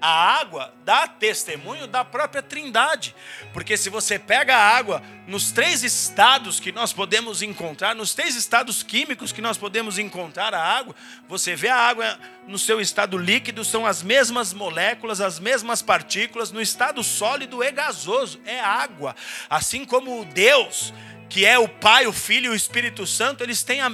A 0.00 0.38
água 0.38 0.74
dá 0.84 1.06
testemunho 1.06 1.86
da 1.86 2.04
própria 2.04 2.42
Trindade. 2.42 3.14
Porque 3.52 3.76
se 3.76 3.88
você 3.88 4.18
pega 4.18 4.56
a 4.56 4.76
água 4.76 5.02
nos 5.26 5.52
três 5.52 5.82
estados 5.82 6.58
que 6.60 6.72
nós 6.72 6.92
podemos 6.92 7.42
encontrar, 7.42 7.94
nos 7.94 8.14
três 8.14 8.36
estados 8.36 8.82
químicos 8.82 9.32
que 9.32 9.40
nós 9.40 9.56
podemos 9.56 9.98
encontrar 9.98 10.52
a 10.52 10.62
água, 10.62 10.94
você 11.28 11.54
vê 11.54 11.68
a 11.68 11.76
água 11.76 12.18
no 12.46 12.58
seu 12.58 12.80
estado 12.80 13.16
líquido, 13.16 13.64
são 13.64 13.86
as 13.86 14.02
mesmas 14.02 14.52
moléculas, 14.52 15.20
as 15.20 15.38
mesmas 15.38 15.80
partículas, 15.80 16.52
no 16.52 16.60
estado 16.60 17.02
sólido 17.02 17.62
e 17.62 17.70
gasoso, 17.70 18.40
é 18.44 18.60
água. 18.60 19.16
Assim 19.48 19.84
como 19.84 20.24
Deus 20.26 20.92
que 21.28 21.44
é 21.44 21.58
o 21.58 21.68
Pai, 21.68 22.06
o 22.06 22.12
Filho 22.12 22.46
e 22.46 22.48
o 22.50 22.54
Espírito 22.54 23.06
Santo, 23.06 23.42
eles 23.42 23.62
têm 23.62 23.80
a 23.80 23.90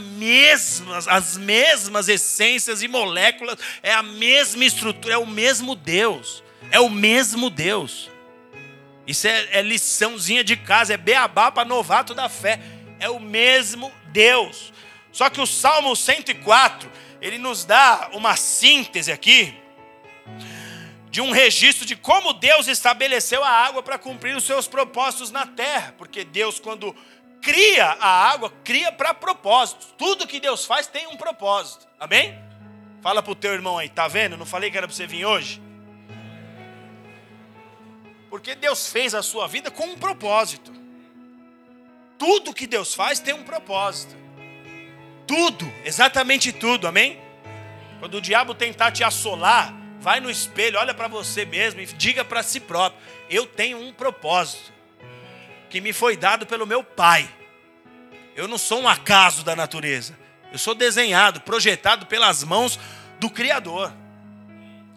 as 1.08 1.36
mesmas 1.36 2.08
essências 2.08 2.82
e 2.82 2.88
moléculas, 2.88 3.58
é 3.82 3.92
a 3.92 4.02
mesma 4.02 4.64
estrutura, 4.64 5.14
é 5.14 5.18
o 5.18 5.26
mesmo 5.26 5.74
Deus. 5.74 6.42
É 6.70 6.78
o 6.78 6.90
mesmo 6.90 7.50
Deus. 7.50 8.10
Isso 9.06 9.26
é, 9.26 9.58
é 9.58 9.62
liçãozinha 9.62 10.44
de 10.44 10.56
casa, 10.56 10.94
é 10.94 10.96
beabá 10.96 11.50
para 11.50 11.68
novato 11.68 12.14
da 12.14 12.28
fé. 12.28 12.60
É 12.98 13.08
o 13.08 13.18
mesmo 13.18 13.92
Deus. 14.06 14.72
Só 15.10 15.28
que 15.28 15.40
o 15.40 15.46
Salmo 15.46 15.96
104, 15.96 16.90
ele 17.20 17.38
nos 17.38 17.64
dá 17.64 18.10
uma 18.12 18.36
síntese 18.36 19.10
aqui 19.10 19.54
de 21.10 21.20
um 21.20 21.32
registro 21.32 21.84
de 21.84 21.96
como 21.96 22.32
Deus 22.32 22.68
estabeleceu 22.68 23.42
a 23.42 23.50
água 23.50 23.82
para 23.82 23.98
cumprir 23.98 24.36
os 24.36 24.44
seus 24.44 24.68
propósitos 24.68 25.32
na 25.32 25.44
terra. 25.44 25.92
Porque 25.98 26.24
Deus, 26.24 26.60
quando 26.60 26.94
cria 27.40 27.86
a 28.00 28.30
água, 28.30 28.52
cria 28.64 28.92
para 28.92 29.14
propósitos. 29.14 29.94
Tudo 29.96 30.26
que 30.26 30.40
Deus 30.40 30.64
faz 30.64 30.86
tem 30.86 31.06
um 31.06 31.16
propósito. 31.16 31.86
Amém? 31.98 32.38
Fala 33.02 33.22
para 33.22 33.32
o 33.32 33.36
teu 33.36 33.52
irmão 33.52 33.78
aí, 33.78 33.88
tá 33.88 34.06
vendo? 34.06 34.36
Não 34.36 34.46
falei 34.46 34.70
que 34.70 34.76
era 34.76 34.86
para 34.86 34.94
você 34.94 35.06
vir 35.06 35.24
hoje? 35.24 35.60
Porque 38.28 38.54
Deus 38.54 38.90
fez 38.90 39.14
a 39.14 39.22
sua 39.22 39.46
vida 39.48 39.70
com 39.70 39.84
um 39.84 39.98
propósito. 39.98 40.72
Tudo 42.18 42.54
que 42.54 42.66
Deus 42.66 42.94
faz 42.94 43.18
tem 43.18 43.34
um 43.34 43.42
propósito. 43.42 44.14
Tudo, 45.26 45.70
exatamente 45.84 46.52
tudo, 46.52 46.86
amém? 46.86 47.18
Quando 47.98 48.16
o 48.16 48.20
diabo 48.20 48.54
tentar 48.54 48.92
te 48.92 49.02
assolar, 49.02 49.74
vai 50.00 50.20
no 50.20 50.30
espelho, 50.30 50.78
olha 50.78 50.94
para 50.94 51.08
você 51.08 51.44
mesmo 51.44 51.80
e 51.80 51.86
diga 51.86 52.24
para 52.24 52.42
si 52.42 52.60
próprio: 52.60 53.00
eu 53.28 53.46
tenho 53.46 53.78
um 53.78 53.92
propósito 53.92 54.72
que 55.70 55.80
me 55.80 55.92
foi 55.92 56.16
dado 56.16 56.44
pelo 56.44 56.66
meu 56.66 56.82
Pai. 56.82 57.28
Eu 58.36 58.48
não 58.48 58.58
sou 58.58 58.82
um 58.82 58.88
acaso 58.88 59.44
da 59.44 59.54
natureza. 59.54 60.18
Eu 60.52 60.58
sou 60.58 60.74
desenhado, 60.74 61.40
projetado 61.40 62.06
pelas 62.06 62.42
mãos 62.42 62.78
do 63.20 63.30
Criador. 63.30 63.92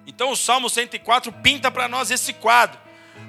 Então 0.05 0.31
o 0.31 0.35
Salmo 0.35 0.69
104 0.69 1.31
pinta 1.31 1.69
para 1.69 1.87
nós 1.87 2.09
esse 2.11 2.33
quadro. 2.33 2.81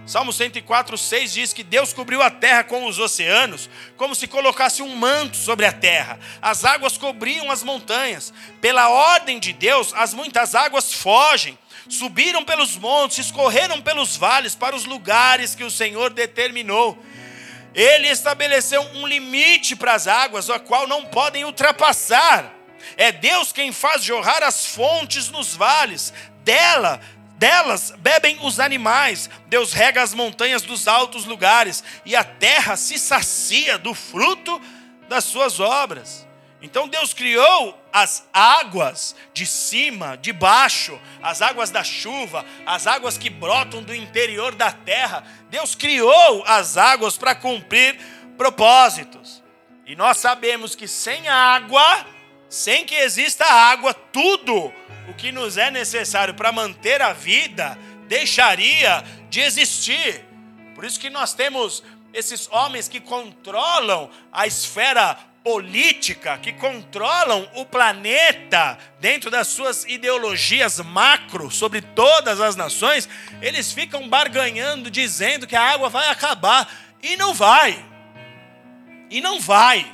Salmo 0.06 0.32
104, 0.32 0.98
6 0.98 1.32
diz 1.32 1.52
que 1.52 1.62
Deus 1.62 1.92
cobriu 1.92 2.20
a 2.20 2.30
terra 2.30 2.64
com 2.64 2.86
os 2.86 2.98
oceanos, 2.98 3.70
como 3.96 4.14
se 4.14 4.26
colocasse 4.26 4.82
um 4.82 4.94
manto 4.96 5.36
sobre 5.36 5.64
a 5.64 5.72
terra. 5.72 6.18
As 6.42 6.64
águas 6.64 6.98
cobriam 6.98 7.50
as 7.50 7.62
montanhas. 7.62 8.32
Pela 8.60 8.88
ordem 8.88 9.38
de 9.38 9.52
Deus, 9.52 9.94
as 9.94 10.12
muitas 10.12 10.54
águas 10.54 10.92
fogem. 10.92 11.58
Subiram 11.88 12.44
pelos 12.44 12.76
montes, 12.76 13.18
escorreram 13.18 13.80
pelos 13.80 14.16
vales 14.16 14.54
para 14.54 14.76
os 14.76 14.84
lugares 14.84 15.54
que 15.54 15.64
o 15.64 15.70
Senhor 15.70 16.10
determinou. 16.10 16.98
Ele 17.74 18.08
estabeleceu 18.08 18.82
um 18.94 19.06
limite 19.06 19.74
para 19.74 19.94
as 19.94 20.06
águas, 20.06 20.48
a 20.48 20.58
qual 20.58 20.86
não 20.86 21.04
podem 21.04 21.44
ultrapassar. 21.44 22.54
É 22.96 23.10
Deus 23.10 23.52
quem 23.52 23.72
faz 23.72 24.02
jorrar 24.04 24.42
as 24.42 24.66
fontes 24.66 25.28
nos 25.30 25.54
vales. 25.54 26.12
Dela, 26.44 27.00
delas 27.36 27.92
bebem 27.98 28.38
os 28.42 28.60
animais. 28.60 29.28
Deus 29.48 29.72
rega 29.72 30.02
as 30.02 30.14
montanhas 30.14 30.62
dos 30.62 30.86
altos 30.86 31.24
lugares 31.24 31.82
e 32.04 32.14
a 32.14 32.22
terra 32.22 32.76
se 32.76 32.98
sacia 32.98 33.76
do 33.78 33.92
fruto 33.92 34.60
das 35.08 35.24
suas 35.24 35.58
obras. 35.58 36.23
Então 36.64 36.88
Deus 36.88 37.12
criou 37.12 37.78
as 37.92 38.26
águas 38.32 39.14
de 39.34 39.44
cima, 39.44 40.16
de 40.16 40.32
baixo, 40.32 40.98
as 41.22 41.42
águas 41.42 41.68
da 41.68 41.84
chuva, 41.84 42.42
as 42.64 42.86
águas 42.86 43.18
que 43.18 43.28
brotam 43.28 43.82
do 43.82 43.94
interior 43.94 44.54
da 44.54 44.72
terra. 44.72 45.24
Deus 45.50 45.74
criou 45.74 46.42
as 46.46 46.78
águas 46.78 47.18
para 47.18 47.34
cumprir 47.34 48.00
propósitos. 48.38 49.42
E 49.84 49.94
nós 49.94 50.16
sabemos 50.16 50.74
que 50.74 50.88
sem 50.88 51.28
água, 51.28 52.06
sem 52.48 52.86
que 52.86 52.94
exista 52.94 53.44
água, 53.44 53.92
tudo 53.92 54.72
o 55.06 55.12
que 55.12 55.30
nos 55.30 55.58
é 55.58 55.70
necessário 55.70 56.32
para 56.32 56.50
manter 56.50 57.02
a 57.02 57.12
vida 57.12 57.78
deixaria 58.08 59.04
de 59.28 59.42
existir. 59.42 60.24
Por 60.74 60.82
isso 60.82 60.98
que 60.98 61.10
nós 61.10 61.34
temos 61.34 61.82
esses 62.14 62.48
homens 62.50 62.88
que 62.88 63.00
controlam 63.00 64.08
a 64.32 64.46
esfera 64.46 65.33
política 65.44 66.38
que 66.38 66.54
controlam 66.54 67.46
o 67.54 67.66
planeta 67.66 68.78
dentro 68.98 69.30
das 69.30 69.46
suas 69.46 69.84
ideologias 69.84 70.80
macro 70.80 71.50
sobre 71.50 71.82
todas 71.82 72.40
as 72.40 72.56
nações, 72.56 73.06
eles 73.42 73.70
ficam 73.70 74.08
barganhando, 74.08 74.90
dizendo 74.90 75.46
que 75.46 75.54
a 75.54 75.62
água 75.62 75.90
vai 75.90 76.08
acabar. 76.08 76.66
E 77.02 77.14
não 77.18 77.34
vai. 77.34 77.84
E 79.10 79.20
não 79.20 79.38
vai. 79.38 79.86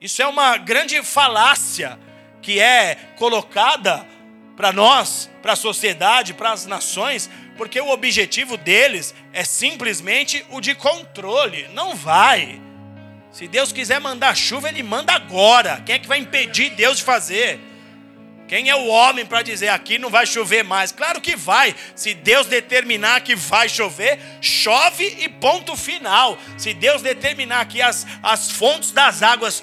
Isso 0.00 0.22
é 0.22 0.26
uma 0.26 0.56
grande 0.56 1.02
falácia 1.02 1.98
que 2.40 2.60
é 2.60 2.94
colocada 3.16 4.06
para 4.54 4.72
nós, 4.72 5.28
para 5.42 5.54
a 5.54 5.56
sociedade, 5.56 6.32
para 6.32 6.52
as 6.52 6.64
nações, 6.64 7.28
porque 7.56 7.80
o 7.80 7.90
objetivo 7.90 8.56
deles 8.56 9.12
é 9.32 9.42
simplesmente 9.42 10.46
o 10.50 10.60
de 10.60 10.76
controle. 10.76 11.66
Não 11.72 11.96
vai. 11.96 12.63
Se 13.34 13.48
Deus 13.48 13.72
quiser 13.72 14.00
mandar 14.00 14.36
chuva, 14.36 14.68
Ele 14.68 14.80
manda 14.80 15.12
agora. 15.12 15.82
Quem 15.84 15.96
é 15.96 15.98
que 15.98 16.06
vai 16.06 16.18
impedir 16.18 16.70
Deus 16.70 16.98
de 16.98 17.02
fazer? 17.02 17.58
Quem 18.46 18.70
é 18.70 18.76
o 18.76 18.86
homem 18.86 19.26
para 19.26 19.42
dizer 19.42 19.70
aqui 19.70 19.98
não 19.98 20.08
vai 20.08 20.24
chover 20.24 20.62
mais? 20.62 20.92
Claro 20.92 21.20
que 21.20 21.34
vai. 21.34 21.74
Se 21.96 22.14
Deus 22.14 22.46
determinar 22.46 23.22
que 23.22 23.34
vai 23.34 23.68
chover, 23.68 24.20
chove 24.40 25.16
e 25.18 25.28
ponto 25.28 25.74
final. 25.74 26.38
Se 26.56 26.72
Deus 26.72 27.02
determinar 27.02 27.64
que 27.64 27.82
as, 27.82 28.06
as 28.22 28.52
fontes 28.52 28.92
das 28.92 29.20
águas 29.20 29.60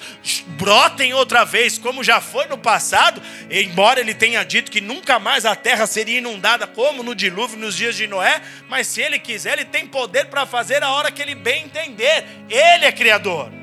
brotem 0.48 1.14
outra 1.14 1.42
vez, 1.42 1.78
como 1.78 2.04
já 2.04 2.20
foi 2.20 2.44
no 2.48 2.58
passado, 2.58 3.22
embora 3.50 4.00
ele 4.00 4.12
tenha 4.12 4.44
dito 4.44 4.70
que 4.70 4.82
nunca 4.82 5.18
mais 5.18 5.46
a 5.46 5.56
terra 5.56 5.86
seria 5.86 6.18
inundada 6.18 6.66
como 6.66 7.02
no 7.02 7.14
dilúvio 7.14 7.58
nos 7.58 7.74
dias 7.74 7.96
de 7.96 8.06
Noé, 8.06 8.42
mas 8.68 8.86
se 8.86 9.00
ele 9.00 9.18
quiser, 9.18 9.54
ele 9.54 9.64
tem 9.64 9.86
poder 9.86 10.26
para 10.26 10.44
fazer 10.44 10.82
a 10.82 10.90
hora 10.90 11.10
que 11.10 11.22
ele 11.22 11.34
bem 11.34 11.64
entender. 11.64 12.26
Ele 12.50 12.84
é 12.84 12.92
criador. 12.92 13.61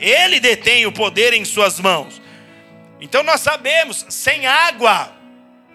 Ele 0.00 0.40
detém 0.40 0.86
o 0.86 0.92
poder 0.92 1.32
em 1.32 1.44
suas 1.44 1.80
mãos. 1.80 2.20
Então 3.00 3.22
nós 3.22 3.40
sabemos, 3.40 4.06
sem 4.08 4.46
água, 4.46 5.12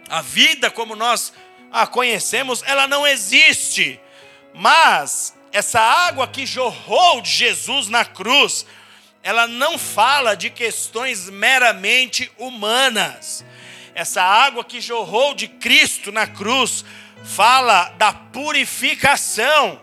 a 0.09 0.21
vida 0.21 0.69
como 0.69 0.95
nós 0.95 1.33
a 1.71 1.87
conhecemos, 1.87 2.63
ela 2.65 2.87
não 2.87 3.07
existe. 3.07 3.99
Mas 4.53 5.33
essa 5.51 5.79
água 5.79 6.27
que 6.27 6.45
jorrou 6.45 7.21
de 7.21 7.29
Jesus 7.29 7.87
na 7.87 8.03
cruz, 8.03 8.65
ela 9.23 9.47
não 9.47 9.77
fala 9.77 10.35
de 10.35 10.49
questões 10.49 11.29
meramente 11.29 12.31
humanas. 12.37 13.45
Essa 13.93 14.21
água 14.21 14.63
que 14.63 14.81
jorrou 14.81 15.33
de 15.33 15.47
Cristo 15.47 16.11
na 16.11 16.27
cruz 16.27 16.83
fala 17.23 17.89
da 17.97 18.11
purificação. 18.11 19.79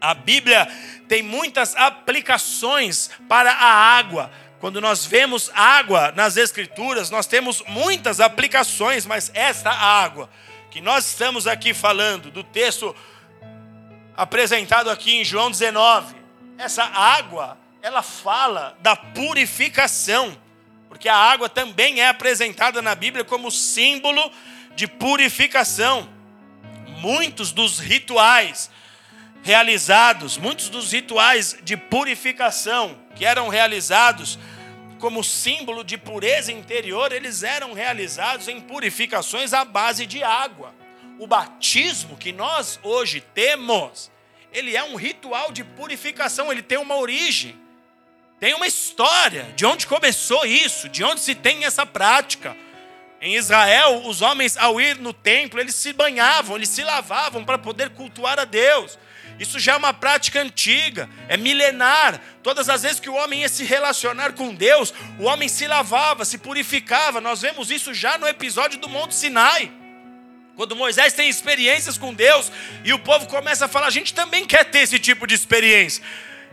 A 0.00 0.14
Bíblia 0.14 0.68
tem 1.08 1.22
muitas 1.22 1.74
aplicações 1.74 3.10
para 3.28 3.50
a 3.50 3.96
água. 3.96 4.30
Quando 4.60 4.80
nós 4.80 5.06
vemos 5.06 5.50
água 5.54 6.12
nas 6.12 6.36
Escrituras, 6.36 7.10
nós 7.10 7.26
temos 7.26 7.62
muitas 7.66 8.20
aplicações, 8.20 9.06
mas 9.06 9.30
esta 9.34 9.70
água 9.70 10.28
que 10.70 10.80
nós 10.80 11.06
estamos 11.06 11.46
aqui 11.46 11.72
falando, 11.72 12.30
do 12.30 12.44
texto 12.44 12.94
apresentado 14.16 14.90
aqui 14.90 15.16
em 15.16 15.24
João 15.24 15.50
19, 15.50 16.14
essa 16.58 16.84
água, 16.84 17.56
ela 17.80 18.02
fala 18.02 18.76
da 18.80 18.94
purificação, 18.94 20.36
porque 20.88 21.08
a 21.08 21.16
água 21.16 21.48
também 21.48 22.00
é 22.00 22.08
apresentada 22.08 22.82
na 22.82 22.94
Bíblia 22.94 23.24
como 23.24 23.50
símbolo 23.50 24.30
de 24.74 24.86
purificação. 24.86 26.08
Muitos 27.00 27.52
dos 27.52 27.78
rituais 27.78 28.70
realizados, 29.48 30.36
muitos 30.36 30.68
dos 30.68 30.92
rituais 30.92 31.56
de 31.62 31.74
purificação 31.74 32.98
que 33.16 33.24
eram 33.24 33.48
realizados 33.48 34.38
como 34.98 35.24
símbolo 35.24 35.82
de 35.82 35.96
pureza 35.96 36.52
interior, 36.52 37.12
eles 37.12 37.42
eram 37.42 37.72
realizados 37.72 38.46
em 38.46 38.60
purificações 38.60 39.54
à 39.54 39.64
base 39.64 40.04
de 40.04 40.22
água. 40.22 40.74
O 41.18 41.26
batismo 41.26 42.14
que 42.18 42.30
nós 42.30 42.78
hoje 42.82 43.22
temos, 43.22 44.10
ele 44.52 44.76
é 44.76 44.84
um 44.84 44.96
ritual 44.96 45.50
de 45.50 45.64
purificação, 45.64 46.52
ele 46.52 46.62
tem 46.62 46.76
uma 46.76 46.96
origem, 46.96 47.58
tem 48.38 48.52
uma 48.52 48.66
história 48.66 49.44
de 49.56 49.64
onde 49.64 49.86
começou 49.86 50.44
isso, 50.44 50.90
de 50.90 51.02
onde 51.02 51.22
se 51.22 51.34
tem 51.34 51.64
essa 51.64 51.86
prática. 51.86 52.54
Em 53.18 53.34
Israel, 53.34 54.02
os 54.04 54.20
homens, 54.20 54.58
ao 54.58 54.78
ir 54.78 54.98
no 54.98 55.14
templo, 55.14 55.58
eles 55.58 55.74
se 55.74 55.94
banhavam, 55.94 56.54
eles 56.54 56.68
se 56.68 56.84
lavavam 56.84 57.46
para 57.46 57.56
poder 57.56 57.88
cultuar 57.90 58.38
a 58.38 58.44
Deus. 58.44 58.98
Isso 59.38 59.58
já 59.58 59.74
é 59.74 59.76
uma 59.76 59.94
prática 59.94 60.40
antiga, 60.40 61.08
é 61.28 61.36
milenar. 61.36 62.20
Todas 62.42 62.68
as 62.68 62.82
vezes 62.82 62.98
que 62.98 63.08
o 63.08 63.14
homem 63.14 63.42
ia 63.42 63.48
se 63.48 63.64
relacionar 63.64 64.32
com 64.32 64.54
Deus, 64.54 64.92
o 65.18 65.24
homem 65.24 65.48
se 65.48 65.66
lavava, 65.66 66.24
se 66.24 66.38
purificava. 66.38 67.20
Nós 67.20 67.40
vemos 67.40 67.70
isso 67.70 67.94
já 67.94 68.18
no 68.18 68.26
episódio 68.26 68.78
do 68.80 68.88
Monte 68.88 69.14
Sinai. 69.14 69.70
Quando 70.56 70.74
Moisés 70.74 71.12
tem 71.12 71.28
experiências 71.28 71.96
com 71.96 72.12
Deus 72.12 72.50
e 72.84 72.92
o 72.92 72.98
povo 72.98 73.28
começa 73.28 73.66
a 73.66 73.68
falar, 73.68 73.86
a 73.86 73.90
gente 73.90 74.12
também 74.12 74.44
quer 74.44 74.64
ter 74.64 74.80
esse 74.80 74.98
tipo 74.98 75.24
de 75.24 75.34
experiência. 75.34 76.02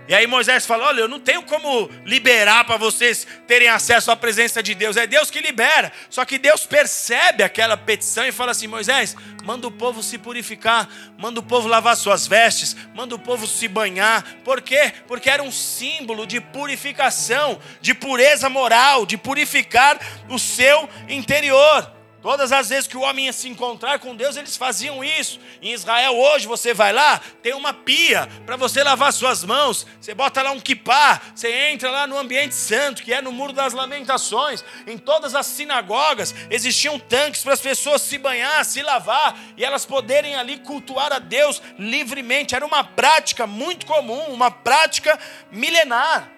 E 0.08 0.14
aí 0.14 0.28
Moisés 0.28 0.66
fala: 0.66 0.86
Olha, 0.88 1.02
eu 1.02 1.08
não 1.08 1.20
tenho 1.20 1.42
como 1.44 1.90
liberar 2.06 2.64
para 2.66 2.78
vocês 2.78 3.26
terem 3.48 3.68
acesso 3.68 4.12
à 4.12 4.16
presença 4.16 4.62
de 4.62 4.76
Deus. 4.76 4.98
É 4.98 5.08
Deus 5.08 5.32
que 5.32 5.42
libera. 5.42 5.92
Só 6.10 6.24
que 6.26 6.38
Deus 6.38 6.66
percebe 6.66 7.44
aquela 7.44 7.76
petição 7.76 8.26
e 8.26 8.32
fala 8.32 8.52
assim: 8.52 8.68
Moisés, 8.68 9.16
manda 9.44 9.68
o 9.68 9.72
povo 9.72 10.04
se 10.04 10.18
purificar, 10.18 10.88
manda 11.18 11.40
o 11.40 11.44
povo 11.44 11.68
lavar 11.68 11.98
suas 11.98 12.28
vestes, 12.28 12.76
manda 12.94 13.16
o 13.16 13.20
povo 13.20 13.48
se 13.48 13.68
banhar. 13.68 14.24
Por 14.44 14.62
quê? 14.62 14.94
Porque 15.08 15.30
era 15.30 15.42
um 15.42 15.52
símbolo 15.52 16.28
de 16.28 16.40
purificação, 16.40 17.60
de 17.82 17.94
pureza 17.94 18.50
moral, 18.50 19.06
de 19.06 19.18
purificar 19.18 20.00
o 20.30 20.38
seu 20.38 20.88
interior. 21.10 21.95
Todas 22.26 22.52
as 22.52 22.70
vezes 22.70 22.88
que 22.88 22.98
o 22.98 23.02
homem 23.02 23.26
ia 23.26 23.34
se 23.34 23.48
encontrar 23.48 24.00
com 24.00 24.16
Deus, 24.16 24.36
eles 24.36 24.58
faziam 24.58 25.04
isso. 25.04 25.40
Em 25.62 25.74
Israel, 25.74 26.18
hoje, 26.18 26.48
você 26.48 26.74
vai 26.74 26.92
lá, 26.92 27.22
tem 27.44 27.54
uma 27.54 27.72
pia 27.72 28.28
para 28.48 28.56
você 28.56 28.84
lavar 28.84 29.14
suas 29.14 29.44
mãos. 29.44 29.86
Você 30.02 30.12
bota 30.16 30.42
lá 30.42 30.50
um 30.50 30.60
kipá, 30.60 31.22
você 31.36 31.70
entra 31.70 31.92
lá 31.92 32.08
no 32.08 32.18
ambiente 32.18 32.56
santo, 32.56 33.04
que 33.04 33.14
é 33.14 33.22
no 33.22 33.32
Muro 33.32 33.54
das 33.54 33.74
Lamentações. 33.74 34.66
Em 34.88 34.98
todas 34.98 35.36
as 35.36 35.46
sinagogas 35.46 36.34
existiam 36.50 36.98
tanques 36.98 37.44
para 37.44 37.54
as 37.54 37.62
pessoas 37.62 38.02
se 38.02 38.18
banhar, 38.18 38.66
se 38.66 38.82
lavar 38.82 39.40
e 39.56 39.64
elas 39.64 39.86
poderem 39.86 40.36
ali 40.36 40.58
cultuar 40.58 41.14
a 41.14 41.20
Deus 41.20 41.62
livremente. 41.78 42.56
Era 42.56 42.66
uma 42.66 42.84
prática 42.84 43.46
muito 43.46 43.86
comum, 43.86 44.34
uma 44.34 44.50
prática 44.50 45.20
milenar. 45.52 46.35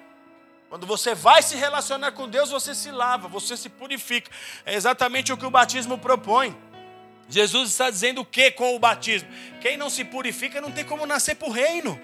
Quando 0.70 0.86
você 0.86 1.16
vai 1.16 1.42
se 1.42 1.56
relacionar 1.56 2.12
com 2.12 2.28
Deus, 2.28 2.50
você 2.50 2.76
se 2.76 2.92
lava, 2.92 3.28
você 3.30 3.56
se 3.56 3.70
purifica. 3.70 4.30
É 4.66 4.74
exatamente 4.74 5.32
o 5.32 5.38
que 5.38 5.46
o 5.46 5.50
batismo 5.50 5.98
propõe. 5.98 6.56
Jesus 7.30 7.72
está 7.72 7.90
dizendo 7.90 8.22
o 8.22 8.26
que 8.26 8.52
com 8.52 8.76
o 8.76 8.80
batismo? 8.80 9.30
Quem 9.62 9.78
não 9.78 9.90
se 9.90 10.04
purifica 10.04 10.60
não 10.60 10.72
tem 10.72 10.84
como 10.84 11.06
nascer 11.06 11.36
para 11.36 11.48
o 11.48 11.52
reino. 11.52 12.00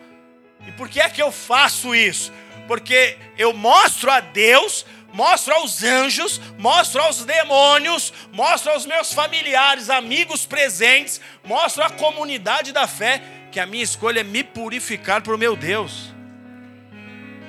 E 0.65 0.71
por 0.71 0.87
que 0.87 1.01
é 1.01 1.09
que 1.09 1.21
eu 1.21 1.31
faço 1.31 1.93
isso? 1.93 2.31
Porque 2.65 3.17
eu 3.37 3.51
mostro 3.53 4.09
a 4.09 4.21
Deus, 4.21 4.85
mostro 5.11 5.53
aos 5.53 5.83
anjos, 5.83 6.39
mostro 6.57 7.01
aos 7.01 7.25
demônios, 7.25 8.13
mostro 8.31 8.71
aos 8.71 8.85
meus 8.85 9.11
familiares, 9.11 9.89
amigos 9.89 10.45
presentes, 10.45 11.19
mostro 11.43 11.83
à 11.83 11.89
comunidade 11.89 12.71
da 12.71 12.87
fé 12.87 13.21
que 13.51 13.59
a 13.59 13.65
minha 13.65 13.83
escolha 13.83 14.21
é 14.21 14.23
me 14.23 14.41
purificar 14.41 15.21
para 15.21 15.35
o 15.35 15.37
meu 15.37 15.55
Deus. 15.55 16.12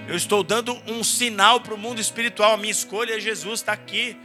Eu 0.07 0.17
estou 0.17 0.43
dando 0.43 0.79
um 0.87 1.03
sinal 1.03 1.61
para 1.61 1.75
o 1.75 1.79
mundo 1.79 1.99
espiritual. 1.99 2.53
A 2.53 2.57
minha 2.59 2.71
escolha 2.71 3.17
é 3.17 3.21
Jesus, 3.21 3.61
está 3.61 3.73
aqui. 3.73 4.17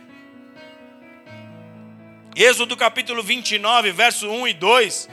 Êxodo 2.36 2.76
capítulo 2.76 3.24
29, 3.24 3.92
verso 3.94 4.30
1 4.30 4.48
e 4.50 4.54
2. 4.54 5.10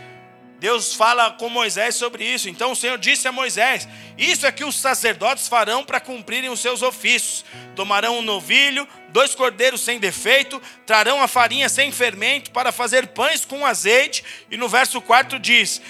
Deus 0.59 0.95
fala 0.95 1.31
com 1.33 1.49
Moisés 1.49 1.95
sobre 1.95 2.25
isso. 2.25 2.49
Então 2.49 2.73
o 2.73 2.77
Senhor 2.77 2.99
disse 2.99 3.29
a 3.29 3.33
Moisés: 3.33 3.87
Isso 4.19 4.45
é 4.45 4.51
que 4.51 4.65
os 4.65 4.75
sacerdotes 4.75 5.47
farão 5.47 5.85
para 5.85 6.01
cumprirem 6.01 6.51
os 6.51 6.61
seus 6.61 6.83
ofícios. 6.83 7.45
Tomarão 7.77 8.19
um 8.19 8.23
novilho, 8.23 8.89
dois 9.11 9.37
cordeiros 9.37 9.83
sem 9.83 10.01
defeito, 10.01 10.61
trarão 10.85 11.23
a 11.23 11.29
farinha 11.29 11.69
sem 11.69 11.93
fermento 11.93 12.51
para 12.51 12.73
fazer 12.73 13.09
pães 13.09 13.45
com 13.45 13.65
azeite. 13.65 14.25
E 14.51 14.57
no 14.57 14.69
verso 14.69 15.01
4 15.01 15.39
diz: 15.39 15.81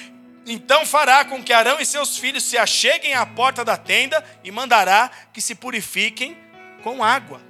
então 0.46 0.86
fará 0.86 1.24
com 1.24 1.42
que 1.42 1.52
Arão 1.52 1.80
e 1.80 1.84
seus 1.84 2.16
filhos 2.16 2.44
se 2.44 2.56
acheguem 2.56 3.14
à 3.14 3.26
porta 3.26 3.64
da 3.64 3.76
tenda 3.76 4.24
e 4.44 4.50
mandará 4.52 5.10
que 5.32 5.40
se 5.40 5.56
purifiquem 5.56 6.36
com 6.82 7.02
água. 7.02 7.40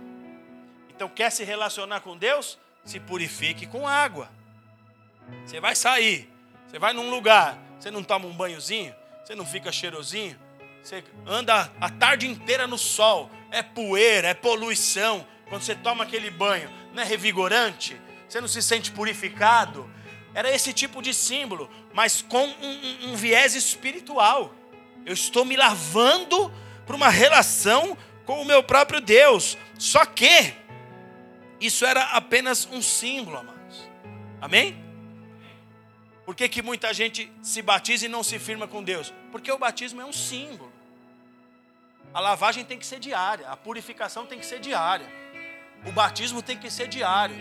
Então, 0.94 1.08
quer 1.10 1.30
se 1.30 1.44
relacionar 1.44 2.00
com 2.00 2.16
Deus? 2.16 2.58
Se 2.84 2.98
purifique 2.98 3.66
com 3.66 3.86
água. 3.86 4.30
Você 5.44 5.60
vai 5.60 5.76
sair, 5.76 6.26
você 6.66 6.78
vai 6.78 6.94
num 6.94 7.10
lugar, 7.10 7.58
você 7.78 7.90
não 7.90 8.02
toma 8.02 8.26
um 8.26 8.32
banhozinho, 8.32 8.94
você 9.22 9.34
não 9.34 9.44
fica 9.44 9.70
cheirosinho, 9.70 10.38
você 10.82 11.04
anda 11.26 11.70
a 11.80 11.90
tarde 11.90 12.26
inteira 12.26 12.66
no 12.66 12.78
sol, 12.78 13.30
é 13.50 13.62
poeira, 13.62 14.28
é 14.28 14.34
poluição. 14.34 15.26
Quando 15.48 15.62
você 15.62 15.74
toma 15.74 16.04
aquele 16.04 16.30
banho, 16.30 16.70
não 16.94 17.02
é 17.02 17.04
revigorante? 17.04 18.00
Você 18.28 18.40
não 18.40 18.48
se 18.48 18.62
sente 18.62 18.90
purificado? 18.90 19.90
Era 20.32 20.54
esse 20.54 20.72
tipo 20.72 21.02
de 21.02 21.12
símbolo, 21.12 21.70
mas 21.96 22.20
com 22.20 22.44
um, 22.44 22.50
um, 22.62 23.10
um 23.12 23.16
viés 23.16 23.54
espiritual. 23.54 24.54
Eu 25.06 25.14
estou 25.14 25.46
me 25.46 25.56
lavando 25.56 26.52
para 26.84 26.94
uma 26.94 27.08
relação 27.08 27.96
com 28.26 28.42
o 28.42 28.44
meu 28.44 28.62
próprio 28.62 29.00
Deus. 29.00 29.56
Só 29.78 30.04
que 30.04 30.52
isso 31.58 31.86
era 31.86 32.02
apenas 32.10 32.68
um 32.70 32.82
símbolo, 32.82 33.38
amados. 33.38 33.88
Amém? 34.42 34.76
Por 36.26 36.34
que, 36.34 36.50
que 36.50 36.60
muita 36.60 36.92
gente 36.92 37.32
se 37.40 37.62
batiza 37.62 38.04
e 38.04 38.10
não 38.10 38.22
se 38.22 38.38
firma 38.38 38.68
com 38.68 38.84
Deus? 38.84 39.10
Porque 39.32 39.50
o 39.50 39.56
batismo 39.56 40.02
é 40.02 40.04
um 40.04 40.12
símbolo. 40.12 40.70
A 42.12 42.20
lavagem 42.20 42.62
tem 42.62 42.78
que 42.78 42.84
ser 42.84 43.00
diária, 43.00 43.48
a 43.48 43.56
purificação 43.56 44.26
tem 44.26 44.38
que 44.38 44.44
ser 44.44 44.60
diária. 44.60 45.10
O 45.86 45.92
batismo 45.92 46.42
tem 46.42 46.58
que 46.58 46.70
ser 46.70 46.88
diário. 46.88 47.36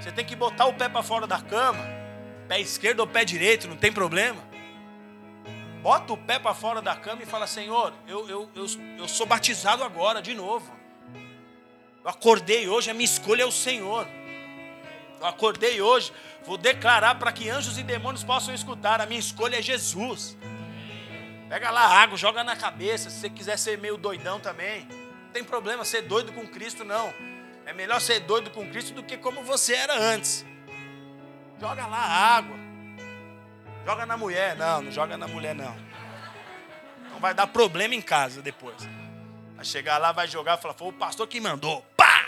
Você 0.00 0.10
tem 0.10 0.24
que 0.24 0.34
botar 0.34 0.64
o 0.64 0.72
pé 0.72 0.88
para 0.88 1.02
fora 1.02 1.26
da 1.26 1.42
cama 1.42 1.97
pé 2.48 2.60
esquerdo 2.60 3.00
ou 3.00 3.06
pé 3.06 3.24
direito, 3.24 3.68
não 3.68 3.76
tem 3.76 3.92
problema. 3.92 4.42
Bota 5.82 6.12
o 6.12 6.16
pé 6.16 6.38
para 6.38 6.54
fora 6.54 6.82
da 6.82 6.96
cama 6.96 7.22
e 7.22 7.26
fala: 7.26 7.46
Senhor, 7.46 7.92
eu, 8.06 8.28
eu, 8.28 8.50
eu, 8.54 8.66
eu 8.98 9.06
sou 9.06 9.26
batizado 9.26 9.84
agora, 9.84 10.20
de 10.20 10.34
novo. 10.34 10.70
Eu 12.02 12.10
acordei 12.10 12.68
hoje, 12.68 12.90
a 12.90 12.94
minha 12.94 13.04
escolha 13.04 13.42
é 13.42 13.46
o 13.46 13.52
Senhor. 13.52 14.08
Eu 15.20 15.26
acordei 15.26 15.80
hoje, 15.80 16.12
vou 16.44 16.56
declarar 16.56 17.16
para 17.16 17.32
que 17.32 17.48
anjos 17.50 17.76
e 17.76 17.82
demônios 17.82 18.24
possam 18.24 18.54
escutar: 18.54 19.00
a 19.00 19.06
minha 19.06 19.20
escolha 19.20 19.58
é 19.58 19.62
Jesus. 19.62 20.36
Pega 21.48 21.70
lá 21.70 21.86
água, 21.86 22.16
joga 22.16 22.42
na 22.42 22.56
cabeça. 22.56 23.08
Se 23.08 23.20
você 23.20 23.30
quiser 23.30 23.58
ser 23.58 23.78
meio 23.78 23.96
doidão 23.96 24.40
também, 24.40 24.84
não 24.84 25.32
tem 25.32 25.44
problema 25.44 25.84
ser 25.84 26.02
doido 26.02 26.32
com 26.32 26.46
Cristo, 26.46 26.84
não. 26.84 27.12
É 27.64 27.72
melhor 27.72 28.00
ser 28.00 28.20
doido 28.20 28.50
com 28.50 28.68
Cristo 28.68 28.94
do 28.94 29.02
que 29.02 29.16
como 29.16 29.42
você 29.42 29.74
era 29.74 29.96
antes. 29.96 30.44
Joga 31.60 31.86
lá 31.86 31.98
a 31.98 32.36
água. 32.36 32.56
Joga 33.84 34.06
na 34.06 34.16
mulher. 34.16 34.56
Não, 34.56 34.82
não 34.82 34.92
joga 34.92 35.16
na 35.16 35.26
mulher, 35.26 35.54
não. 35.54 35.76
Não 37.10 37.18
vai 37.18 37.34
dar 37.34 37.46
problema 37.46 37.94
em 37.94 38.02
casa 38.02 38.40
depois. 38.40 38.76
Vai 39.56 39.64
chegar 39.64 39.98
lá, 39.98 40.12
vai 40.12 40.28
jogar 40.28 40.58
e 40.58 40.62
falar: 40.62 40.74
foi 40.74 40.88
o 40.88 40.92
pastor 40.92 41.26
que 41.26 41.40
mandou. 41.40 41.82
Pá! 41.96 42.26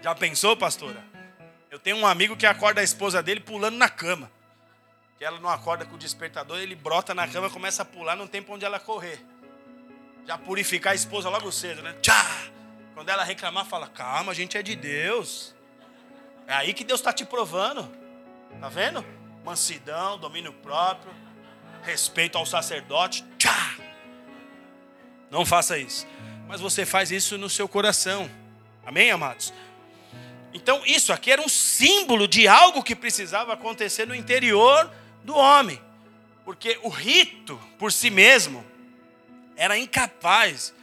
Já 0.00 0.14
pensou, 0.14 0.56
pastora? 0.56 1.04
Eu 1.70 1.78
tenho 1.78 1.96
um 1.96 2.06
amigo 2.06 2.36
que 2.36 2.44
acorda 2.44 2.80
a 2.80 2.84
esposa 2.84 3.22
dele 3.22 3.40
pulando 3.40 3.76
na 3.76 3.88
cama. 3.88 4.30
Que 5.16 5.24
ela 5.24 5.38
não 5.38 5.48
acorda 5.48 5.84
com 5.84 5.94
o 5.94 5.98
despertador, 5.98 6.58
ele 6.58 6.74
brota 6.74 7.14
na 7.14 7.28
cama, 7.28 7.48
começa 7.48 7.82
a 7.82 7.84
pular, 7.84 8.16
não 8.16 8.26
tem 8.26 8.42
para 8.42 8.54
onde 8.54 8.64
ela 8.64 8.80
correr. 8.80 9.24
Já 10.26 10.36
purificar 10.36 10.92
a 10.92 10.96
esposa 10.96 11.28
logo 11.28 11.52
cedo, 11.52 11.80
né? 11.80 11.94
Tchá! 12.02 12.26
Quando 12.94 13.08
ela 13.08 13.22
reclamar, 13.22 13.64
fala: 13.66 13.86
calma, 13.86 14.32
a 14.32 14.34
gente 14.34 14.58
é 14.58 14.62
de 14.62 14.74
Deus. 14.74 15.54
É 16.46 16.54
aí 16.54 16.74
que 16.74 16.84
Deus 16.84 17.00
está 17.00 17.12
te 17.12 17.24
provando. 17.24 17.88
Tá 18.60 18.68
vendo? 18.68 19.04
Mansidão, 19.44 20.18
domínio 20.18 20.52
próprio, 20.52 21.12
respeito 21.82 22.38
ao 22.38 22.46
sacerdote. 22.46 23.24
Tchá! 23.38 23.76
Não 25.30 25.44
faça 25.44 25.78
isso. 25.78 26.06
Mas 26.46 26.60
você 26.60 26.84
faz 26.84 27.10
isso 27.10 27.38
no 27.38 27.48
seu 27.48 27.66
coração. 27.66 28.30
Amém, 28.84 29.10
amados? 29.10 29.52
Então, 30.52 30.82
isso 30.84 31.12
aqui 31.12 31.30
era 31.32 31.40
um 31.40 31.48
símbolo 31.48 32.28
de 32.28 32.46
algo 32.46 32.82
que 32.82 32.94
precisava 32.94 33.54
acontecer 33.54 34.06
no 34.06 34.14
interior 34.14 34.90
do 35.24 35.34
homem. 35.34 35.80
Porque 36.44 36.78
o 36.82 36.88
rito, 36.88 37.58
por 37.78 37.90
si 37.92 38.10
mesmo, 38.10 38.64
era 39.56 39.78
incapaz 39.78 40.74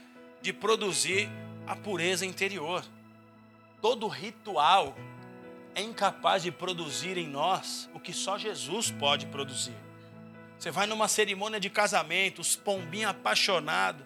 de 0.41 0.51
produzir 0.51 1.29
a 1.67 1.75
pureza 1.75 2.25
interior. 2.25 2.83
Todo 3.81 4.07
ritual 4.07 4.95
é 5.79 5.81
incapaz 5.81 6.43
de 6.43 6.51
produzir 6.51 7.17
em 7.17 7.27
nós 7.27 7.89
o 7.93 7.99
que 7.99 8.11
só 8.11 8.37
Jesus 8.37 8.91
pode 8.91 9.25
produzir. 9.27 9.75
Você 10.57 10.71
vai 10.71 10.85
numa 10.85 11.07
cerimônia 11.07 11.59
de 11.59 11.69
casamento, 11.69 12.41
os 12.41 12.55
pombinhos 12.55 13.11
apaixonados. 13.11 14.05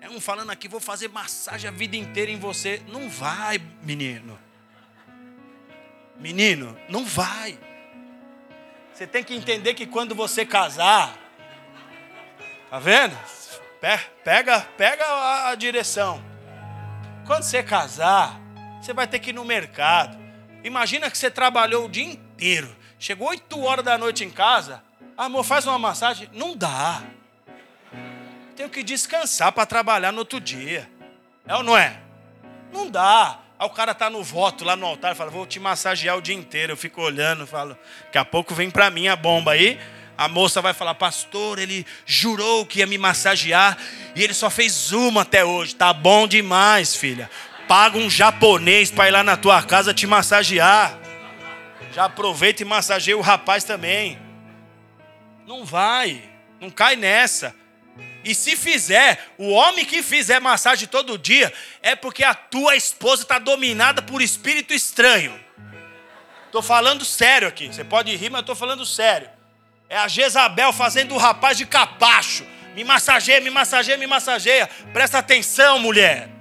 É 0.00 0.08
um 0.10 0.20
falando 0.20 0.50
aqui, 0.50 0.68
vou 0.68 0.80
fazer 0.80 1.08
massagem 1.08 1.66
a 1.66 1.72
vida 1.72 1.96
inteira 1.96 2.30
em 2.30 2.38
você. 2.38 2.82
Não 2.88 3.08
vai, 3.08 3.58
menino. 3.82 4.38
Menino, 6.18 6.78
não 6.88 7.04
vai. 7.06 7.58
Você 8.92 9.06
tem 9.06 9.24
que 9.24 9.34
entender 9.34 9.72
que 9.74 9.86
quando 9.86 10.14
você 10.14 10.44
casar, 10.44 11.16
tá 12.68 12.78
vendo? 12.78 13.16
Pega, 14.22 14.60
pega 14.76 15.48
a 15.48 15.54
direção. 15.54 16.22
Quando 17.26 17.44
você 17.44 17.62
casar, 17.62 18.38
você 18.80 18.92
vai 18.92 19.06
ter 19.06 19.20
que 19.20 19.30
ir 19.30 19.32
no 19.32 19.44
mercado. 19.44 20.27
Imagina 20.68 21.10
que 21.10 21.16
você 21.16 21.30
trabalhou 21.30 21.86
o 21.86 21.88
dia 21.88 22.04
inteiro. 22.04 22.76
Chegou 22.98 23.28
8 23.28 23.58
horas 23.60 23.84
da 23.84 23.96
noite 23.96 24.22
em 24.22 24.28
casa. 24.28 24.82
Amor, 25.16 25.42
faz 25.42 25.66
uma 25.66 25.78
massagem. 25.78 26.28
Não 26.32 26.54
dá. 26.54 27.02
Tenho 28.54 28.68
que 28.68 28.82
descansar 28.82 29.50
para 29.50 29.64
trabalhar 29.64 30.12
no 30.12 30.18
outro 30.18 30.38
dia. 30.38 30.88
É 31.46 31.56
ou 31.56 31.62
não 31.62 31.76
é? 31.76 31.98
Não 32.70 32.90
dá. 32.90 33.38
Aí 33.58 33.66
o 33.66 33.70
cara 33.70 33.94
tá 33.94 34.10
no 34.10 34.22
voto 34.22 34.62
lá 34.62 34.76
no 34.76 34.84
altar, 34.84 35.16
fala, 35.16 35.30
vou 35.30 35.46
te 35.46 35.58
massagear 35.58 36.18
o 36.18 36.22
dia 36.22 36.34
inteiro. 36.34 36.74
Eu 36.74 36.76
fico 36.76 37.00
olhando, 37.00 37.46
falo, 37.46 37.76
daqui 38.04 38.18
a 38.18 38.24
pouco 38.24 38.54
vem 38.54 38.70
para 38.70 38.90
mim 38.90 39.08
a 39.08 39.16
bomba 39.16 39.52
aí. 39.52 39.80
A 40.18 40.28
moça 40.28 40.60
vai 40.60 40.74
falar, 40.74 40.96
pastor, 40.96 41.58
ele 41.58 41.86
jurou 42.04 42.66
que 42.66 42.80
ia 42.80 42.86
me 42.86 42.98
massagear 42.98 43.78
e 44.14 44.22
ele 44.22 44.34
só 44.34 44.50
fez 44.50 44.92
uma 44.92 45.22
até 45.22 45.44
hoje. 45.44 45.74
Tá 45.74 45.92
bom 45.92 46.28
demais, 46.28 46.94
filha. 46.94 47.30
Paga 47.68 47.98
um 47.98 48.08
japonês 48.08 48.90
para 48.90 49.08
ir 49.08 49.10
lá 49.10 49.22
na 49.22 49.36
tua 49.36 49.62
casa 49.62 49.92
te 49.92 50.06
massagear. 50.06 50.98
Já 51.92 52.06
aproveita 52.06 52.62
e 52.62 52.64
massageia 52.64 53.16
o 53.16 53.20
rapaz 53.20 53.62
também. 53.62 54.18
Não 55.46 55.66
vai, 55.66 56.22
não 56.58 56.70
cai 56.70 56.96
nessa. 56.96 57.54
E 58.24 58.34
se 58.34 58.56
fizer, 58.56 59.26
o 59.36 59.50
homem 59.50 59.84
que 59.84 60.02
fizer 60.02 60.40
massagem 60.40 60.88
todo 60.88 61.18
dia, 61.18 61.52
é 61.82 61.94
porque 61.94 62.24
a 62.24 62.34
tua 62.34 62.74
esposa 62.74 63.22
está 63.22 63.38
dominada 63.38 64.00
por 64.00 64.22
espírito 64.22 64.72
estranho. 64.72 65.38
Estou 66.46 66.62
falando 66.62 67.04
sério 67.04 67.46
aqui. 67.46 67.66
Você 67.66 67.84
pode 67.84 68.14
rir, 68.16 68.30
mas 68.30 68.40
estou 68.40 68.56
falando 68.56 68.86
sério. 68.86 69.28
É 69.90 69.98
a 69.98 70.08
Jezabel 70.08 70.72
fazendo 70.72 71.14
o 71.14 71.18
rapaz 71.18 71.58
de 71.58 71.66
capacho. 71.66 72.46
Me 72.74 72.82
massageia, 72.82 73.40
me 73.40 73.50
massageia, 73.50 73.98
me 73.98 74.06
massageia. 74.06 74.68
Presta 74.92 75.18
atenção, 75.18 75.78
mulher. 75.78 76.37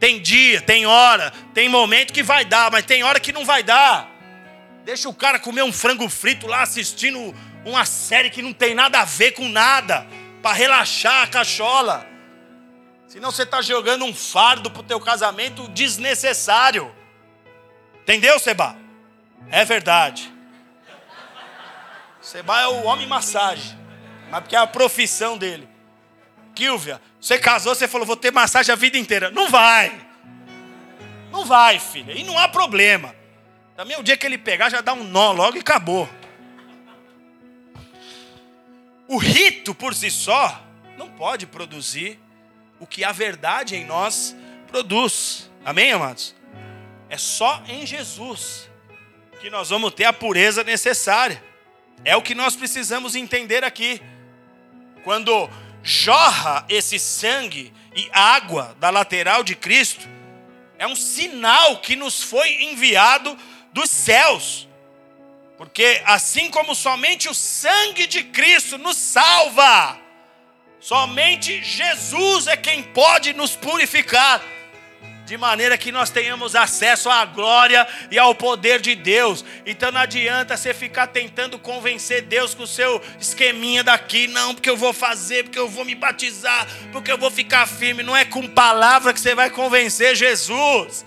Tem 0.00 0.18
dia, 0.18 0.62
tem 0.62 0.86
hora, 0.86 1.30
tem 1.52 1.68
momento 1.68 2.12
que 2.12 2.22
vai 2.22 2.42
dar, 2.44 2.70
mas 2.70 2.86
tem 2.86 3.04
hora 3.04 3.20
que 3.20 3.32
não 3.32 3.44
vai 3.44 3.62
dar. 3.62 4.10
Deixa 4.82 5.08
o 5.10 5.14
cara 5.14 5.38
comer 5.38 5.62
um 5.62 5.72
frango 5.72 6.08
frito 6.08 6.46
lá 6.46 6.62
assistindo 6.62 7.34
uma 7.66 7.84
série 7.84 8.30
que 8.30 8.40
não 8.40 8.54
tem 8.54 8.74
nada 8.74 9.00
a 9.00 9.04
ver 9.04 9.32
com 9.32 9.46
nada 9.46 10.06
para 10.42 10.54
relaxar 10.54 11.24
a 11.24 11.26
cachola. 11.26 12.06
Senão 13.06 13.30
você 13.30 13.42
está 13.42 13.60
jogando 13.60 14.04
um 14.04 14.14
fardo 14.14 14.70
para 14.70 14.80
o 14.80 14.84
teu 14.84 14.98
casamento 14.98 15.68
desnecessário. 15.68 16.94
Entendeu, 18.02 18.38
Seba? 18.38 18.76
É 19.50 19.64
verdade. 19.66 20.32
Seba 22.22 22.60
é 22.62 22.66
o 22.68 22.84
homem 22.84 23.06
massagem. 23.06 23.78
Mas 24.30 24.40
porque 24.40 24.56
é 24.56 24.58
a 24.58 24.66
profissão 24.66 25.36
dele. 25.36 25.68
Kilvia, 26.54 27.00
você 27.20 27.38
casou, 27.38 27.74
você 27.74 27.88
falou, 27.88 28.06
vou 28.06 28.16
ter 28.16 28.32
massagem 28.32 28.72
a 28.72 28.76
vida 28.76 28.98
inteira. 28.98 29.30
Não 29.30 29.48
vai. 29.48 29.92
Não 31.30 31.44
vai, 31.44 31.78
filha. 31.78 32.12
E 32.12 32.22
não 32.22 32.38
há 32.38 32.48
problema. 32.48 33.14
Também 33.76 33.98
o 33.98 34.02
dia 34.02 34.16
que 34.16 34.26
ele 34.26 34.36
pegar, 34.36 34.68
já 34.68 34.80
dá 34.80 34.92
um 34.92 35.04
nó 35.04 35.32
logo 35.32 35.56
e 35.56 35.60
acabou. 35.60 36.08
O 39.08 39.16
rito 39.16 39.74
por 39.74 39.94
si 39.94 40.10
só 40.10 40.62
não 40.96 41.08
pode 41.08 41.46
produzir 41.46 42.18
o 42.78 42.86
que 42.86 43.02
a 43.02 43.10
verdade 43.10 43.74
em 43.74 43.84
nós 43.84 44.36
produz. 44.66 45.50
Amém, 45.64 45.92
amados? 45.92 46.34
É 47.08 47.18
só 47.18 47.62
em 47.66 47.86
Jesus 47.86 48.70
que 49.40 49.50
nós 49.50 49.70
vamos 49.70 49.92
ter 49.94 50.04
a 50.04 50.12
pureza 50.12 50.62
necessária. 50.62 51.42
É 52.04 52.14
o 52.16 52.22
que 52.22 52.34
nós 52.34 52.54
precisamos 52.54 53.14
entender 53.14 53.64
aqui. 53.64 54.00
Quando 55.02 55.48
jorra 55.82 56.64
esse 56.68 56.98
sangue 56.98 57.72
e 57.94 58.08
água 58.12 58.76
da 58.78 58.90
lateral 58.90 59.42
de 59.42 59.54
Cristo, 59.54 60.08
é 60.78 60.86
um 60.86 60.96
sinal 60.96 61.78
que 61.78 61.96
nos 61.96 62.22
foi 62.22 62.62
enviado 62.64 63.36
dos 63.72 63.90
céus. 63.90 64.68
Porque 65.58 66.02
assim 66.06 66.50
como 66.50 66.74
somente 66.74 67.28
o 67.28 67.34
sangue 67.34 68.06
de 68.06 68.24
Cristo 68.24 68.78
nos 68.78 68.96
salva, 68.96 69.98
somente 70.80 71.62
Jesus 71.62 72.46
é 72.46 72.56
quem 72.56 72.82
pode 72.82 73.34
nos 73.34 73.54
purificar 73.56 74.42
de 75.30 75.36
maneira 75.36 75.78
que 75.78 75.92
nós 75.92 76.10
tenhamos 76.10 76.56
acesso 76.56 77.08
à 77.08 77.24
glória 77.24 77.86
e 78.10 78.18
ao 78.18 78.34
poder 78.34 78.80
de 78.80 78.96
Deus. 78.96 79.44
Então 79.64 79.92
não 79.92 80.00
adianta 80.00 80.56
você 80.56 80.74
ficar 80.74 81.06
tentando 81.06 81.56
convencer 81.56 82.22
Deus 82.22 82.52
com 82.52 82.64
o 82.64 82.66
seu 82.66 83.00
esqueminha 83.16 83.84
daqui, 83.84 84.26
não, 84.26 84.52
porque 84.52 84.68
eu 84.68 84.76
vou 84.76 84.92
fazer, 84.92 85.44
porque 85.44 85.58
eu 85.60 85.68
vou 85.68 85.84
me 85.84 85.94
batizar, 85.94 86.66
porque 86.90 87.12
eu 87.12 87.16
vou 87.16 87.30
ficar 87.30 87.68
firme. 87.68 88.02
Não 88.02 88.16
é 88.16 88.24
com 88.24 88.44
palavra 88.48 89.12
que 89.12 89.20
você 89.20 89.32
vai 89.32 89.50
convencer 89.50 90.16
Jesus, 90.16 91.06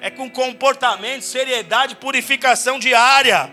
é 0.00 0.10
com 0.10 0.30
comportamento, 0.30 1.22
seriedade, 1.22 1.96
purificação 1.96 2.78
diária. 2.78 3.50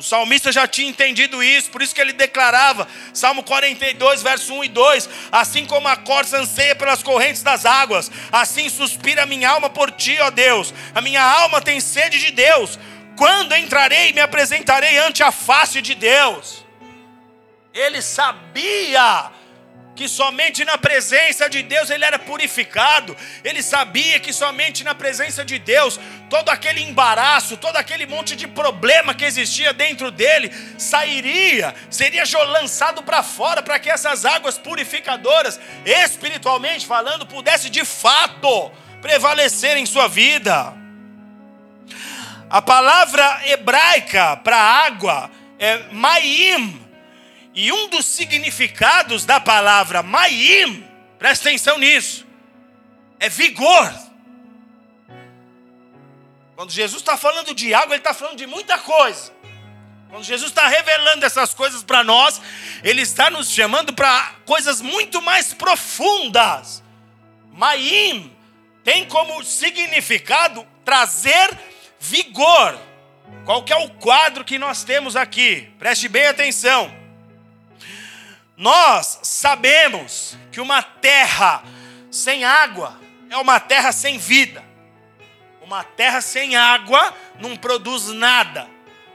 O 0.00 0.02
salmista 0.02 0.50
já 0.50 0.66
tinha 0.66 0.88
entendido 0.88 1.42
isso, 1.42 1.70
por 1.70 1.82
isso 1.82 1.94
que 1.94 2.00
ele 2.00 2.14
declarava, 2.14 2.88
Salmo 3.12 3.42
42, 3.42 4.22
verso 4.22 4.54
1 4.54 4.64
e 4.64 4.68
2: 4.70 5.08
Assim 5.30 5.66
como 5.66 5.88
a 5.88 5.94
corça 5.94 6.38
anseia 6.38 6.74
pelas 6.74 7.02
correntes 7.02 7.42
das 7.42 7.66
águas, 7.66 8.10
assim 8.32 8.70
suspira 8.70 9.24
a 9.24 9.26
minha 9.26 9.50
alma 9.50 9.68
por 9.68 9.90
ti, 9.90 10.16
ó 10.22 10.30
Deus. 10.30 10.72
A 10.94 11.02
minha 11.02 11.22
alma 11.22 11.60
tem 11.60 11.80
sede 11.80 12.18
de 12.18 12.30
Deus. 12.30 12.78
Quando 13.14 13.54
entrarei 13.54 14.08
e 14.08 14.12
me 14.14 14.22
apresentarei 14.22 14.96
ante 14.96 15.22
a 15.22 15.30
face 15.30 15.82
de 15.82 15.94
Deus? 15.94 16.64
Ele 17.74 18.00
sabia 18.00 19.30
que 19.94 20.08
somente 20.08 20.64
na 20.64 20.78
presença 20.78 21.48
de 21.48 21.62
Deus 21.62 21.90
ele 21.90 22.04
era 22.04 22.18
purificado. 22.18 23.16
Ele 23.44 23.62
sabia 23.62 24.18
que 24.18 24.32
somente 24.32 24.82
na 24.82 24.94
presença 24.94 25.44
de 25.44 25.58
Deus 25.58 26.00
todo 26.28 26.48
aquele 26.48 26.80
embaraço, 26.80 27.56
todo 27.56 27.76
aquele 27.76 28.06
monte 28.06 28.36
de 28.36 28.46
problema 28.46 29.14
que 29.14 29.24
existia 29.24 29.72
dentro 29.72 30.10
dele 30.10 30.50
sairia, 30.78 31.74
seria 31.90 32.24
lançado 32.46 33.02
para 33.02 33.22
fora 33.22 33.62
para 33.62 33.78
que 33.78 33.90
essas 33.90 34.24
águas 34.24 34.56
purificadoras, 34.56 35.60
espiritualmente 35.84 36.86
falando, 36.86 37.26
pudesse 37.26 37.68
de 37.68 37.84
fato 37.84 38.70
prevalecer 39.02 39.76
em 39.76 39.86
sua 39.86 40.08
vida. 40.08 40.74
A 42.48 42.60
palavra 42.60 43.40
hebraica 43.46 44.36
para 44.38 44.56
água 44.56 45.30
é 45.58 45.78
maim, 45.92 46.80
e 47.54 47.72
um 47.72 47.88
dos 47.88 48.06
significados 48.06 49.24
da 49.24 49.40
palavra 49.40 50.02
maim, 50.02 50.86
presta 51.18 51.48
atenção 51.48 51.78
nisso, 51.78 52.26
é 53.18 53.28
vigor. 53.28 53.92
Quando 56.54 56.70
Jesus 56.70 57.00
está 57.00 57.16
falando 57.16 57.54
de 57.54 57.72
água, 57.74 57.94
ele 57.94 58.00
está 58.00 58.14
falando 58.14 58.36
de 58.36 58.46
muita 58.46 58.78
coisa. 58.78 59.32
Quando 60.10 60.24
Jesus 60.24 60.50
está 60.50 60.66
revelando 60.68 61.24
essas 61.24 61.54
coisas 61.54 61.82
para 61.82 62.04
nós, 62.04 62.40
ele 62.82 63.00
está 63.00 63.30
nos 63.30 63.50
chamando 63.50 63.94
para 63.94 64.34
coisas 64.44 64.80
muito 64.80 65.22
mais 65.22 65.54
profundas. 65.54 66.82
Maim 67.52 68.36
tem 68.84 69.04
como 69.06 69.42
significado 69.44 70.66
trazer 70.84 71.56
vigor. 71.98 72.78
Qual 73.44 73.62
que 73.62 73.72
é 73.72 73.76
o 73.76 73.88
quadro 73.90 74.44
que 74.44 74.58
nós 74.58 74.82
temos 74.82 75.16
aqui? 75.16 75.72
Preste 75.78 76.08
bem 76.08 76.26
atenção. 76.26 76.99
Nós 78.60 79.20
sabemos 79.22 80.36
que 80.52 80.60
uma 80.60 80.82
terra 80.82 81.64
sem 82.10 82.44
água 82.44 82.94
é 83.30 83.36
uma 83.38 83.58
terra 83.58 83.90
sem 83.90 84.18
vida. 84.18 84.62
Uma 85.62 85.82
terra 85.82 86.20
sem 86.20 86.56
água 86.56 87.14
não 87.40 87.56
produz 87.56 88.08
nada, 88.08 88.68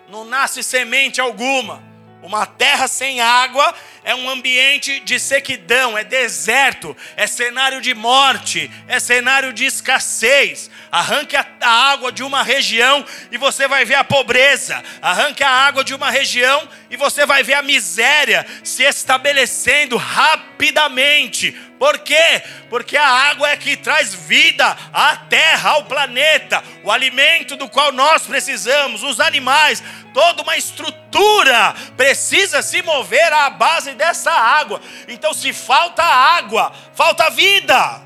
não 0.10 0.26
nasce 0.26 0.64
semente 0.64 1.22
alguma. 1.22 1.84
Uma 2.26 2.48
terra 2.48 2.88
sem 2.88 3.22
água 3.22 3.72
é 4.04 4.16
um 4.16 4.28
ambiente 4.28 5.00
de 5.02 5.20
sequidão, 5.20 5.96
é 5.96 6.04
deserto, 6.04 6.98
é 7.16 7.28
cenário 7.28 7.80
de 7.80 7.94
morte, 7.94 8.72
é 8.88 9.00
cenário 9.00 9.54
de 9.54 9.64
escassez. 9.64 10.72
Arranque 10.92 11.36
a, 11.36 11.46
água 11.62 12.12
de 12.12 12.24
uma 12.24 12.42
região 12.42 13.06
e 13.32 13.38
você 13.38 13.68
vai 13.68 13.86
ver 13.86 13.94
a 13.94 14.04
pobreza. 14.04 14.84
Arranque 15.04 15.44
a 15.44 15.52
água 15.52 15.84
de 15.84 15.94
uma 15.94 16.10
região 16.10 16.68
e 16.90 16.98
você 16.98 17.28
vai 17.28 17.44
ver 17.44 17.54
a 17.54 17.62
miséria 17.62 18.44
se 18.64 18.82
estabelecendo 18.82 19.96
rapidamente. 19.96 21.56
Por 21.86 22.00
quê? 22.00 22.42
Porque 22.68 22.98
a 22.98 23.08
água 23.08 23.48
é 23.48 23.56
que 23.56 23.78
traz 23.78 24.12
vida 24.12 24.66
à 24.92 25.18
terra, 25.18 25.70
ao 25.70 25.86
planeta, 25.86 26.64
o 26.84 26.92
alimento 26.92 27.56
do 27.56 27.70
qual 27.70 27.92
nós 27.92 28.24
precisamos, 28.24 29.04
os 29.04 29.20
animais, 29.20 29.84
toda 30.12 30.42
uma 30.42 30.58
estrutura 30.58 31.76
precisa 31.96 32.64
se 32.64 32.82
mover 32.82 33.32
à 33.32 33.52
base 33.52 33.92
dessa 33.92 34.32
água. 34.32 34.82
Então, 35.08 35.32
se 35.32 35.54
falta 35.54 36.02
água, 36.02 36.74
falta 36.96 37.30
vida. 37.30 38.02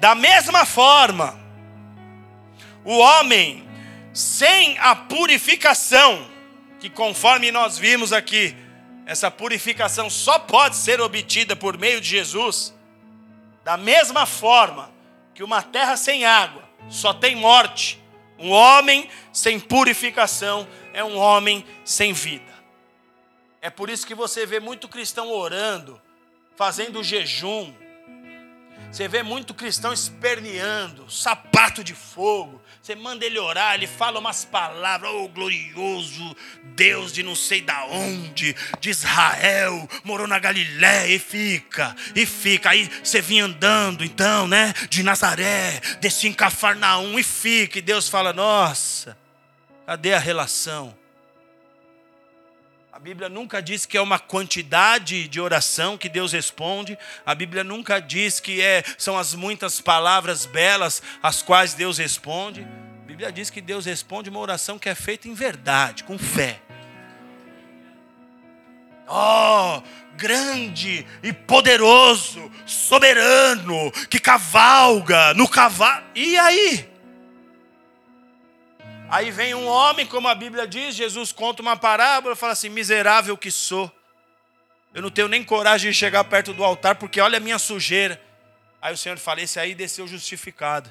Da 0.00 0.16
mesma 0.16 0.66
forma, 0.66 1.38
o 2.84 2.98
homem 2.98 3.64
sem 4.12 4.76
a 4.80 4.96
purificação, 4.96 6.28
que 6.80 6.90
conforme 6.90 7.52
nós 7.52 7.78
vimos 7.78 8.12
aqui, 8.12 8.56
essa 9.12 9.30
purificação 9.30 10.08
só 10.08 10.38
pode 10.38 10.74
ser 10.74 10.98
obtida 10.98 11.54
por 11.54 11.76
meio 11.76 12.00
de 12.00 12.08
Jesus, 12.08 12.74
da 13.62 13.76
mesma 13.76 14.24
forma 14.24 14.90
que 15.34 15.44
uma 15.44 15.60
terra 15.62 15.98
sem 15.98 16.24
água 16.24 16.66
só 16.88 17.12
tem 17.12 17.36
morte, 17.36 18.02
um 18.38 18.50
homem 18.50 19.10
sem 19.30 19.60
purificação 19.60 20.66
é 20.94 21.04
um 21.04 21.18
homem 21.18 21.62
sem 21.84 22.14
vida. 22.14 22.52
É 23.60 23.68
por 23.68 23.90
isso 23.90 24.06
que 24.06 24.14
você 24.14 24.46
vê 24.46 24.58
muito 24.58 24.88
cristão 24.88 25.30
orando, 25.30 26.00
fazendo 26.56 27.04
jejum. 27.04 27.70
Você 28.90 29.06
vê 29.08 29.22
muito 29.22 29.52
cristão 29.52 29.92
esperneando, 29.92 31.10
sapato 31.10 31.84
de 31.84 31.94
fogo. 31.94 32.61
Você 32.82 32.96
manda 32.96 33.24
ele 33.24 33.38
orar, 33.38 33.74
ele 33.74 33.86
fala 33.86 34.18
umas 34.18 34.44
palavras, 34.44 35.08
oh 35.14 35.28
glorioso 35.28 36.36
Deus 36.74 37.12
de 37.12 37.22
não 37.22 37.36
sei 37.36 37.60
da 37.60 37.84
onde, 37.84 38.56
de 38.80 38.90
Israel, 38.90 39.88
morou 40.02 40.26
na 40.26 40.40
Galiléia 40.40 41.14
e 41.14 41.18
fica, 41.18 41.94
e 42.14 42.26
fica. 42.26 42.70
Aí 42.70 42.90
você 43.02 43.20
vinha 43.20 43.44
andando, 43.44 44.04
então, 44.04 44.48
né, 44.48 44.74
de 44.88 45.04
Nazaré, 45.04 45.80
descia 46.00 46.28
em 46.28 46.32
Cafarnaum 46.32 47.16
e 47.18 47.22
fica. 47.22 47.78
E 47.78 47.82
Deus 47.82 48.08
fala: 48.08 48.32
Nossa, 48.32 49.16
Cadê 49.86 50.14
a 50.14 50.18
relação? 50.18 50.96
Bíblia 53.02 53.28
nunca 53.28 53.60
diz 53.60 53.84
que 53.84 53.96
é 53.96 54.00
uma 54.00 54.20
quantidade 54.20 55.26
de 55.26 55.40
oração 55.40 55.98
que 55.98 56.08
Deus 56.08 56.30
responde. 56.30 56.96
A 57.26 57.34
Bíblia 57.34 57.64
nunca 57.64 57.98
diz 57.98 58.38
que 58.38 58.62
é, 58.62 58.84
são 58.96 59.18
as 59.18 59.34
muitas 59.34 59.80
palavras 59.80 60.46
belas 60.46 61.02
as 61.20 61.42
quais 61.42 61.74
Deus 61.74 61.98
responde. 61.98 62.64
A 63.02 63.04
Bíblia 63.04 63.32
diz 63.32 63.50
que 63.50 63.60
Deus 63.60 63.86
responde 63.86 64.30
uma 64.30 64.38
oração 64.38 64.78
que 64.78 64.88
é 64.88 64.94
feita 64.94 65.26
em 65.26 65.34
verdade, 65.34 66.04
com 66.04 66.16
fé. 66.16 66.60
Oh, 69.08 69.82
grande 70.16 71.04
e 71.24 71.32
poderoso, 71.32 72.52
soberano, 72.64 73.90
que 74.08 74.20
cavalga 74.20 75.34
no 75.34 75.48
cavalo. 75.48 76.04
E 76.14 76.38
aí? 76.38 76.91
Aí 79.12 79.30
vem 79.30 79.54
um 79.54 79.66
homem, 79.66 80.06
como 80.06 80.26
a 80.26 80.34
Bíblia 80.34 80.66
diz, 80.66 80.94
Jesus 80.94 81.32
conta 81.32 81.60
uma 81.60 81.76
parábola, 81.76 82.34
fala 82.34 82.54
assim: 82.54 82.70
miserável 82.70 83.36
que 83.36 83.50
sou. 83.50 83.92
Eu 84.94 85.02
não 85.02 85.10
tenho 85.10 85.28
nem 85.28 85.44
coragem 85.44 85.90
de 85.90 85.96
chegar 85.98 86.24
perto 86.24 86.54
do 86.54 86.64
altar, 86.64 86.94
porque 86.94 87.20
olha 87.20 87.36
a 87.36 87.40
minha 87.40 87.58
sujeira. 87.58 88.18
Aí 88.80 88.94
o 88.94 88.96
Senhor 88.96 89.18
fala: 89.18 89.42
esse 89.42 89.60
aí 89.60 89.74
desceu 89.74 90.08
justificado, 90.08 90.90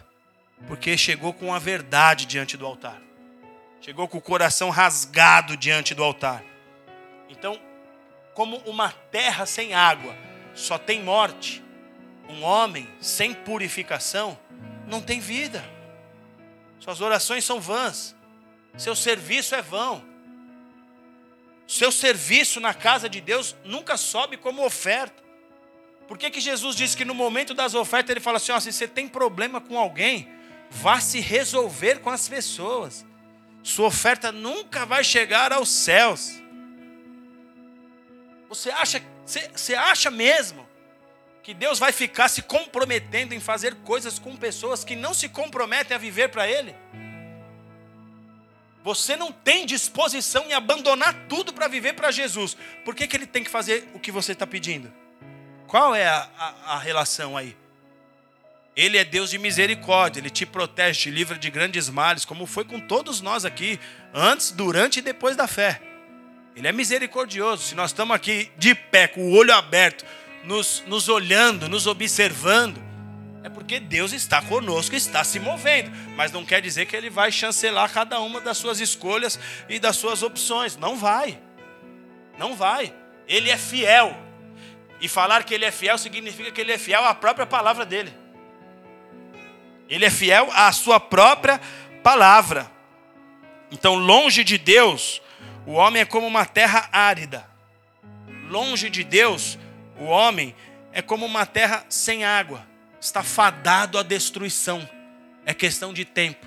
porque 0.67 0.95
chegou 0.99 1.33
com 1.33 1.51
a 1.51 1.57
verdade 1.57 2.27
diante 2.27 2.55
do 2.55 2.63
altar, 2.63 3.01
chegou 3.81 4.07
com 4.07 4.19
o 4.19 4.21
coração 4.21 4.69
rasgado 4.69 5.57
diante 5.57 5.95
do 5.95 6.03
altar. 6.03 6.43
Então, 7.27 7.59
como 8.35 8.57
uma 8.67 8.91
terra 9.11 9.47
sem 9.47 9.73
água 9.73 10.15
só 10.53 10.77
tem 10.77 11.01
morte, 11.01 11.63
um 12.29 12.43
homem 12.43 12.87
sem 13.01 13.33
purificação 13.33 14.37
não 14.85 15.01
tem 15.01 15.19
vida. 15.19 15.80
Suas 16.81 16.99
orações 16.99 17.45
são 17.45 17.61
vãs. 17.61 18.15
Seu 18.75 18.95
serviço 18.95 19.53
é 19.53 19.61
vão. 19.61 20.03
Seu 21.67 21.91
serviço 21.91 22.59
na 22.59 22.73
casa 22.73 23.07
de 23.07 23.21
Deus 23.21 23.55
nunca 23.63 23.95
sobe 23.95 24.35
como 24.35 24.65
oferta. 24.65 25.21
Por 26.07 26.17
que, 26.17 26.29
que 26.29 26.41
Jesus 26.41 26.75
disse 26.75 26.97
que 26.97 27.05
no 27.05 27.13
momento 27.13 27.53
das 27.53 27.75
ofertas 27.75 28.09
ele 28.09 28.19
fala 28.19 28.37
assim: 28.37 28.51
ó, 28.51 28.59
se 28.59 28.73
você 28.73 28.87
tem 28.87 29.07
problema 29.07 29.61
com 29.61 29.77
alguém, 29.77 30.27
vá 30.71 30.99
se 30.99 31.19
resolver 31.19 31.99
com 31.99 32.09
as 32.09 32.27
pessoas. 32.27 33.05
Sua 33.63 33.87
oferta 33.87 34.31
nunca 34.31 34.85
vai 34.85 35.03
chegar 35.03 35.53
aos 35.53 35.69
céus. 35.69 36.41
Você 38.49 38.71
acha, 38.71 39.01
você, 39.23 39.49
você 39.55 39.75
acha 39.75 40.09
mesmo 40.09 40.67
que 41.43 41.53
Deus 41.53 41.79
vai 41.79 41.91
ficar 41.91 42.29
se 42.29 42.41
comprometendo 42.41 43.33
em 43.33 43.39
fazer 43.39 43.75
coisas 43.75 44.19
com 44.19 44.35
pessoas 44.35 44.83
que 44.83 44.95
não 44.95 45.13
se 45.13 45.27
comprometem 45.27 45.95
a 45.95 45.99
viver 45.99 46.29
para 46.29 46.47
Ele? 46.47 46.75
Você 48.83 49.15
não 49.15 49.31
tem 49.31 49.65
disposição 49.65 50.45
em 50.45 50.53
abandonar 50.53 51.13
tudo 51.29 51.53
para 51.53 51.67
viver 51.67 51.93
para 51.93 52.11
Jesus. 52.11 52.57
Por 52.83 52.95
que, 52.95 53.07
que 53.07 53.15
Ele 53.15 53.27
tem 53.27 53.43
que 53.43 53.49
fazer 53.49 53.87
o 53.93 53.99
que 53.99 54.11
você 54.11 54.31
está 54.31 54.47
pedindo? 54.47 54.91
Qual 55.67 55.93
é 55.95 56.07
a, 56.07 56.29
a, 56.37 56.73
a 56.73 56.79
relação 56.79 57.37
aí? 57.37 57.55
Ele 58.75 58.97
é 58.97 59.03
Deus 59.03 59.29
de 59.29 59.37
misericórdia, 59.37 60.19
Ele 60.19 60.29
te 60.29 60.45
protege, 60.45 61.01
te 61.01 61.11
livra 61.11 61.37
de 61.37 61.49
grandes 61.49 61.89
males, 61.89 62.25
como 62.25 62.45
foi 62.45 62.65
com 62.65 62.79
todos 62.79 63.21
nós 63.21 63.45
aqui, 63.45 63.79
antes, 64.13 64.51
durante 64.51 64.97
e 64.97 65.01
depois 65.01 65.35
da 65.35 65.47
fé. 65.47 65.81
Ele 66.55 66.67
é 66.67 66.71
misericordioso. 66.71 67.63
Se 67.63 67.75
nós 67.75 67.91
estamos 67.91 68.15
aqui 68.15 68.51
de 68.57 68.73
pé, 68.73 69.07
com 69.07 69.21
o 69.29 69.33
olho 69.33 69.53
aberto, 69.53 70.05
nos, 70.43 70.83
nos 70.87 71.09
olhando, 71.09 71.69
nos 71.69 71.87
observando, 71.87 72.81
é 73.43 73.49
porque 73.49 73.79
Deus 73.79 74.13
está 74.13 74.41
conosco, 74.41 74.95
está 74.95 75.23
se 75.23 75.39
movendo. 75.39 75.91
Mas 76.15 76.31
não 76.31 76.45
quer 76.45 76.61
dizer 76.61 76.85
que 76.85 76.95
Ele 76.95 77.09
vai 77.09 77.31
chancelar 77.31 77.91
cada 77.91 78.19
uma 78.19 78.39
das 78.39 78.57
suas 78.57 78.79
escolhas 78.79 79.39
e 79.67 79.79
das 79.79 79.95
suas 79.95 80.21
opções. 80.21 80.77
Não 80.77 80.95
vai. 80.95 81.39
Não 82.37 82.55
vai. 82.55 82.93
Ele 83.27 83.49
é 83.49 83.57
fiel. 83.57 84.15
E 84.99 85.07
falar 85.07 85.43
que 85.43 85.53
Ele 85.53 85.65
é 85.65 85.71
fiel 85.71 85.97
significa 85.97 86.51
que 86.51 86.61
Ele 86.61 86.71
é 86.71 86.77
fiel 86.77 87.03
à 87.03 87.15
própria 87.15 87.47
palavra 87.47 87.85
dele. 87.85 88.13
Ele 89.89 90.05
é 90.05 90.09
fiel 90.09 90.49
à 90.53 90.71
sua 90.71 90.99
própria 90.99 91.59
palavra. 92.03 92.71
Então, 93.71 93.95
longe 93.95 94.43
de 94.43 94.57
Deus, 94.57 95.21
o 95.65 95.73
homem 95.73 96.01
é 96.03 96.05
como 96.05 96.27
uma 96.27 96.45
terra 96.45 96.87
árida. 96.91 97.49
Longe 98.49 98.89
de 98.89 99.03
Deus, 99.03 99.57
o 100.01 100.05
homem 100.05 100.55
é 100.91 101.01
como 101.01 101.25
uma 101.25 101.45
terra 101.45 101.85
sem 101.87 102.23
água, 102.23 102.65
está 102.99 103.21
fadado 103.21 103.99
à 103.99 104.03
destruição. 104.03 104.87
É 105.45 105.53
questão 105.53 105.93
de 105.93 106.05
tempo. 106.05 106.45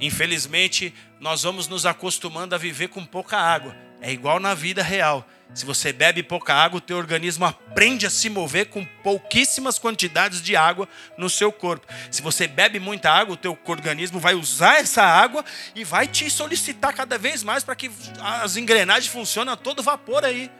Infelizmente, 0.00 0.94
nós 1.18 1.42
vamos 1.42 1.68
nos 1.68 1.84
acostumando 1.84 2.54
a 2.54 2.58
viver 2.58 2.88
com 2.88 3.04
pouca 3.04 3.36
água. 3.36 3.76
É 4.00 4.10
igual 4.10 4.40
na 4.40 4.54
vida 4.54 4.82
real. 4.82 5.26
Se 5.52 5.66
você 5.66 5.92
bebe 5.92 6.22
pouca 6.22 6.54
água, 6.54 6.78
o 6.78 6.80
teu 6.80 6.96
organismo 6.96 7.44
aprende 7.44 8.06
a 8.06 8.10
se 8.10 8.30
mover 8.30 8.66
com 8.66 8.84
pouquíssimas 9.02 9.78
quantidades 9.78 10.40
de 10.40 10.56
água 10.56 10.88
no 11.18 11.28
seu 11.28 11.52
corpo. 11.52 11.86
Se 12.10 12.22
você 12.22 12.46
bebe 12.46 12.78
muita 12.78 13.10
água, 13.10 13.34
o 13.34 13.36
teu 13.36 13.58
organismo 13.66 14.18
vai 14.18 14.34
usar 14.34 14.78
essa 14.78 15.02
água 15.02 15.44
e 15.74 15.84
vai 15.84 16.06
te 16.06 16.30
solicitar 16.30 16.94
cada 16.94 17.18
vez 17.18 17.42
mais 17.42 17.64
para 17.64 17.74
que 17.74 17.90
as 18.20 18.56
engrenagens 18.56 19.12
funcionem 19.12 19.52
a 19.52 19.56
todo 19.56 19.82
vapor 19.82 20.24
aí. 20.24 20.50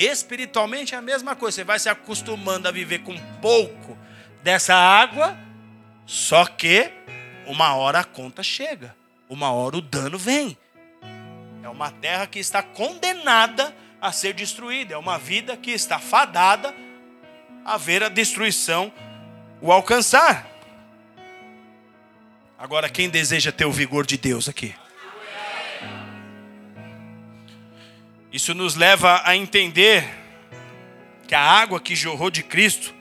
Espiritualmente 0.00 0.94
é 0.94 0.98
a 0.98 1.02
mesma 1.02 1.36
coisa. 1.36 1.56
Você 1.56 1.64
vai 1.64 1.78
se 1.78 1.90
acostumando 1.90 2.66
a 2.66 2.70
viver 2.70 3.00
com 3.00 3.14
pouco 3.42 3.98
dessa 4.42 4.74
água, 4.74 5.38
só 6.06 6.46
que 6.46 6.90
uma 7.46 7.74
hora 7.74 8.00
a 8.00 8.04
conta 8.04 8.42
chega, 8.42 8.96
uma 9.28 9.52
hora 9.52 9.76
o 9.76 9.82
dano 9.82 10.16
vem. 10.16 10.56
É 11.62 11.68
uma 11.68 11.90
terra 11.90 12.26
que 12.26 12.38
está 12.38 12.62
condenada 12.62 13.76
a 14.00 14.10
ser 14.10 14.32
destruída, 14.32 14.94
é 14.94 14.96
uma 14.96 15.18
vida 15.18 15.54
que 15.54 15.70
está 15.70 15.98
fadada 15.98 16.74
a 17.62 17.76
ver 17.76 18.02
a 18.02 18.08
destruição 18.08 18.90
o 19.60 19.70
alcançar. 19.70 20.48
Agora, 22.58 22.88
quem 22.88 23.10
deseja 23.10 23.52
ter 23.52 23.66
o 23.66 23.72
vigor 23.72 24.06
de 24.06 24.16
Deus 24.16 24.48
aqui? 24.48 24.74
Isso 28.32 28.54
nos 28.54 28.76
leva 28.76 29.22
a 29.24 29.36
entender 29.36 30.08
que 31.26 31.34
a 31.34 31.40
água 31.40 31.80
que 31.80 31.96
jorrou 31.96 32.30
de 32.30 32.42
Cristo, 32.42 32.94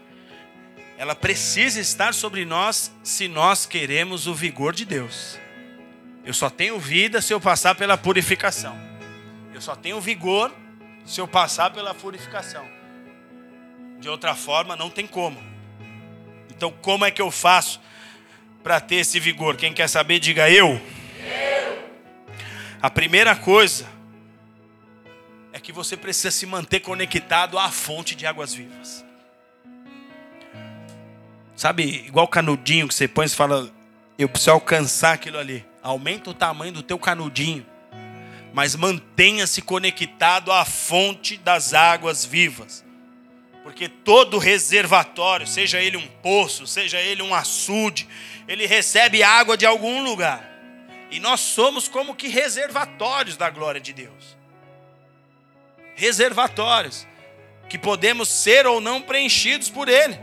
ela 0.97 1.15
precisa 1.15 1.79
estar 1.79 2.13
sobre 2.13 2.45
nós 2.45 2.91
se 3.03 3.27
nós 3.27 3.65
queremos 3.65 4.25
o 4.25 4.33
vigor 4.33 4.73
de 4.73 4.85
Deus. 4.85 5.39
Eu 6.25 6.33
só 6.33 6.49
tenho 6.49 6.79
vida 6.79 7.21
se 7.21 7.31
eu 7.31 7.39
passar 7.39 7.75
pela 7.75 7.97
purificação. 7.97 8.75
Eu 9.53 9.61
só 9.61 9.75
tenho 9.75 10.01
vigor 10.01 10.53
se 11.05 11.21
eu 11.21 11.27
passar 11.27 11.71
pela 11.71 11.93
purificação. 11.93 12.67
De 13.99 14.09
outra 14.09 14.33
forma, 14.33 14.75
não 14.75 14.89
tem 14.89 15.05
como. 15.05 15.41
Então, 16.49 16.71
como 16.81 17.05
é 17.05 17.11
que 17.11 17.21
eu 17.21 17.29
faço 17.29 17.79
para 18.63 18.79
ter 18.79 18.95
esse 18.95 19.19
vigor? 19.19 19.55
Quem 19.57 19.73
quer 19.73 19.87
saber, 19.87 20.19
diga 20.19 20.49
eu. 20.49 20.69
eu. 20.69 21.89
A 22.81 22.89
primeira 22.89 23.35
coisa 23.35 23.98
que 25.69 25.73
você 25.73 25.95
precisa 25.95 26.31
se 26.31 26.47
manter 26.47 26.79
conectado 26.79 27.59
à 27.59 27.69
fonte 27.69 28.15
de 28.15 28.25
águas 28.25 28.55
vivas. 28.55 29.05
Sabe, 31.55 31.83
igual 32.07 32.27
canudinho 32.27 32.87
que 32.87 32.95
você 32.95 33.07
põe 33.07 33.27
e 33.27 33.29
fala, 33.29 33.71
eu 34.17 34.27
preciso 34.27 34.49
alcançar 34.49 35.13
aquilo 35.13 35.37
ali. 35.37 35.63
Aumenta 35.83 36.31
o 36.31 36.33
tamanho 36.33 36.73
do 36.73 36.81
teu 36.81 36.97
canudinho, 36.97 37.63
mas 38.51 38.75
mantenha-se 38.75 39.61
conectado 39.61 40.51
à 40.51 40.65
fonte 40.65 41.37
das 41.37 41.75
águas 41.75 42.25
vivas. 42.25 42.83
Porque 43.61 43.87
todo 43.87 44.39
reservatório, 44.39 45.45
seja 45.45 45.79
ele 45.79 45.97
um 45.97 46.07
poço, 46.07 46.65
seja 46.65 46.99
ele 46.99 47.21
um 47.21 47.31
açude, 47.31 48.09
ele 48.47 48.65
recebe 48.65 49.21
água 49.21 49.55
de 49.55 49.67
algum 49.67 50.03
lugar. 50.03 50.43
E 51.11 51.19
nós 51.19 51.41
somos 51.41 51.87
como 51.87 52.15
que 52.15 52.27
reservatórios 52.27 53.37
da 53.37 53.51
glória 53.51 53.79
de 53.79 53.93
Deus. 53.93 54.38
Reservatórios 55.99 57.05
que 57.67 57.77
podemos 57.77 58.29
ser 58.29 58.65
ou 58.65 58.79
não 58.79 59.01
preenchidos 59.01 59.69
por 59.69 59.89
ele. 59.89 60.17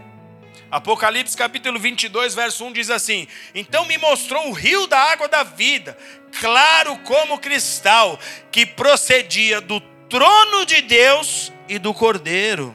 Apocalipse 0.70 1.37
capítulo 1.37 1.79
22, 1.79 2.35
verso 2.35 2.64
1 2.64 2.72
diz 2.72 2.89
assim: 2.89 3.29
Então 3.55 3.85
me 3.85 3.99
mostrou 3.99 4.49
o 4.49 4.53
rio 4.53 4.87
da 4.87 4.99
água 4.99 5.29
da 5.29 5.43
vida, 5.43 5.95
claro 6.41 6.97
como 7.01 7.39
cristal, 7.39 8.18
que 8.51 8.64
procedia 8.64 9.61
do 9.61 9.79
trono 10.09 10.64
de 10.64 10.81
Deus 10.81 11.53
e 11.68 11.79
do 11.79 11.93
cordeiro. 11.93 12.74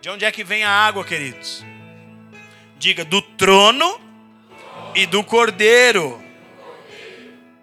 De 0.00 0.08
onde 0.08 0.24
é 0.24 0.30
que 0.30 0.44
vem 0.44 0.62
a 0.62 0.70
água, 0.70 1.04
queridos? 1.04 1.64
Diga, 2.78 3.04
do 3.04 3.20
trono 3.20 4.00
e 4.94 5.06
do 5.06 5.24
cordeiro. 5.24 6.21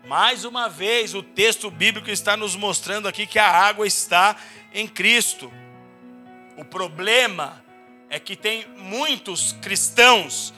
Mais 0.10 0.44
uma 0.44 0.68
vez, 0.68 1.14
o 1.14 1.22
texto 1.22 1.70
bíblico 1.70 2.10
está 2.10 2.36
nos 2.36 2.56
mostrando 2.56 3.08
aqui 3.08 3.28
que 3.28 3.38
a 3.38 3.48
água 3.48 3.86
está 3.86 4.36
em 4.74 4.88
Cristo. 4.88 5.54
O 6.58 6.66
problema 6.66 7.64
é 8.10 8.20
que 8.20 8.36
tem 8.36 8.66
muitos 8.70 9.56
cristãos 9.62 10.52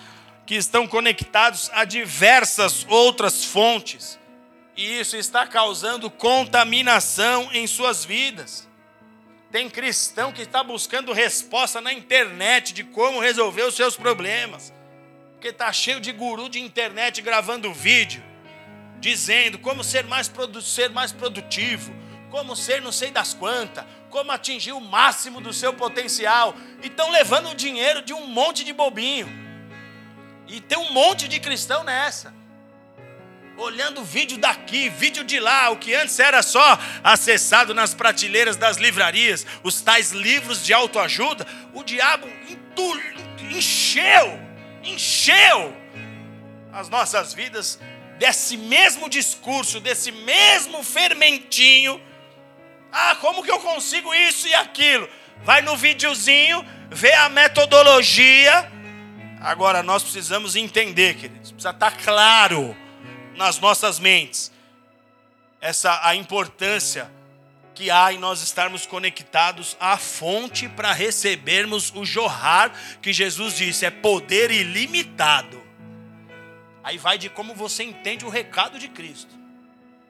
que 0.46 0.56
estão 0.56 0.88
conectados 0.88 1.70
a 1.74 1.84
diversas 1.84 2.86
outras 2.88 3.44
fontes, 3.44 4.18
e 4.78 5.02
isso 5.02 5.18
está 5.18 5.46
causando 5.46 6.10
contaminação 6.10 7.50
em 7.52 7.68
suas 7.68 8.06
vidas. 8.06 8.70
Tem 9.52 9.70
cristão 9.70 10.32
que 10.32 10.44
está 10.44 10.64
buscando 10.64 11.12
resposta 11.12 11.82
na 11.82 11.92
internet 11.92 12.72
de 12.72 12.86
como 12.86 13.20
resolver 13.20 13.64
os 13.64 13.76
seus 13.76 13.98
problemas, 13.98 14.74
porque 15.34 15.50
está 15.50 15.74
cheio 15.74 16.00
de 16.00 16.14
guru 16.14 16.48
de 16.48 16.62
internet 16.62 17.22
gravando 17.22 17.74
vídeo, 17.74 18.31
dizendo 19.02 19.58
como 19.58 19.84
ser 19.84 20.06
mais, 20.06 20.32
ser 20.62 20.90
mais 20.92 21.12
produtivo, 21.12 21.94
como 22.30 22.56
ser 22.56 22.82
não 22.82 22.92
sei 22.92 23.12
das 23.12 23.34
quantas, 23.34 23.84
como 24.10 24.32
atingir 24.32 24.72
o 24.72 24.80
máximo 24.80 25.42
do 25.42 25.52
seu 25.52 25.74
potencial. 25.74 26.56
E 26.82 26.88
estão 26.88 27.10
levando 27.12 27.50
o 27.50 27.56
dinheiro 27.56 28.02
de 28.02 28.14
um 28.14 28.28
monte 28.28 28.64
de 28.64 28.72
bobinho. 28.72 29.28
E 30.48 30.62
tem 30.62 30.78
um 30.78 30.94
monte 30.94 31.28
de 31.28 31.40
cristão 31.40 31.84
nessa. 31.84 32.34
Olhando 33.58 34.04
vídeo 34.04 34.38
daqui, 34.38 34.90
vídeo 34.90 35.24
de 35.24 35.40
lá, 35.40 35.70
o 35.70 35.78
que 35.78 35.94
antes 35.94 36.18
era 36.20 36.42
só 36.42 36.80
acessado 37.04 37.74
nas 37.74 37.94
prateleiras 37.94 38.56
das 38.56 38.78
livrarias, 38.78 39.46
os 39.62 39.82
tais 39.82 40.12
livros 40.12 40.64
de 40.64 40.74
autoajuda, 40.74 41.46
o 41.74 41.84
diabo 41.84 42.28
encheu, 43.52 44.40
encheu 44.84 45.76
as 46.72 46.90
nossas 46.90 47.34
vidas 47.34 47.78
desse 48.22 48.56
mesmo 48.56 49.10
discurso, 49.10 49.80
desse 49.80 50.12
mesmo 50.12 50.84
fermentinho 50.84 52.00
ah, 52.92 53.16
como 53.16 53.42
que 53.42 53.50
eu 53.50 53.60
consigo 53.60 54.14
isso 54.14 54.48
e 54.48 54.54
aquilo? 54.54 55.08
Vai 55.44 55.62
no 55.62 55.78
videozinho, 55.78 56.66
vê 56.90 57.14
a 57.14 57.30
metodologia. 57.30 58.70
Agora 59.40 59.82
nós 59.82 60.04
precisamos 60.04 60.56
entender, 60.56 61.16
queridos, 61.16 61.52
precisa 61.52 61.70
estar 61.70 61.98
claro 61.98 62.76
nas 63.36 63.60
nossas 63.60 63.98
mentes 63.98 64.52
essa 65.62 66.06
a 66.06 66.16
importância 66.16 67.10
que 67.74 67.90
há 67.90 68.12
em 68.12 68.18
nós 68.18 68.42
estarmos 68.42 68.86
conectados 68.86 69.78
à 69.80 69.96
fonte 69.96 70.68
para 70.68 70.92
recebermos 70.92 71.94
o 71.96 72.04
jorrar 72.04 72.72
que 73.02 73.14
Jesus 73.14 73.56
disse, 73.56 73.86
é 73.86 73.90
poder 73.90 74.52
ilimitado. 74.52 75.61
Aí 76.84 76.98
vai 76.98 77.18
de 77.18 77.30
como 77.30 77.54
você 77.54 77.84
entende 77.84 78.26
o 78.26 78.30
recado 78.30 78.80
de 78.80 78.88
Cristo. 78.88 79.42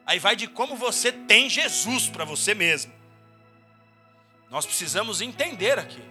Aí 0.05 0.19
vai 0.19 0.36
de 0.36 0.47
como 0.47 0.76
você 0.76 1.11
tem 1.11 1.49
Jesus 1.49 2.07
para 2.07 2.26
você 2.26 2.53
mesmo. 2.53 2.91
Nós 4.49 4.65
precisamos 4.65 5.22
entender 5.22 5.80
aqui. 5.80 6.01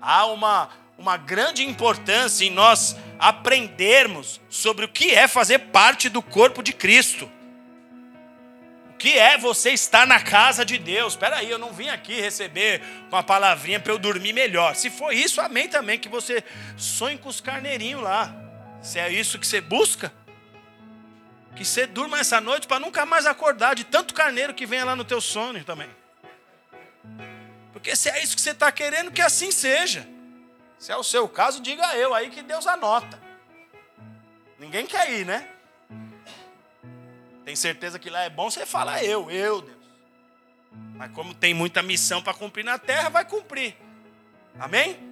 Há 0.00 0.26
uma, 0.26 0.68
uma 0.98 1.16
grande 1.16 1.64
importância 1.64 2.44
em 2.44 2.50
nós 2.50 2.96
aprendermos 3.18 4.40
sobre 4.48 4.84
o 4.84 4.88
que 4.88 5.12
é 5.12 5.28
fazer 5.28 5.58
parte 5.58 6.08
do 6.08 6.22
corpo 6.22 6.62
de 6.62 6.72
Cristo. 6.72 7.30
O 8.90 8.96
que 8.98 9.18
é 9.18 9.38
você 9.38 9.70
estar 9.70 10.06
na 10.06 10.20
casa 10.20 10.64
de 10.64 10.76
Deus? 10.76 11.14
Espera 11.14 11.36
aí, 11.36 11.50
eu 11.50 11.58
não 11.58 11.72
vim 11.72 11.88
aqui 11.88 12.20
receber 12.20 12.82
uma 13.08 13.22
palavrinha 13.22 13.80
para 13.80 13.92
eu 13.92 13.98
dormir 13.98 14.34
melhor. 14.34 14.74
Se 14.74 14.90
for 14.90 15.14
isso, 15.14 15.40
amém 15.40 15.68
também, 15.68 15.98
que 15.98 16.08
você 16.08 16.44
sonhe 16.76 17.16
com 17.16 17.30
os 17.30 17.40
carneirinhos 17.40 18.02
lá. 18.02 18.49
Se 18.82 18.98
é 18.98 19.10
isso 19.10 19.38
que 19.38 19.46
você 19.46 19.60
busca, 19.60 20.12
que 21.54 21.64
você 21.64 21.86
durma 21.86 22.18
essa 22.18 22.40
noite 22.40 22.66
para 22.66 22.80
nunca 22.80 23.04
mais 23.04 23.26
acordar 23.26 23.74
de 23.74 23.84
tanto 23.84 24.14
carneiro 24.14 24.54
que 24.54 24.66
venha 24.66 24.84
lá 24.84 24.96
no 24.96 25.04
teu 25.04 25.20
sono 25.20 25.62
também. 25.64 25.90
Porque 27.72 27.94
se 27.94 28.08
é 28.08 28.22
isso 28.22 28.34
que 28.34 28.40
você 28.40 28.50
está 28.50 28.70
querendo, 28.70 29.10
que 29.10 29.20
assim 29.20 29.50
seja. 29.50 30.06
Se 30.78 30.90
é 30.90 30.96
o 30.96 31.04
seu 31.04 31.28
caso, 31.28 31.60
diga 31.60 31.96
eu, 31.96 32.14
aí 32.14 32.30
que 32.30 32.42
Deus 32.42 32.66
anota. 32.66 33.20
Ninguém 34.58 34.86
quer 34.86 35.10
ir, 35.10 35.26
né? 35.26 35.46
Tem 37.44 37.56
certeza 37.56 37.98
que 37.98 38.08
lá 38.08 38.22
é 38.22 38.30
bom, 38.30 38.50
você 38.50 38.64
fala 38.64 39.02
eu, 39.02 39.30
eu, 39.30 39.60
Deus. 39.60 39.78
Mas 40.94 41.10
como 41.12 41.34
tem 41.34 41.52
muita 41.52 41.82
missão 41.82 42.22
para 42.22 42.34
cumprir 42.34 42.64
na 42.64 42.78
terra, 42.78 43.08
vai 43.08 43.24
cumprir. 43.24 43.76
Amém? 44.58 45.09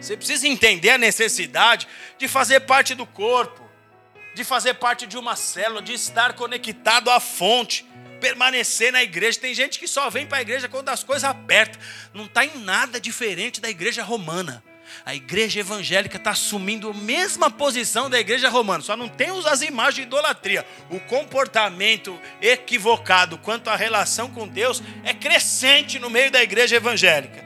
Você 0.00 0.16
precisa 0.16 0.48
entender 0.48 0.90
a 0.90 0.98
necessidade 0.98 1.86
de 2.18 2.26
fazer 2.26 2.60
parte 2.60 2.94
do 2.94 3.06
corpo 3.06 3.62
de 4.34 4.44
fazer 4.44 4.74
parte 4.74 5.06
de 5.06 5.18
uma 5.18 5.36
célula, 5.36 5.82
de 5.82 5.92
estar 5.92 6.32
conectado 6.34 7.10
à 7.10 7.20
fonte, 7.20 7.84
permanecer 8.20 8.92
na 8.92 9.02
igreja. 9.02 9.40
Tem 9.40 9.54
gente 9.54 9.78
que 9.78 9.86
só 9.86 10.08
vem 10.08 10.26
para 10.26 10.38
a 10.38 10.42
igreja 10.42 10.68
quando 10.68 10.88
as 10.88 11.02
coisas 11.02 11.24
apertam. 11.24 11.80
Não 12.14 12.24
está 12.24 12.44
em 12.44 12.58
nada 12.58 13.00
diferente 13.00 13.60
da 13.60 13.68
igreja 13.68 14.02
romana. 14.02 14.62
A 15.06 15.14
igreja 15.14 15.60
evangélica 15.60 16.18
está 16.18 16.32
assumindo 16.32 16.90
a 16.90 16.94
mesma 16.94 17.50
posição 17.50 18.10
da 18.10 18.20
igreja 18.20 18.50
romana, 18.50 18.82
só 18.82 18.94
não 18.94 19.08
tem 19.08 19.30
as 19.46 19.62
imagens 19.62 19.94
de 19.94 20.02
idolatria. 20.02 20.66
O 20.90 21.00
comportamento 21.00 22.18
equivocado 22.42 23.38
quanto 23.38 23.68
à 23.68 23.76
relação 23.76 24.30
com 24.30 24.46
Deus 24.46 24.82
é 25.02 25.14
crescente 25.14 25.98
no 25.98 26.10
meio 26.10 26.30
da 26.30 26.42
igreja 26.42 26.76
evangélica. 26.76 27.42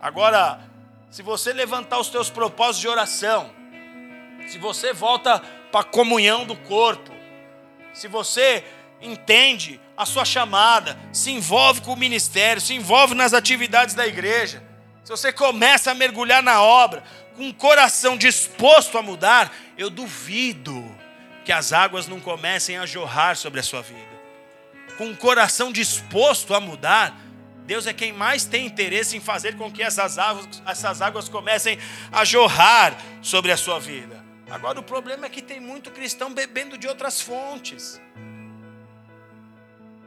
Agora, 0.00 0.60
se 1.10 1.22
você 1.22 1.52
levantar 1.52 1.98
os 1.98 2.08
teus 2.08 2.28
propósitos 2.30 2.80
de 2.80 2.88
oração, 2.88 3.50
se 4.48 4.58
você 4.58 4.92
volta 4.92 5.40
para 5.70 5.80
a 5.80 5.84
comunhão 5.84 6.44
do 6.44 6.56
corpo, 6.56 7.12
se 7.92 8.08
você 8.08 8.64
entende 9.00 9.80
a 9.96 10.04
sua 10.04 10.24
chamada, 10.24 10.98
se 11.12 11.30
envolve 11.30 11.80
com 11.80 11.92
o 11.92 11.96
ministério, 11.96 12.60
se 12.60 12.74
envolve 12.74 13.14
nas 13.14 13.32
atividades 13.32 13.94
da 13.94 14.06
igreja, 14.06 14.62
se 15.04 15.10
você 15.10 15.32
começa 15.32 15.90
a 15.90 15.94
mergulhar 15.94 16.42
na 16.42 16.60
obra, 16.60 17.02
com 17.36 17.44
um 17.44 17.52
coração 17.52 18.16
disposto 18.16 18.98
a 18.98 19.02
mudar, 19.02 19.54
eu 19.78 19.88
duvido 19.88 20.84
que 21.44 21.52
as 21.52 21.72
águas 21.72 22.08
não 22.08 22.18
comecem 22.18 22.76
a 22.76 22.86
jorrar 22.86 23.36
sobre 23.36 23.60
a 23.60 23.62
sua 23.62 23.82
vida. 23.82 24.16
Com 24.98 25.06
um 25.06 25.14
coração 25.14 25.70
disposto 25.70 26.54
a 26.54 26.60
mudar, 26.60 27.16
Deus 27.66 27.86
é 27.86 27.92
quem 27.92 28.12
mais 28.12 28.44
tem 28.44 28.64
interesse 28.64 29.16
em 29.16 29.20
fazer 29.20 29.56
com 29.56 29.70
que 29.70 29.82
essas 29.82 30.18
águas, 30.18 30.62
essas 30.64 31.02
águas 31.02 31.28
comecem 31.28 31.78
a 32.12 32.24
jorrar 32.24 32.96
sobre 33.20 33.50
a 33.50 33.56
sua 33.56 33.80
vida. 33.80 34.24
Agora 34.48 34.78
o 34.78 34.82
problema 34.82 35.26
é 35.26 35.28
que 35.28 35.42
tem 35.42 35.58
muito 35.58 35.90
cristão 35.90 36.32
bebendo 36.32 36.78
de 36.78 36.86
outras 36.86 37.20
fontes. 37.20 38.00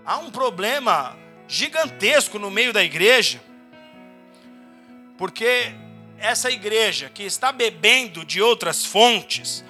Há 0.05 0.17
um 0.17 0.31
problema 0.31 1.17
gigantesco 1.47 2.39
no 2.39 2.49
meio 2.49 2.71
da 2.71 2.81
igreja, 2.81 3.41
porque 5.17 5.73
essa 6.17 6.49
igreja 6.49 7.11
que 7.13 7.23
está 7.23 7.51
bebendo 7.51 8.23
de 8.23 8.41
outras 8.41 8.85
fontes, 8.85 9.65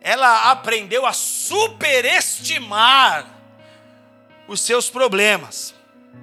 ela 0.00 0.52
aprendeu 0.52 1.04
a 1.04 1.12
superestimar 1.12 3.26
os 4.46 4.60
seus 4.60 4.88
problemas. 4.88 5.75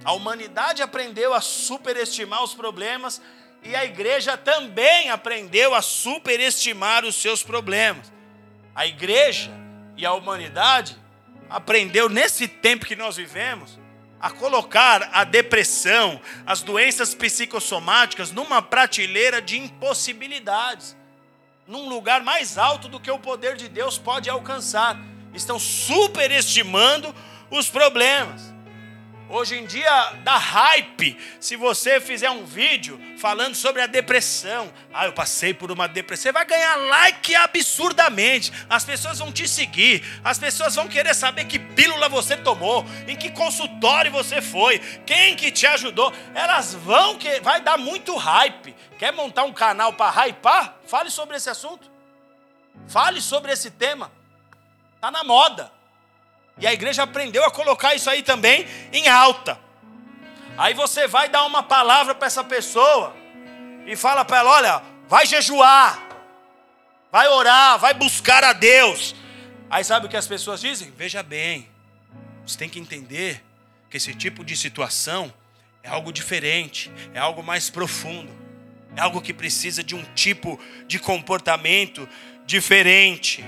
A 0.03 0.13
humanidade 0.13 0.81
aprendeu 0.81 1.33
a 1.33 1.41
superestimar 1.41 2.43
os 2.43 2.53
problemas 2.53 3.21
e 3.63 3.75
a 3.75 3.85
igreja 3.85 4.37
também 4.37 5.09
aprendeu 5.09 5.73
a 5.73 5.81
superestimar 5.81 7.05
os 7.05 7.15
seus 7.15 7.41
problemas. 7.41 8.11
A 8.75 8.85
igreja 8.85 9.51
e 9.95 10.05
a 10.05 10.13
humanidade 10.13 10.97
aprendeu 11.49 12.09
nesse 12.09 12.47
tempo 12.47 12.85
que 12.85 12.95
nós 12.95 13.15
vivemos 13.15 13.79
a 14.19 14.29
colocar 14.29 15.09
a 15.11 15.25
depressão, 15.25 16.19
as 16.45 16.61
doenças 16.61 17.13
psicossomáticas 17.13 18.31
numa 18.31 18.61
prateleira 18.61 19.41
de 19.41 19.57
impossibilidades, 19.57 20.95
num 21.67 21.89
lugar 21.89 22.23
mais 22.23 22.57
alto 22.57 22.87
do 22.87 23.01
que 23.01 23.11
o 23.11 23.19
poder 23.19 23.57
de 23.57 23.67
Deus 23.67 23.97
pode 23.97 24.29
alcançar. 24.29 24.97
Estão 25.33 25.59
superestimando 25.59 27.13
os 27.51 27.69
problemas. 27.69 28.53
Hoje 29.34 29.57
em 29.57 29.65
dia 29.65 30.13
dá 30.23 30.38
hype 30.38 31.17
se 31.39 31.55
você 31.55 31.99
fizer 31.99 32.29
um 32.29 32.45
vídeo 32.45 33.01
falando 33.17 33.55
sobre 33.55 33.81
a 33.81 33.88
depressão. 33.88 34.71
Ah, 34.93 35.07
eu 35.07 35.13
passei 35.13 35.55
por 35.55 35.71
uma 35.71 35.88
depressão. 35.88 36.25
Você 36.25 36.31
vai 36.31 36.45
ganhar 36.45 36.75
like 36.75 37.34
absurdamente. 37.34 38.53
As 38.69 38.86
pessoas 38.86 39.17
vão 39.17 39.31
te 39.31 39.47
seguir. 39.47 40.03
As 40.23 40.38
pessoas 40.38 40.75
vão 40.75 40.88
querer 40.88 41.15
saber 41.15 41.45
que 41.45 41.57
pílula 41.57 42.07
você 42.07 42.38
tomou, 42.38 42.86
em 43.07 43.15
que 43.15 43.31
consultório 43.31 44.11
você 44.11 44.39
foi, 44.39 44.77
quem 45.03 45.36
que 45.36 45.51
te 45.51 45.65
ajudou. 45.65 46.13
Elas 46.36 46.75
vão 46.75 47.17
que 47.17 47.39
vai 47.39 47.59
dar 47.59 47.75
muito 47.75 48.15
hype. 48.15 48.75
Quer 48.99 49.11
montar 49.13 49.45
um 49.45 49.53
canal 49.53 49.93
para 49.93 50.27
hypar? 50.27 50.75
Fale 50.86 51.09
sobre 51.09 51.38
esse 51.38 51.49
assunto. 51.49 51.89
Fale 52.88 53.19
sobre 53.19 53.51
esse 53.51 53.71
tema. 53.71 54.11
Tá 55.01 55.09
na 55.09 55.23
moda. 55.23 55.71
E 56.58 56.68
a 56.68 56.74
igreja 56.74 57.04
aprendeu 57.04 57.43
a 57.43 57.51
colocar 57.51 57.95
isso 57.95 58.10
aí 58.10 58.22
também 58.22 58.66
em 58.91 59.08
alta. 59.08 59.60
Aí 60.58 60.74
você 60.74 61.08
vai 61.08 61.30
dar 61.30 61.45
uma 61.45 61.64
palavra 61.64 62.14
para 62.14 62.28
essa 62.28 62.43
pessoa 62.43 63.16
e 63.86 63.95
fala 63.95 64.24
para 64.24 64.38
ela: 64.38 64.51
olha, 64.51 64.84
vai 65.08 65.26
jejuar, 65.26 65.99
vai 67.12 67.28
orar, 67.28 67.80
vai 67.80 67.93
buscar 67.93 68.43
a 68.43 68.54
Deus. 68.54 69.16
Aí 69.70 69.84
sabe 69.84 70.06
o 70.06 70.10
que 70.10 70.18
as 70.18 70.28
pessoas 70.28 70.62
dizem? 70.62 70.91
Veja 70.95 71.24
bem, 71.24 71.68
você 72.45 72.58
tem 72.58 72.70
que 72.70 72.80
entender 72.80 73.43
que 73.89 73.97
esse 73.97 74.14
tipo 74.14 74.45
de 74.45 74.56
situação 74.56 75.34
é 75.82 75.89
algo 75.89 76.14
diferente, 76.14 76.91
é 77.14 77.20
algo 77.20 77.41
mais 77.41 77.70
profundo, 77.70 78.32
é 78.95 79.01
algo 79.01 79.22
que 79.22 79.34
precisa 79.34 79.84
de 79.84 79.95
um 79.95 80.04
tipo 80.14 80.60
de 80.86 80.99
comportamento 80.99 82.08
diferente. 82.45 83.43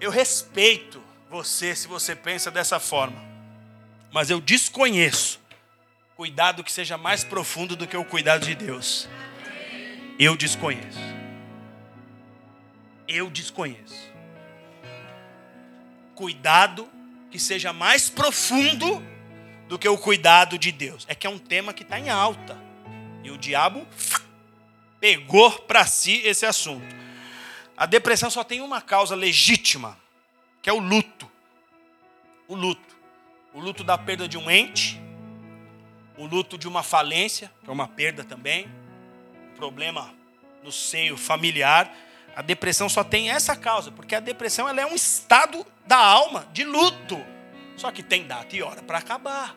Eu 0.00 0.10
respeito 0.10 1.02
você 1.36 1.76
se 1.76 1.86
você 1.86 2.16
pensa 2.16 2.50
dessa 2.50 2.80
forma. 2.80 3.22
Mas 4.10 4.30
eu 4.30 4.40
desconheço 4.40 5.38
cuidado 6.16 6.64
que 6.64 6.72
seja 6.72 6.96
mais 6.96 7.22
profundo 7.22 7.76
do 7.76 7.86
que 7.86 7.96
o 7.96 8.04
cuidado 8.04 8.46
de 8.46 8.54
Deus. 8.54 9.06
Eu 10.18 10.34
desconheço. 10.34 10.98
Eu 13.06 13.28
desconheço. 13.28 14.10
Cuidado 16.14 16.88
que 17.30 17.38
seja 17.38 17.70
mais 17.70 18.08
profundo 18.08 19.04
do 19.68 19.78
que 19.78 19.86
o 19.86 19.98
cuidado 19.98 20.58
de 20.58 20.72
Deus. 20.72 21.04
É 21.06 21.14
que 21.14 21.26
é 21.26 21.30
um 21.30 21.38
tema 21.38 21.74
que 21.74 21.82
está 21.82 21.98
em 21.98 22.08
alta. 22.08 22.56
E 23.22 23.30
o 23.30 23.36
diabo 23.36 23.86
pegou 24.98 25.50
para 25.50 25.84
si 25.84 26.22
esse 26.24 26.46
assunto. 26.46 26.96
A 27.76 27.84
depressão 27.84 28.30
só 28.30 28.42
tem 28.42 28.62
uma 28.62 28.80
causa 28.80 29.14
legítima 29.14 29.98
que 30.66 30.70
é 30.70 30.72
o 30.72 30.80
luto. 30.80 31.30
O 32.48 32.56
luto. 32.56 32.96
O 33.54 33.60
luto 33.60 33.84
da 33.84 33.96
perda 33.96 34.26
de 34.26 34.36
um 34.36 34.50
ente, 34.50 35.00
o 36.18 36.26
luto 36.26 36.58
de 36.58 36.66
uma 36.66 36.82
falência, 36.82 37.52
que 37.62 37.70
é 37.70 37.72
uma 37.72 37.86
perda 37.86 38.24
também, 38.24 38.68
problema 39.54 40.12
no 40.64 40.72
seio 40.72 41.16
familiar. 41.16 41.96
A 42.34 42.42
depressão 42.42 42.88
só 42.88 43.04
tem 43.04 43.30
essa 43.30 43.54
causa, 43.54 43.92
porque 43.92 44.16
a 44.16 44.18
depressão 44.18 44.68
ela 44.68 44.80
é 44.80 44.86
um 44.86 44.96
estado 44.96 45.64
da 45.86 45.98
alma 45.98 46.48
de 46.52 46.64
luto. 46.64 47.24
Só 47.76 47.92
que 47.92 48.02
tem 48.02 48.26
data 48.26 48.56
e 48.56 48.60
hora 48.60 48.82
para 48.82 48.98
acabar. 48.98 49.54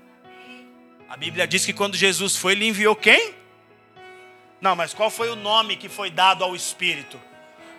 A 1.09 1.17
Bíblia 1.17 1.47
diz 1.47 1.65
que 1.65 1.73
quando 1.73 1.97
Jesus 1.97 2.35
foi, 2.35 2.51
ele 2.51 2.67
enviou 2.67 2.95
quem? 2.95 3.33
Não, 4.61 4.75
mas 4.75 4.93
qual 4.93 5.09
foi 5.09 5.31
o 5.31 5.35
nome 5.35 5.75
que 5.75 5.89
foi 5.89 6.11
dado 6.11 6.43
ao 6.43 6.55
Espírito? 6.55 7.19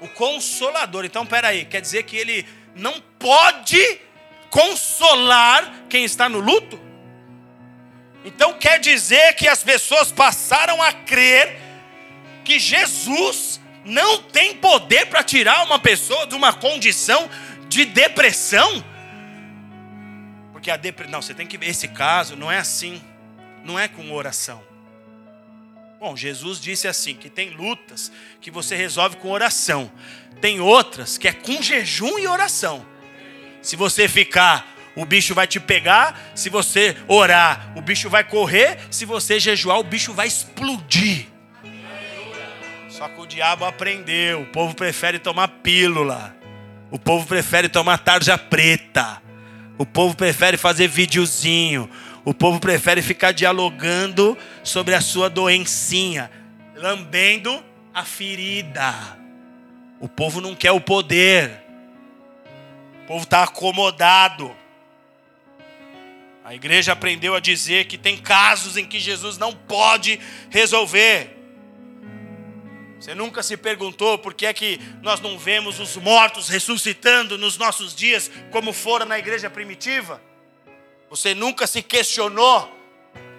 O 0.01 0.09
Consolador. 0.09 1.05
Então, 1.05 1.25
peraí, 1.25 1.65
quer 1.65 1.81
dizer 1.81 2.03
que 2.03 2.17
ele 2.17 2.45
não 2.75 3.01
pode 3.19 4.01
consolar 4.51 5.85
quem 5.89 6.05
está 6.05 6.29
no 6.29 6.39
luto? 6.41 6.81
Então 8.25 8.55
quer 8.55 8.79
dizer 8.79 9.35
que 9.35 9.49
as 9.49 9.63
pessoas 9.63 10.13
passaram 10.13 10.83
a 10.83 10.93
crer 10.93 11.59
que 12.45 12.59
Jesus 12.59 13.61
não 13.85 14.23
tem 14.23 14.55
poder 14.57 15.07
para 15.07 15.23
tirar 15.23 15.65
uma 15.65 15.79
pessoa 15.79 16.27
de 16.27 16.35
uma 16.35 16.53
condição 16.53 17.29
de 17.69 17.85
depressão? 17.85 18.85
Porque 20.53 20.71
a 20.71 20.77
depressão, 20.77 21.13
não, 21.13 21.23
você 21.23 21.33
tem 21.33 21.47
que 21.47 21.57
ver 21.57 21.69
esse 21.69 21.89
caso, 21.89 22.37
não 22.37 22.51
é 22.51 22.59
assim. 22.59 23.03
Não 23.65 23.79
é 23.79 23.89
com 23.89 24.13
oração. 24.13 24.63
Bom, 25.99 26.17
Jesus 26.17 26.59
disse 26.59 26.89
assim: 26.89 27.15
que 27.15 27.29
tem 27.29 27.51
lutas 27.51 28.11
que 28.41 28.51
você 28.51 28.75
resolve 28.75 29.17
com 29.17 29.31
oração, 29.31 29.91
tem 30.41 30.61
outras 30.61 31.17
que 31.17 31.29
é 31.29 31.33
com 31.33 31.63
jejum 31.63 32.19
e 32.19 32.27
oração. 32.27 32.85
Se 33.63 33.77
você 33.77 34.09
ficar, 34.09 34.67
o 34.97 35.05
bicho 35.05 35.35
vai 35.35 35.47
te 35.47 35.61
pegar. 35.61 36.33
Se 36.35 36.49
você 36.49 36.97
orar, 37.07 37.73
o 37.77 37.81
bicho 37.81 38.09
vai 38.09 38.25
correr. 38.25 38.79
Se 38.91 39.05
você 39.05 39.39
jejuar, 39.39 39.79
o 39.79 39.85
bicho 39.85 40.13
vai 40.13 40.27
explodir. 40.27 41.27
Só 42.89 43.09
que 43.09 43.21
o 43.21 43.27
diabo 43.27 43.65
aprendeu. 43.65 44.43
O 44.43 44.47
povo 44.47 44.75
prefere 44.75 45.19
tomar 45.19 45.49
pílula. 45.49 46.37
O 46.91 46.99
povo 46.99 47.27
prefere 47.27 47.69
tomar 47.69 47.99
tarja 47.99 48.37
preta. 48.37 49.23
O 49.79 49.87
povo 49.87 50.15
prefere 50.15 50.57
fazer 50.57 50.89
videozinho. 50.89 51.89
O 52.25 52.35
povo 52.35 52.61
prefere 52.61 53.01
ficar 53.01 53.33
dialogando 53.33 54.37
sobre 54.63 54.95
a 54.95 55.01
sua 55.01 55.31
doencinha, 55.31 56.31
lambendo 56.75 57.65
a 57.95 58.05
ferida. 58.05 59.20
O 60.01 60.09
povo 60.09 60.41
não 60.41 60.55
quer 60.55 60.73
o 60.73 60.81
poder. 60.81 61.63
O 63.03 63.07
povo 63.07 63.25
está 63.25 63.43
acomodado. 63.43 64.57
A 66.43 66.55
igreja 66.55 66.93
aprendeu 66.93 67.35
a 67.35 67.41
dizer 67.41 67.85
que 67.85 67.99
tem 67.99 68.17
casos 68.17 68.79
em 68.79 68.87
que 68.87 68.99
Jesus 68.99 69.37
não 69.37 69.53
pode 69.53 70.19
resolver. 70.49 71.37
Você 72.99 73.15
nunca 73.15 73.43
se 73.43 73.57
perguntou 73.57 74.19
por 74.19 74.35
que 74.35 74.47
é 74.47 74.53
que 74.53 74.81
nós 75.03 75.21
não 75.21 75.39
vemos 75.39 75.79
os 75.79 75.97
mortos 75.97 76.49
ressuscitando 76.49 77.39
nos 77.39 77.57
nossos 77.57 77.95
dias, 77.95 78.31
como 78.51 78.73
fora 78.73 79.05
na 79.05 79.19
igreja 79.19 79.49
primitiva? 79.49 80.21
Você 81.09 81.35
nunca 81.35 81.67
se 81.67 81.83
questionou 81.83 82.81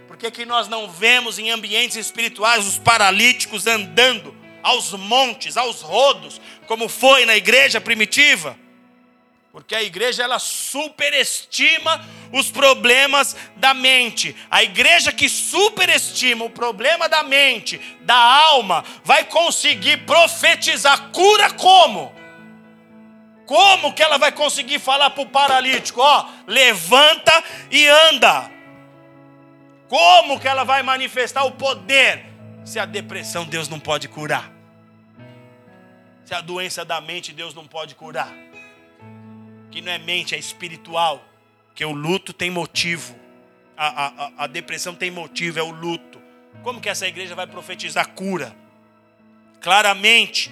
por 0.08 0.18
que, 0.18 0.28
é 0.28 0.32
que 0.32 0.46
nós 0.46 0.68
não 0.68 0.90
vemos 0.92 1.40
em 1.40 1.50
ambientes 1.52 1.96
espirituais 1.96 2.68
os 2.68 2.78
paralíticos 2.78 3.66
andando 3.66 4.36
aos 4.64 4.92
montes, 4.94 5.58
aos 5.58 5.82
rodos, 5.82 6.40
como 6.68 6.88
foi 6.88 7.26
na 7.26 7.36
igreja 7.36 7.80
primitiva. 7.82 8.58
Porque 9.52 9.76
a 9.76 9.84
igreja 9.84 10.24
ela 10.24 10.40
superestima 10.40 12.06
os 12.32 12.50
problemas 12.50 13.36
da 13.58 13.74
mente. 13.74 14.34
A 14.50 14.64
igreja 14.64 15.12
que 15.12 15.28
superestima 15.28 16.46
o 16.46 16.50
problema 16.50 17.10
da 17.10 17.22
mente, 17.22 17.78
da 18.02 18.16
alma, 18.16 18.86
vai 19.04 19.26
conseguir 19.26 20.06
profetizar 20.06 21.10
cura 21.12 21.52
como? 21.52 22.16
Como 23.46 23.94
que 23.94 24.02
ela 24.02 24.18
vai 24.18 24.32
conseguir 24.32 24.80
falar 24.80 25.10
para 25.10 25.24
o 25.24 25.30
paralítico, 25.30 26.00
ó, 26.00 26.26
levanta 26.48 27.44
e 27.70 27.86
anda? 27.86 28.50
Como 29.90 30.40
que 30.40 30.48
ela 30.48 30.64
vai 30.64 30.82
manifestar 30.82 31.44
o 31.44 31.52
poder 31.52 32.31
se 32.64 32.80
a 32.80 32.86
depressão 32.86 33.46
Deus 33.46 33.68
não 33.68 33.80
pode 33.80 34.08
curar? 34.08 34.52
Se 36.26 36.34
a 36.34 36.42
doença 36.42 36.86
da 36.86 37.02
mente 37.02 37.34
Deus 37.34 37.54
não 37.54 37.68
pode 37.68 37.96
curar? 37.96 38.32
Que 39.70 39.82
não 39.82 39.92
é 39.92 39.98
mente, 39.98 40.36
é 40.36 40.38
espiritual. 40.38 41.24
Que 41.74 41.84
o 41.84 41.92
luto 41.92 42.34
tem 42.34 42.50
motivo. 42.50 43.16
A, 43.76 44.06
a, 44.06 44.32
a 44.44 44.48
depressão 44.48 44.94
tem 44.94 45.10
motivo, 45.10 45.60
é 45.60 45.64
o 45.64 45.72
luto. 45.72 46.22
Como 46.64 46.80
que 46.80 46.90
essa 46.90 47.08
igreja 47.08 47.34
vai 47.34 47.48
profetizar 47.48 48.10
cura? 48.10 48.56
Claramente, 49.60 50.52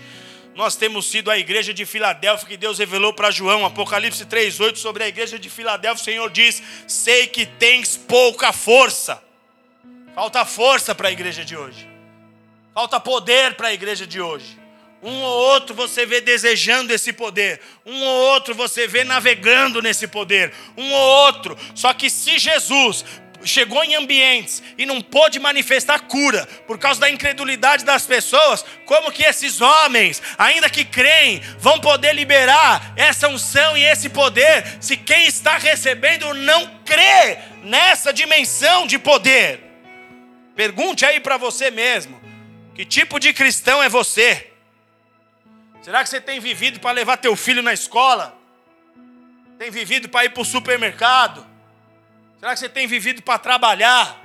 nós 0.55 0.75
temos 0.75 1.09
sido 1.09 1.29
a 1.29 1.37
igreja 1.37 1.73
de 1.73 1.85
Filadélfia 1.85 2.47
que 2.47 2.57
Deus 2.57 2.79
revelou 2.79 3.13
para 3.13 3.31
João, 3.31 3.65
Apocalipse 3.65 4.25
3:8 4.25 4.77
sobre 4.77 5.03
a 5.03 5.07
igreja 5.07 5.37
de 5.37 5.49
Filadélfia, 5.49 6.01
o 6.01 6.05
Senhor 6.05 6.29
diz: 6.29 6.61
"Sei 6.87 7.27
que 7.27 7.45
tens 7.45 7.95
pouca 7.95 8.51
força". 8.51 9.21
Falta 10.13 10.43
força 10.45 10.93
para 10.93 11.07
a 11.07 11.11
igreja 11.11 11.45
de 11.45 11.55
hoje. 11.55 11.88
Falta 12.73 12.99
poder 12.99 13.55
para 13.55 13.69
a 13.69 13.73
igreja 13.73 14.05
de 14.05 14.21
hoje. 14.21 14.57
Um 15.01 15.21
ou 15.21 15.53
outro 15.53 15.73
você 15.73 16.05
vê 16.05 16.19
desejando 16.19 16.93
esse 16.93 17.13
poder. 17.13 17.61
Um 17.85 18.03
ou 18.03 18.21
outro 18.33 18.53
você 18.53 18.87
vê 18.87 19.03
navegando 19.03 19.81
nesse 19.81 20.07
poder. 20.07 20.53
Um 20.77 20.91
ou 20.91 21.25
outro. 21.25 21.57
Só 21.73 21.93
que 21.93 22.09
se 22.09 22.37
Jesus 22.37 23.05
chegou 23.43 23.83
em 23.83 23.95
ambientes 23.95 24.61
e 24.77 24.85
não 24.85 25.01
pôde 25.01 25.39
manifestar 25.39 25.99
cura 26.01 26.45
por 26.67 26.77
causa 26.77 26.99
da 26.99 27.09
incredulidade 27.09 27.85
das 27.85 28.05
pessoas, 28.05 28.65
como 28.85 29.11
que 29.11 29.23
esses 29.23 29.61
homens, 29.61 30.21
ainda 30.37 30.69
que 30.69 30.83
creem, 30.83 31.41
vão 31.57 31.79
poder 31.79 32.13
liberar 32.13 32.93
essa 32.97 33.29
unção 33.29 33.77
e 33.77 33.83
esse 33.83 34.09
poder 34.09 34.77
se 34.81 34.97
quem 34.97 35.27
está 35.27 35.57
recebendo 35.57 36.33
não 36.33 36.69
crê 36.85 37.37
nessa 37.63 38.11
dimensão 38.11 38.85
de 38.85 38.99
poder? 38.99 39.61
Pergunte 40.55 41.05
aí 41.05 41.21
para 41.21 41.37
você 41.37 41.71
mesmo: 41.71 42.18
que 42.79 42.85
tipo 42.85 43.19
de 43.19 43.33
cristão 43.33 43.83
é 43.83 43.89
você? 43.89 44.53
Será 45.81 46.01
que 46.01 46.07
você 46.07 46.21
tem 46.21 46.39
vivido 46.39 46.79
para 46.79 46.91
levar 46.91 47.17
teu 47.17 47.35
filho 47.35 47.61
na 47.61 47.73
escola? 47.73 48.33
Tem 49.57 49.69
vivido 49.69 50.07
para 50.07 50.23
ir 50.23 50.29
para 50.29 50.41
o 50.41 50.45
supermercado? 50.45 51.45
Será 52.39 52.53
que 52.53 52.59
você 52.59 52.69
tem 52.69 52.87
vivido 52.87 53.21
para 53.21 53.37
trabalhar? 53.37 54.18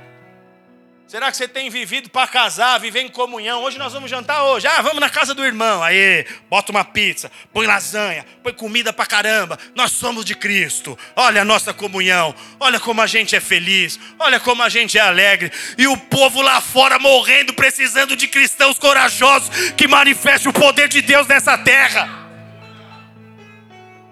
Será 1.06 1.30
que 1.30 1.36
você 1.36 1.46
tem 1.46 1.68
vivido 1.68 2.08
para 2.08 2.26
casar, 2.26 2.80
viver 2.80 3.02
em 3.02 3.08
comunhão? 3.08 3.62
Hoje 3.62 3.76
nós 3.76 3.92
vamos 3.92 4.10
jantar 4.10 4.42
hoje. 4.44 4.66
Ah, 4.66 4.80
vamos 4.80 5.00
na 5.00 5.10
casa 5.10 5.34
do 5.34 5.44
irmão. 5.44 5.82
Aí, 5.82 6.26
bota 6.48 6.72
uma 6.72 6.82
pizza, 6.82 7.30
põe 7.52 7.66
lasanha, 7.66 8.24
põe 8.42 8.54
comida 8.54 8.90
para 8.90 9.04
caramba. 9.04 9.58
Nós 9.74 9.92
somos 9.92 10.24
de 10.24 10.34
Cristo. 10.34 10.98
Olha 11.14 11.42
a 11.42 11.44
nossa 11.44 11.74
comunhão. 11.74 12.34
Olha 12.58 12.80
como 12.80 13.02
a 13.02 13.06
gente 13.06 13.36
é 13.36 13.40
feliz. 13.40 14.00
Olha 14.18 14.40
como 14.40 14.62
a 14.62 14.70
gente 14.70 14.96
é 14.96 15.02
alegre. 15.02 15.52
E 15.76 15.86
o 15.86 15.96
povo 15.96 16.40
lá 16.40 16.58
fora 16.62 16.98
morrendo, 16.98 17.52
precisando 17.52 18.16
de 18.16 18.26
cristãos 18.26 18.78
corajosos 18.78 19.50
que 19.76 19.86
manifestem 19.86 20.50
o 20.50 20.54
poder 20.54 20.88
de 20.88 21.02
Deus 21.02 21.26
nessa 21.26 21.58
terra. 21.58 22.08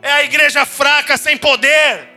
É 0.02 0.12
a 0.12 0.24
igreja 0.24 0.66
fraca, 0.66 1.16
sem 1.16 1.38
poder. 1.38 2.10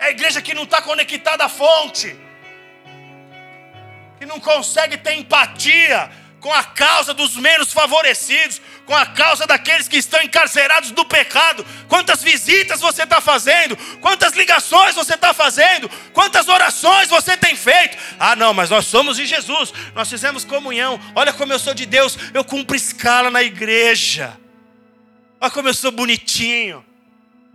É 0.00 0.06
a 0.06 0.10
igreja 0.10 0.42
que 0.42 0.52
não 0.52 0.64
está 0.64 0.82
conectada 0.82 1.44
à 1.44 1.48
fonte 1.48 2.25
não 4.26 4.40
consegue 4.40 4.98
ter 4.98 5.14
empatia 5.14 6.10
com 6.40 6.52
a 6.52 6.62
causa 6.62 7.12
dos 7.12 7.36
menos 7.36 7.72
favorecidos, 7.72 8.60
com 8.84 8.94
a 8.94 9.04
causa 9.04 9.46
daqueles 9.46 9.88
que 9.88 9.96
estão 9.96 10.22
encarcerados 10.22 10.92
do 10.92 11.04
pecado. 11.04 11.66
Quantas 11.88 12.22
visitas 12.22 12.80
você 12.80 13.02
está 13.02 13.20
fazendo? 13.20 13.76
Quantas 14.00 14.34
ligações 14.34 14.94
você 14.94 15.14
está 15.14 15.34
fazendo? 15.34 15.88
Quantas 16.12 16.46
orações 16.46 17.08
você 17.08 17.36
tem 17.36 17.56
feito? 17.56 17.96
Ah, 18.18 18.36
não, 18.36 18.54
mas 18.54 18.70
nós 18.70 18.86
somos 18.86 19.16
de 19.16 19.26
Jesus, 19.26 19.72
nós 19.94 20.08
fizemos 20.08 20.44
comunhão. 20.44 21.00
Olha 21.16 21.32
como 21.32 21.52
eu 21.52 21.58
sou 21.58 21.74
de 21.74 21.84
Deus, 21.84 22.16
eu 22.32 22.44
cumpro 22.44 22.76
escala 22.76 23.28
na 23.28 23.42
igreja. 23.42 24.38
Olha 25.40 25.50
como 25.50 25.68
eu 25.68 25.74
sou 25.74 25.90
bonitinho. 25.90 26.84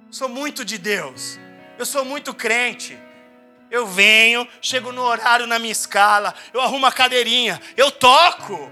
Sou 0.10 0.28
muito 0.28 0.66
de 0.66 0.78
Deus. 0.78 1.40
Eu 1.80 1.86
sou 1.86 2.04
muito 2.04 2.34
crente. 2.34 2.98
Eu 3.72 3.88
venho, 3.88 4.46
chego 4.62 4.92
no 4.92 5.02
horário 5.02 5.48
na 5.48 5.58
minha 5.58 5.72
escala, 5.72 6.36
eu 6.54 6.60
arrumo 6.60 6.86
a 6.86 6.92
cadeirinha, 6.92 7.60
eu 7.78 7.90
toco, 7.90 8.70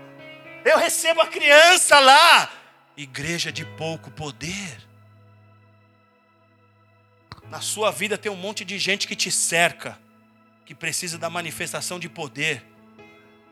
eu 0.65 0.77
recebo 0.77 1.21
a 1.21 1.27
criança 1.27 1.97
lá. 2.01 2.51
Igreja 2.97 3.49
de 3.49 3.63
pouco 3.63 4.11
poder. 4.11 4.77
Na 7.49 7.61
sua 7.61 7.91
vida 7.91 8.17
tem 8.17 8.29
um 8.29 8.35
monte 8.35 8.65
de 8.65 8.77
gente 8.77 9.07
que 9.07 9.15
te 9.15 9.31
cerca, 9.31 9.97
que 10.65 10.75
precisa 10.75 11.17
da 11.17 11.29
manifestação 11.29 11.97
de 11.97 12.09
poder. 12.09 12.61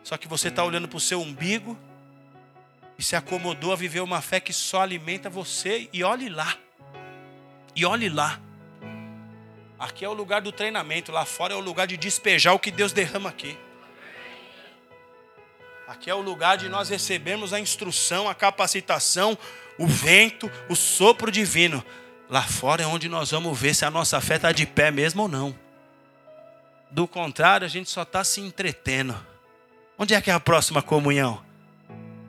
Só 0.03 0.17
que 0.17 0.27
você 0.27 0.49
está 0.49 0.65
olhando 0.65 0.87
para 0.87 0.97
o 0.97 1.01
seu 1.01 1.21
umbigo 1.21 1.79
e 2.99 3.03
se 3.03 3.15
acomodou 3.15 3.71
a 3.71 3.75
viver 3.75 4.01
uma 4.01 4.21
fé 4.21 4.39
que 4.39 4.51
só 4.51 4.81
alimenta 4.81 5.29
você. 5.29 5.89
E 5.93 6.03
olhe 6.03 6.29
lá. 6.29 6.57
E 7.75 7.85
olhe 7.85 8.09
lá. 8.09 8.39
Aqui 9.79 10.03
é 10.03 10.09
o 10.09 10.13
lugar 10.13 10.41
do 10.41 10.51
treinamento, 10.51 11.11
lá 11.11 11.23
fora 11.23 11.53
é 11.53 11.55
o 11.55 11.59
lugar 11.59 11.85
de 11.85 11.97
despejar 11.97 12.53
o 12.53 12.59
que 12.59 12.71
Deus 12.71 12.91
derrama 12.91 13.29
aqui. 13.29 13.57
Aqui 15.87 16.09
é 16.09 16.15
o 16.15 16.21
lugar 16.21 16.57
de 16.57 16.67
nós 16.67 16.89
recebermos 16.89 17.53
a 17.53 17.59
instrução, 17.59 18.27
a 18.27 18.35
capacitação, 18.35 19.37
o 19.77 19.87
vento, 19.87 20.51
o 20.67 20.75
sopro 20.75 21.31
divino. 21.31 21.83
Lá 22.29 22.41
fora 22.41 22.83
é 22.83 22.85
onde 22.85 23.07
nós 23.07 23.31
vamos 23.31 23.57
ver 23.57 23.73
se 23.73 23.85
a 23.85 23.91
nossa 23.91 24.19
fé 24.19 24.35
está 24.35 24.51
de 24.51 24.65
pé 24.65 24.91
mesmo 24.91 25.21
ou 25.21 25.27
não. 25.27 25.57
Do 26.91 27.07
contrário, 27.07 27.65
a 27.65 27.69
gente 27.69 27.89
só 27.89 28.01
está 28.01 28.23
se 28.23 28.41
entretendo. 28.41 29.15
Onde 29.97 30.13
é 30.13 30.21
que 30.21 30.29
é 30.29 30.33
a 30.33 30.39
próxima 30.39 30.81
comunhão? 30.81 31.41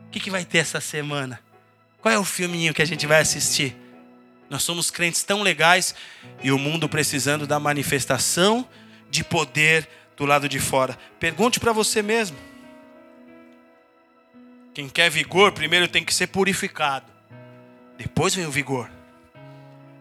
O 0.07 0.11
que, 0.11 0.21
que 0.21 0.31
vai 0.31 0.45
ter 0.45 0.59
essa 0.59 0.81
semana? 0.81 1.41
Qual 2.01 2.15
é 2.15 2.19
o 2.19 2.25
filminho 2.25 2.73
que 2.73 2.83
a 2.83 2.87
gente 2.87 3.07
vai 3.07 3.21
assistir? 3.21 3.77
Nós 4.51 4.63
somos 4.63 4.91
crentes 4.91 5.23
tão 5.23 5.43
legais 5.43 5.95
e 6.43 6.51
o 6.51 6.59
mundo 6.59 6.89
precisando 6.89 7.47
da 7.47 7.61
manifestação 7.61 8.67
de 9.11 9.23
poder 9.23 9.89
do 10.17 10.25
lado 10.25 10.49
de 10.49 10.59
fora. 10.59 10.99
Pergunte 11.21 11.61
para 11.61 11.73
você 11.73 12.03
mesmo. 12.03 12.37
Quem 14.75 14.89
quer 14.89 15.11
vigor, 15.11 15.53
primeiro 15.53 15.89
tem 15.89 16.05
que 16.05 16.15
ser 16.15 16.29
purificado. 16.29 17.07
Depois 17.97 18.35
vem 18.35 18.47
o 18.47 18.51
vigor. 18.51 18.91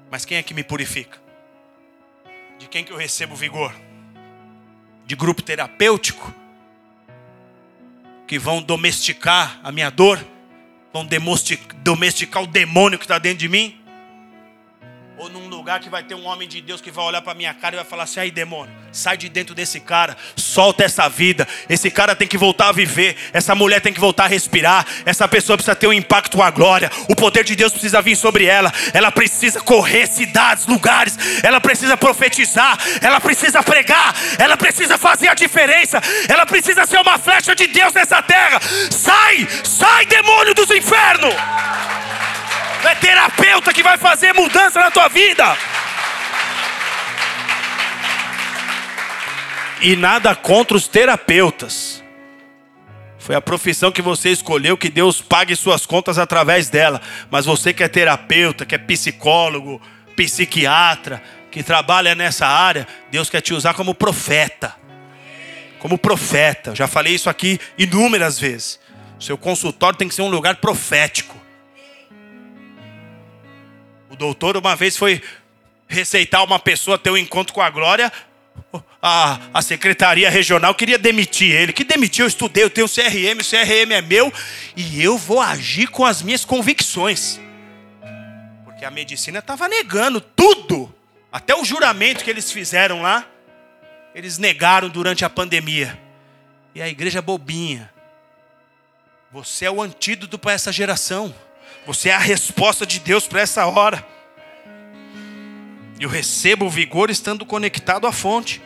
Mas 0.10 0.24
quem 0.24 0.38
é 0.38 0.44
que 0.44 0.53
me 0.53 0.64
purifica? 0.64 1.19
De 2.60 2.68
quem 2.68 2.84
que 2.84 2.91
eu 2.91 2.98
recebo 2.98 3.36
vigor? 3.36 3.74
De 5.06 5.15
grupo 5.15 5.41
terapêutico? 5.41 6.34
Que 8.26 8.40
vão 8.40 8.61
domesticar 8.61 9.60
a 9.64 9.72
minha 9.72 9.90
dor? 9.90 10.24
Vão 10.94 11.07
domesticar 11.84 12.44
o 12.44 12.48
demônio 12.48 12.98
que 12.98 13.06
está 13.06 13.19
dentro 13.19 13.40
de 13.40 13.49
mim? 13.49 13.82
Ou 15.18 15.30
num 15.30 15.48
lugar 15.48 15.80
que 15.80 15.89
vai 15.89 16.03
ter 16.03 16.14
um 16.14 16.26
homem 16.26 16.48
de 16.48 16.61
Deus 16.61 16.80
que 16.80 16.91
vai 16.91 17.03
olhar 17.03 17.22
para 17.22 17.34
minha 17.34 17.53
cara 17.53 17.76
e 17.76 17.77
vai 17.77 17.85
falar 17.85 18.03
assim: 18.03 18.19
aí, 18.19 18.31
demônio, 18.31 18.73
sai 18.91 19.18
de 19.18 19.27
dentro 19.27 19.56
desse 19.56 19.80
cara, 19.80 20.15
solta 20.35 20.84
essa 20.84 21.10
vida. 21.10 21.48
Esse 21.68 21.89
cara 21.89 22.15
tem 22.15 22.27
que 22.27 22.38
voltar 22.38 22.69
a 22.69 22.72
viver, 22.72 23.18
essa 23.34 23.56
mulher 23.56 23.81
tem 23.81 23.94
que 23.94 23.99
voltar 23.99 24.26
a 24.26 24.27
respirar, 24.27 24.85
essa 25.06 25.27
pessoa 25.27 25.57
precisa 25.57 25.76
ter 25.76 25.88
um 25.88 25.94
impacto 25.94 26.41
a 26.41 26.52
glória, 26.52 26.91
o 27.10 27.15
poder 27.15 27.44
de 27.44 27.56
Deus 27.56 27.72
precisa 27.72 28.02
vir 28.02 28.15
sobre 28.15 28.45
ela, 28.45 28.72
ela 28.94 29.11
precisa 29.11 29.60
correr 29.60 30.07
cidades, 30.07 30.68
lugares, 30.68 31.18
ela 31.41 31.60
precisa 31.60 31.98
profetizar, 31.98 32.77
ela 33.02 33.19
precisa 33.19 33.64
pregar, 33.64 34.15
ela 34.38 34.56
precisa 34.56 34.98
fazer 34.98 35.30
a 35.30 35.34
diferença, 35.34 35.99
ela 36.30 36.45
precisa 36.45 36.85
ser 36.85 36.99
uma 36.99 37.18
flecha 37.18 37.56
de 37.56 37.68
Deus 37.68 37.94
nessa 37.94 38.22
terra. 38.22 38.60
Sai, 38.91 39.48
sai, 39.64 40.06
demônio 40.06 40.53
dos 40.53 40.69
infernos! 40.69 42.06
É 42.88 42.95
terapeuta 42.95 43.73
que 43.73 43.84
vai 43.84 43.97
fazer 43.97 44.34
mudança 44.34 44.80
na 44.80 44.91
tua 44.91 45.07
vida. 45.07 45.57
E 49.81 49.95
nada 49.95 50.35
contra 50.35 50.76
os 50.76 50.88
terapeutas. 50.88 52.03
Foi 53.19 53.35
a 53.35 53.41
profissão 53.41 53.91
que 53.91 54.01
você 54.01 54.30
escolheu, 54.30 54.77
que 54.77 54.89
Deus 54.89 55.22
pague 55.22 55.55
suas 55.55 55.85
contas 55.85 56.18
através 56.18 56.69
dela. 56.69 57.01
Mas 57.30 57.45
você 57.45 57.73
que 57.73 57.84
é 57.84 57.88
terapeuta, 57.88 58.65
que 58.65 58.73
é 58.73 58.77
psicólogo, 58.77 59.81
psiquiatra, 60.15 61.22
que 61.51 61.61
trabalha 61.61 62.15
nessa 62.15 62.47
área, 62.47 62.88
Deus 63.11 63.30
quer 63.30 63.41
te 63.41 63.53
usar 63.53 63.73
como 63.73 63.93
profeta. 63.93 64.76
Como 65.80 65.97
profeta. 65.97 66.73
já 66.73 66.88
falei 66.88 67.14
isso 67.14 67.30
aqui 67.30 67.59
inúmeras 67.77 68.39
vezes. 68.39 68.80
O 69.19 69.23
seu 69.23 69.38
consultório 69.38 69.97
tem 69.97 70.07
que 70.07 70.15
ser 70.15 70.23
um 70.23 70.30
lugar 70.30 70.55
profético 70.55 71.36
doutor 74.18 74.57
uma 74.57 74.76
vez 74.76 74.98
foi 74.98 75.22
receitar 75.88 76.44
uma 76.44 76.60
pessoa 76.60 76.98
ter 76.98 77.10
um 77.10 77.18
encontro 77.18 77.53
com 77.53 77.61
a 77.61 77.69
glória. 77.69 78.11
A, 79.02 79.39
a 79.53 79.61
secretaria 79.61 80.30
regional 80.30 80.73
queria 80.73 80.98
demitir 80.98 81.52
ele. 81.52 81.72
Que 81.72 81.84
demitiu? 81.84 82.26
Eu 82.26 82.30
estudei, 82.30 82.64
eu 82.64 82.69
tenho 82.69 82.88
CRM, 82.89 83.39
o 83.39 83.45
CRM 83.45 83.91
é 83.91 84.02
meu 84.02 84.34
e 84.76 85.02
eu 85.02 85.18
vou 85.18 85.39
agir 85.39 85.88
com 85.88 86.03
as 86.03 86.22
minhas 86.22 86.44
convicções. 86.44 87.39
Porque 88.65 88.84
a 88.84 88.91
medicina 88.91 89.39
estava 89.39 89.68
negando 89.68 90.19
tudo, 90.19 90.94
até 91.31 91.56
o 91.56 91.64
juramento 91.64 92.23
que 92.23 92.30
eles 92.30 92.52
fizeram 92.52 93.02
lá, 93.02 93.26
eles 94.14 94.38
negaram 94.38 94.89
durante 94.89 95.23
a 95.23 95.30
pandemia. 95.30 95.98
E 96.73 96.81
a 96.81 96.88
igreja 96.89 97.22
bobinha. 97.22 97.91
Você 99.31 99.65
é 99.65 99.72
o 99.72 99.81
antídoto 99.81 100.38
para 100.38 100.53
essa 100.53 100.72
geração. 100.72 101.34
Você 101.88 102.09
é 102.09 102.14
a 102.14 102.19
resposta 102.19 102.85
de 102.85 102.99
Deus 102.99 103.26
para 103.27 103.39
essa 103.39 103.65
hora. 103.65 104.05
Eu 105.97 106.09
recebo 106.09 106.65
o 106.65 106.69
vigor 106.69 107.09
estando 107.09 107.45
conectado 107.45 108.05
à 108.05 108.11
fonte. 108.11 108.61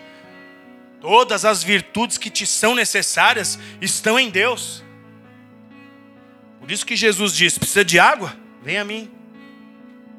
Todas 0.99 1.45
as 1.45 1.61
virtudes 1.61 2.17
que 2.17 2.31
te 2.31 2.47
são 2.47 2.73
necessárias 2.73 3.59
estão 3.79 4.19
em 4.19 4.27
Deus. 4.27 4.83
Por 6.59 6.71
isso 6.71 6.83
que 6.83 6.95
Jesus 6.95 7.35
disse: 7.35 7.59
precisa 7.59 7.85
de 7.85 7.99
água? 7.99 8.35
Vem 8.63 8.79
a 8.79 8.83
mim. 8.83 9.11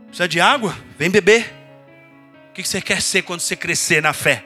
Precisa 0.06 0.28
de 0.28 0.40
água? 0.40 0.78
Vem 0.96 1.10
beber. 1.10 1.52
O 2.50 2.52
que 2.52 2.62
você 2.62 2.80
quer 2.80 3.02
ser 3.02 3.22
quando 3.22 3.40
você 3.40 3.56
crescer 3.56 4.00
na 4.00 4.12
fé? 4.12 4.44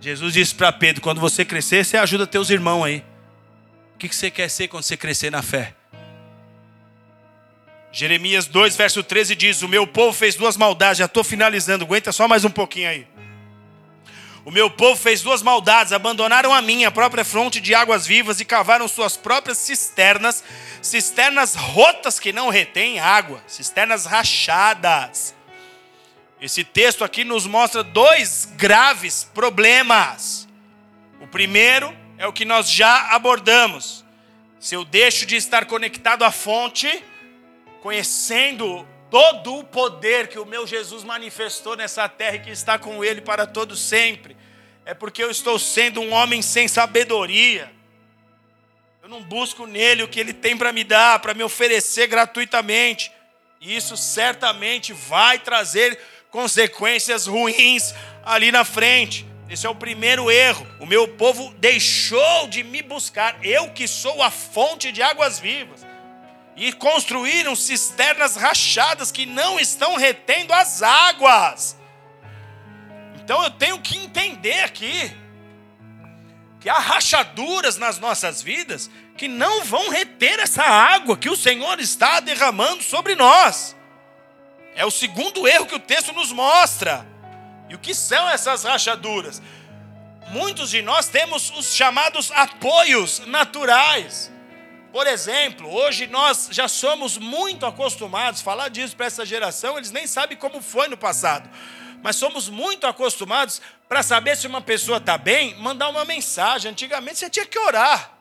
Jesus 0.00 0.32
disse 0.32 0.54
para 0.54 0.72
Pedro: 0.72 1.02
quando 1.02 1.20
você 1.20 1.44
crescer, 1.44 1.84
você 1.84 1.98
ajuda 1.98 2.26
teus 2.26 2.48
irmãos 2.48 2.84
aí. 2.84 3.04
O 3.94 3.98
que 3.98 4.08
você 4.08 4.30
quer 4.30 4.48
ser 4.48 4.68
quando 4.68 4.84
você 4.84 4.96
crescer 4.96 5.30
na 5.30 5.42
fé? 5.42 5.74
Jeremias 7.92 8.46
2, 8.46 8.76
verso 8.76 9.02
13 9.02 9.34
diz: 9.34 9.62
O 9.62 9.68
meu 9.68 9.86
povo 9.86 10.12
fez 10.12 10.36
duas 10.36 10.56
maldades. 10.56 10.98
Já 10.98 11.06
estou 11.06 11.24
finalizando, 11.24 11.84
aguenta 11.84 12.12
só 12.12 12.28
mais 12.28 12.44
um 12.44 12.50
pouquinho 12.50 12.88
aí. 12.88 13.06
O 14.44 14.50
meu 14.50 14.70
povo 14.70 15.00
fez 15.00 15.20
duas 15.20 15.42
maldades, 15.42 15.92
abandonaram 15.92 16.52
a 16.54 16.62
minha 16.62 16.90
própria 16.90 17.24
fonte 17.24 17.60
de 17.60 17.74
águas 17.74 18.06
vivas 18.06 18.40
e 18.40 18.44
cavaram 18.44 18.88
suas 18.88 19.16
próprias 19.16 19.58
cisternas, 19.58 20.42
cisternas 20.80 21.54
rotas 21.54 22.18
que 22.18 22.32
não 22.32 22.48
retêm 22.48 22.98
água, 22.98 23.42
cisternas 23.46 24.06
rachadas. 24.06 25.34
Esse 26.40 26.64
texto 26.64 27.04
aqui 27.04 27.22
nos 27.22 27.46
mostra 27.46 27.82
dois 27.82 28.48
graves 28.56 29.24
problemas. 29.34 30.48
O 31.20 31.26
primeiro 31.26 31.94
é 32.16 32.26
o 32.26 32.32
que 32.32 32.46
nós 32.46 32.70
já 32.70 33.08
abordamos. 33.10 34.04
Se 34.58 34.74
eu 34.74 34.84
deixo 34.86 35.26
de 35.26 35.36
estar 35.36 35.66
conectado 35.66 36.24
à 36.24 36.30
fonte, 36.30 37.04
conhecendo 37.80 38.86
todo 39.10 39.58
o 39.58 39.64
poder 39.64 40.28
que 40.28 40.38
o 40.38 40.46
meu 40.46 40.66
Jesus 40.66 41.02
manifestou 41.02 41.76
nessa 41.76 42.08
terra 42.08 42.36
e 42.36 42.40
que 42.40 42.50
está 42.50 42.78
com 42.78 43.04
ele 43.04 43.20
para 43.20 43.46
todo 43.46 43.76
sempre, 43.76 44.36
é 44.84 44.94
porque 44.94 45.22
eu 45.22 45.30
estou 45.30 45.58
sendo 45.58 46.00
um 46.00 46.12
homem 46.12 46.40
sem 46.42 46.68
sabedoria. 46.68 47.70
Eu 49.02 49.08
não 49.08 49.22
busco 49.22 49.66
nele 49.66 50.02
o 50.02 50.08
que 50.08 50.20
ele 50.20 50.32
tem 50.32 50.56
para 50.56 50.72
me 50.72 50.84
dar, 50.84 51.18
para 51.18 51.34
me 51.34 51.42
oferecer 51.42 52.06
gratuitamente. 52.06 53.10
E 53.60 53.74
isso 53.76 53.96
certamente 53.96 54.92
vai 54.92 55.38
trazer 55.38 55.98
consequências 56.30 57.26
ruins 57.26 57.94
ali 58.24 58.52
na 58.52 58.64
frente. 58.64 59.26
Esse 59.48 59.66
é 59.66 59.70
o 59.70 59.74
primeiro 59.74 60.30
erro. 60.30 60.66
O 60.78 60.86
meu 60.86 61.08
povo 61.08 61.52
deixou 61.58 62.46
de 62.46 62.62
me 62.62 62.82
buscar, 62.82 63.44
eu 63.44 63.70
que 63.70 63.88
sou 63.88 64.22
a 64.22 64.30
fonte 64.30 64.92
de 64.92 65.02
águas 65.02 65.40
vivas. 65.40 65.89
E 66.60 66.72
construíram 66.74 67.56
cisternas 67.56 68.36
rachadas 68.36 69.10
que 69.10 69.24
não 69.24 69.58
estão 69.58 69.96
retendo 69.96 70.52
as 70.52 70.82
águas. 70.82 71.74
Então 73.16 73.42
eu 73.42 73.50
tenho 73.50 73.80
que 73.80 73.96
entender 73.96 74.60
aqui 74.60 75.10
que 76.60 76.68
há 76.68 76.78
rachaduras 76.78 77.78
nas 77.78 77.98
nossas 77.98 78.42
vidas 78.42 78.90
que 79.16 79.26
não 79.26 79.64
vão 79.64 79.88
reter 79.88 80.38
essa 80.38 80.62
água 80.62 81.16
que 81.16 81.30
o 81.30 81.36
Senhor 81.36 81.80
está 81.80 82.20
derramando 82.20 82.82
sobre 82.82 83.14
nós. 83.14 83.74
É 84.74 84.84
o 84.84 84.90
segundo 84.90 85.48
erro 85.48 85.64
que 85.64 85.74
o 85.74 85.80
texto 85.80 86.12
nos 86.12 86.30
mostra. 86.30 87.06
E 87.70 87.74
o 87.74 87.78
que 87.78 87.94
são 87.94 88.28
essas 88.28 88.64
rachaduras? 88.64 89.40
Muitos 90.28 90.70
de 90.70 90.82
nós 90.82 91.08
temos 91.08 91.50
os 91.56 91.74
chamados 91.74 92.30
apoios 92.32 93.20
naturais. 93.26 94.30
Por 94.92 95.06
exemplo, 95.06 95.72
hoje 95.72 96.08
nós 96.08 96.48
já 96.50 96.66
somos 96.66 97.16
muito 97.16 97.64
acostumados, 97.64 98.40
falar 98.40 98.68
disso 98.68 98.96
para 98.96 99.06
essa 99.06 99.24
geração, 99.24 99.76
eles 99.76 99.92
nem 99.92 100.06
sabem 100.06 100.36
como 100.36 100.60
foi 100.60 100.88
no 100.88 100.96
passado, 100.96 101.48
mas 102.02 102.16
somos 102.16 102.48
muito 102.48 102.86
acostumados 102.86 103.62
para 103.88 104.02
saber 104.02 104.36
se 104.36 104.48
uma 104.48 104.60
pessoa 104.60 104.98
está 104.98 105.16
bem, 105.16 105.54
mandar 105.56 105.88
uma 105.90 106.04
mensagem. 106.04 106.70
Antigamente 106.70 107.18
você 107.18 107.30
tinha 107.30 107.46
que 107.46 107.58
orar. 107.58 108.12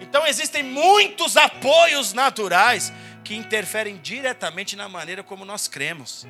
Então 0.00 0.26
existem 0.26 0.62
muitos 0.62 1.36
apoios 1.36 2.12
naturais 2.12 2.92
que 3.24 3.34
interferem 3.34 3.96
diretamente 3.96 4.76
na 4.76 4.88
maneira 4.88 5.22
como 5.22 5.44
nós 5.44 5.66
cremos. 5.66 6.26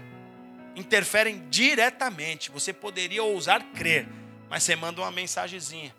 Interferem 0.75 1.47
diretamente. 1.51 2.51
Você 2.51 2.73
poderia 2.73 3.23
ousar 3.23 3.63
crer, 3.75 4.09
mas 4.49 4.63
você 4.63 4.75
manda 4.77 5.01
uma 5.03 5.11
mensagenzinha. 5.11 5.95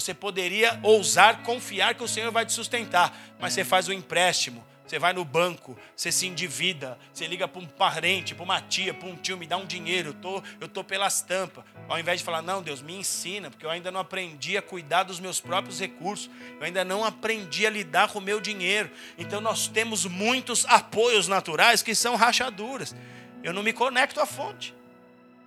Você 0.00 0.14
poderia 0.14 0.80
ousar 0.82 1.42
confiar 1.42 1.94
que 1.94 2.02
o 2.02 2.08
Senhor 2.08 2.32
vai 2.32 2.46
te 2.46 2.52
sustentar, 2.52 3.14
mas 3.38 3.52
você 3.52 3.64
faz 3.64 3.86
um 3.86 3.92
empréstimo, 3.92 4.64
você 4.86 4.98
vai 4.98 5.12
no 5.12 5.24
banco, 5.24 5.78
você 5.94 6.10
se 6.10 6.26
endivida, 6.26 6.98
você 7.12 7.26
liga 7.26 7.46
para 7.46 7.60
um 7.60 7.66
parente, 7.66 8.34
para 8.34 8.42
uma 8.42 8.60
tia, 8.60 8.94
para 8.94 9.08
um 9.08 9.14
tio, 9.14 9.36
me 9.36 9.46
dá 9.46 9.56
um 9.56 9.66
dinheiro, 9.66 10.08
eu 10.08 10.14
tô, 10.14 10.42
eu 10.58 10.66
tô 10.66 10.82
pelas 10.82 11.20
tampas. 11.20 11.64
Ao 11.88 11.98
invés 11.98 12.18
de 12.18 12.24
falar, 12.24 12.42
não, 12.42 12.62
Deus, 12.62 12.82
me 12.82 12.94
ensina, 12.96 13.50
porque 13.50 13.64
eu 13.64 13.70
ainda 13.70 13.92
não 13.92 14.00
aprendi 14.00 14.56
a 14.56 14.62
cuidar 14.62 15.04
dos 15.04 15.20
meus 15.20 15.38
próprios 15.38 15.78
recursos, 15.78 16.28
eu 16.58 16.64
ainda 16.64 16.82
não 16.82 17.04
aprendi 17.04 17.66
a 17.66 17.70
lidar 17.70 18.08
com 18.08 18.18
o 18.18 18.22
meu 18.22 18.40
dinheiro. 18.40 18.90
Então 19.18 19.40
nós 19.40 19.68
temos 19.68 20.06
muitos 20.06 20.64
apoios 20.64 21.28
naturais 21.28 21.82
que 21.82 21.94
são 21.94 22.16
rachaduras. 22.16 22.96
Eu 23.44 23.52
não 23.52 23.62
me 23.62 23.72
conecto 23.72 24.18
à 24.20 24.26
fonte, 24.26 24.74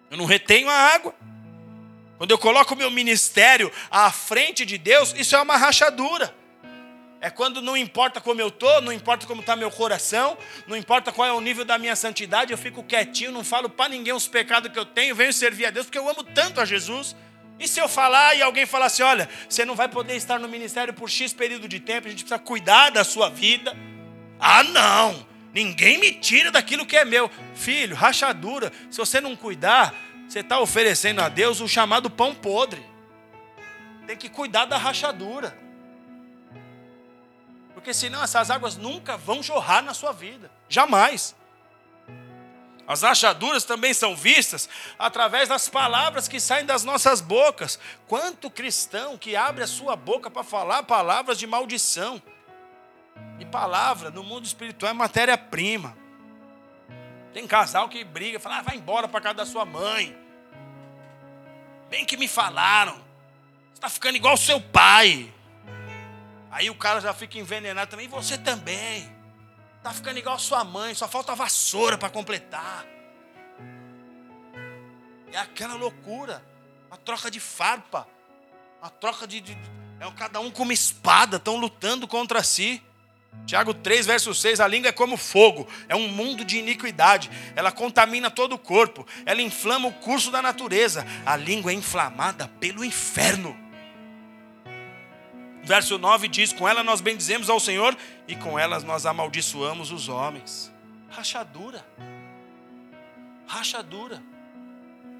eu 0.09 0.17
não 0.17 0.25
retenho 0.25 0.69
a 0.69 0.73
água. 0.73 1.13
Quando 2.23 2.31
eu 2.31 2.37
coloco 2.37 2.73
o 2.73 2.77
meu 2.77 2.89
ministério 2.89 3.69
à 3.91 4.09
frente 4.09 4.63
de 4.63 4.77
Deus, 4.77 5.13
isso 5.17 5.35
é 5.35 5.41
uma 5.41 5.57
rachadura. 5.57 6.33
É 7.19 7.29
quando 7.29 7.61
não 7.61 7.75
importa 7.75 8.21
como 8.21 8.39
eu 8.39 8.47
estou, 8.47 8.81
não 8.81 8.93
importa 8.93 9.27
como 9.27 9.41
está 9.41 9.57
meu 9.57 9.69
coração, 9.69 10.37
não 10.65 10.77
importa 10.77 11.11
qual 11.11 11.27
é 11.27 11.33
o 11.33 11.41
nível 11.41 11.65
da 11.65 11.77
minha 11.77 11.97
santidade, 11.97 12.53
eu 12.53 12.57
fico 12.57 12.81
quietinho, 12.81 13.33
não 13.33 13.43
falo 13.43 13.69
para 13.69 13.89
ninguém 13.89 14.13
os 14.13 14.25
pecados 14.25 14.71
que 14.71 14.79
eu 14.79 14.85
tenho, 14.85 15.13
venho 15.13 15.33
servir 15.33 15.65
a 15.65 15.69
Deus, 15.69 15.87
porque 15.87 15.97
eu 15.97 16.07
amo 16.07 16.23
tanto 16.23 16.61
a 16.61 16.65
Jesus. 16.65 17.13
E 17.59 17.67
se 17.67 17.81
eu 17.81 17.89
falar 17.89 18.35
e 18.35 18.41
alguém 18.41 18.65
falar 18.65 18.85
assim: 18.85 19.03
olha, 19.03 19.27
você 19.49 19.65
não 19.65 19.75
vai 19.75 19.89
poder 19.89 20.15
estar 20.15 20.39
no 20.39 20.47
ministério 20.47 20.93
por 20.93 21.09
X 21.09 21.33
período 21.33 21.67
de 21.67 21.81
tempo, 21.81 22.07
a 22.07 22.09
gente 22.09 22.23
precisa 22.23 22.39
cuidar 22.39 22.89
da 22.89 23.03
sua 23.03 23.29
vida. 23.29 23.75
Ah, 24.39 24.63
não! 24.63 25.27
Ninguém 25.53 25.97
me 25.97 26.13
tira 26.13 26.51
daquilo 26.51 26.85
que 26.85 26.95
é 26.95 27.03
meu. 27.03 27.29
Filho, 27.53 27.97
rachadura. 27.97 28.71
Se 28.89 28.97
você 28.97 29.19
não 29.19 29.35
cuidar, 29.35 29.93
você 30.33 30.39
está 30.39 30.59
oferecendo 30.59 31.21
a 31.21 31.29
Deus 31.29 31.61
o 31.61 31.67
chamado 31.67 32.09
pão 32.09 32.33
podre. 32.33 32.83
Tem 34.05 34.17
que 34.17 34.29
cuidar 34.29 34.65
da 34.65 34.77
rachadura 34.77 35.63
porque 37.83 37.93
senão 37.93 38.23
essas 38.23 38.49
águas 38.49 38.77
nunca 38.77 39.17
vão 39.17 39.43
jorrar 39.43 39.83
na 39.83 39.93
sua 39.93 40.13
vida, 40.13 40.49
jamais. 40.69 41.35
As 42.87 43.01
rachaduras 43.01 43.65
também 43.65 43.93
são 43.93 44.15
vistas 44.15 44.69
através 44.97 45.49
das 45.49 45.67
palavras 45.67 46.29
que 46.29 46.39
saem 46.39 46.65
das 46.65 46.85
nossas 46.85 47.19
bocas. 47.19 47.77
Quanto 48.07 48.49
cristão 48.49 49.17
que 49.17 49.35
abre 49.35 49.65
a 49.65 49.67
sua 49.67 49.97
boca 49.97 50.31
para 50.31 50.45
falar 50.45 50.83
palavras 50.83 51.37
de 51.37 51.45
maldição. 51.45 52.21
E 53.37 53.43
palavra 53.43 54.09
no 54.09 54.23
mundo 54.23 54.45
espiritual 54.45 54.89
é 54.89 54.93
matéria-prima. 54.93 55.93
Tem 57.33 57.45
casal 57.45 57.89
que 57.89 58.01
briga, 58.05 58.39
fala, 58.39 58.59
ah, 58.59 58.61
vai 58.61 58.77
embora 58.77 59.09
para 59.09 59.19
casa 59.19 59.35
da 59.35 59.45
sua 59.45 59.65
mãe. 59.65 60.22
Bem 61.93 62.05
que 62.05 62.17
me 62.17 62.27
falaram, 62.27 62.93
você 62.95 63.75
está 63.75 63.87
ficando 63.87 64.15
igual 64.15 64.35
seu 64.35 64.59
pai. 64.59 65.31
Aí 66.49 66.67
o 66.67 66.73
cara 66.73 66.99
já 66.99 67.13
fica 67.13 67.37
envenenado 67.37 67.91
também. 67.91 68.07
E 68.07 68.09
você 68.09 68.35
também. 68.35 69.07
Tá 69.83 69.93
ficando 69.93 70.17
igual 70.17 70.39
sua 70.39 70.63
mãe, 70.63 70.95
só 70.95 71.07
falta 71.07 71.35
vassoura 71.35 71.95
para 71.95 72.09
completar. 72.09 72.83
É 75.31 75.37
aquela 75.37 75.75
loucura. 75.75 76.43
A 76.89 76.97
troca 76.97 77.29
de 77.29 77.39
farpa. 77.39 78.07
A 78.81 78.89
troca 78.89 79.27
de. 79.27 79.39
de 79.39 79.55
é 79.99 80.11
cada 80.17 80.39
um 80.39 80.49
com 80.49 80.63
uma 80.63 80.73
espada, 80.73 81.37
estão 81.37 81.57
lutando 81.57 82.07
contra 82.07 82.41
si. 82.41 82.81
Tiago 83.45 83.73
3, 83.73 84.05
verso 84.05 84.33
6: 84.33 84.59
A 84.59 84.67
língua 84.67 84.89
é 84.89 84.91
como 84.91 85.17
fogo, 85.17 85.67
é 85.89 85.95
um 85.95 86.07
mundo 86.07 86.45
de 86.45 86.57
iniquidade, 86.57 87.29
ela 87.55 87.71
contamina 87.71 88.31
todo 88.31 88.53
o 88.53 88.59
corpo, 88.59 89.05
ela 89.25 89.41
inflama 89.41 89.87
o 89.87 89.93
curso 89.93 90.31
da 90.31 90.41
natureza, 90.41 91.05
a 91.25 91.35
língua 91.35 91.71
é 91.71 91.75
inflamada 91.75 92.47
pelo 92.59 92.83
inferno 92.83 93.63
verso 95.63 95.97
9 95.97 96.27
diz: 96.27 96.53
Com 96.53 96.67
ela 96.67 96.83
nós 96.83 97.01
bendizemos 97.01 97.49
ao 97.49 97.59
Senhor 97.59 97.97
e 98.27 98.35
com 98.35 98.59
elas 98.59 98.83
nós 98.83 99.05
amaldiçoamos 99.05 99.91
os 99.91 100.09
homens. 100.09 100.71
Rachadura. 101.09 101.85
Rachadura. 103.47 104.21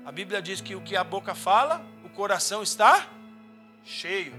A 0.06 0.12
Bíblia 0.12 0.42
diz 0.42 0.60
que 0.60 0.76
o 0.76 0.82
que 0.82 0.96
a 0.96 1.04
boca 1.04 1.34
fala, 1.34 1.86
o 2.04 2.10
coração 2.10 2.62
está 2.62 3.08
cheio. 3.86 4.34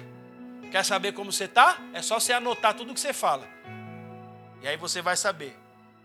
Quer 0.70 0.84
saber 0.84 1.12
como 1.12 1.32
você 1.32 1.44
está? 1.44 1.78
É 1.92 2.02
só 2.02 2.20
você 2.20 2.32
anotar 2.32 2.74
tudo 2.74 2.92
que 2.92 3.00
você 3.00 3.12
fala. 3.12 3.48
E 4.64 4.66
aí 4.66 4.78
você 4.78 5.02
vai 5.02 5.14
saber. 5.14 5.54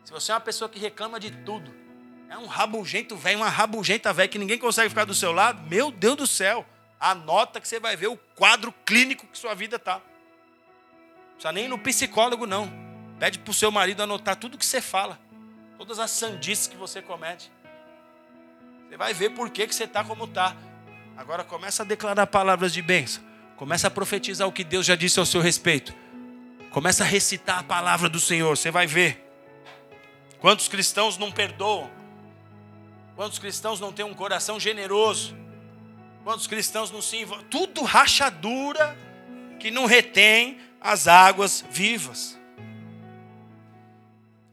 Se 0.03 0.11
você 0.11 0.34
é 0.34 0.36
uma 0.36 0.41
pessoa 0.41 0.68
que 0.68 0.77
reclama 0.77 1.18
de 1.18 1.31
tudo, 1.31 1.73
é 2.30 2.38
um 2.38 2.45
rabugento 2.45 3.15
velho, 3.15 3.38
uma 3.38 3.48
rabugenta 3.48 4.11
velha 4.11 4.27
que 4.27 4.38
ninguém 4.38 4.57
consegue 4.57 4.90
ficar 4.90 5.06
do 5.06 5.14
seu 5.14 5.31
lado, 5.31 5.65
meu 5.69 5.90
Deus 5.90 6.18
do 6.18 6.27
céu. 6.27 6.65
Anota 6.99 7.61
que 7.61 7.68
você 7.69 7.80
vai 7.80 7.95
ver 7.95 8.07
o 8.07 8.18
quadro 8.36 8.73
clínico 8.86 9.26
que 9.27 9.38
sua 9.38 9.53
vida 9.53 9.77
está. 9.77 9.94
Não 9.94 10.02
precisa 11.36 11.52
nem 11.53 11.65
ir 11.65 11.68
no 11.69 11.80
psicólogo, 11.80 12.45
não. 12.45 12.69
Pede 13.18 13.40
para 13.40 13.49
o 13.49 13.53
seu 13.53 13.72
marido 13.72 14.03
anotar 14.03 14.36
tudo 14.36 14.57
que 14.57 14.65
você 14.65 14.81
fala. 14.81 15.18
Todas 15.77 15.98
as 15.98 16.11
sandices 16.11 16.68
que 16.68 16.76
você 16.76 17.02
comete. 17.02 17.49
Você 18.90 18.98
vai 18.98 19.14
ver 19.14 19.30
por 19.30 19.49
que, 19.52 19.68
que 19.68 19.73
você 19.73 19.86
está 19.86 20.03
como 20.03 20.26
está. 20.26 20.53
Agora 21.15 21.45
começa 21.45 21.84
a 21.84 21.86
declarar 21.86 22.27
palavras 22.27 22.73
de 22.73 22.81
bênção. 22.81 23.23
Começa 23.56 23.88
a 23.88 23.90
profetizar 23.90 24.45
o 24.45 24.52
que 24.52 24.65
Deus 24.65 24.86
já 24.86 24.98
disse 24.98 25.18
ao 25.18 25.26
seu 25.26 25.40
respeito. 25.40 25.95
Começa 26.71 27.03
a 27.03 27.07
recitar 27.07 27.59
a 27.59 27.63
palavra 27.63 28.07
do 28.07 28.19
Senhor. 28.19 28.55
Você 28.55 28.69
vai 28.69 28.85
ver. 28.85 29.25
Quantos 30.39 30.67
cristãos 30.67 31.17
não 31.17 31.31
perdoam? 31.31 31.89
Quantos 33.15 33.39
cristãos 33.39 33.79
não 33.79 33.91
têm 33.91 34.05
um 34.05 34.13
coração 34.13 34.59
generoso? 34.59 35.35
Quantos 36.23 36.47
cristãos 36.47 36.91
não 36.91 37.01
se 37.01 37.17
envolvem? 37.17 37.45
Tudo 37.47 37.83
rachadura 37.83 38.97
que 39.59 39.71
não 39.71 39.85
retém 39.85 40.59
as 40.79 41.07
águas 41.07 41.65
vivas. 41.69 42.39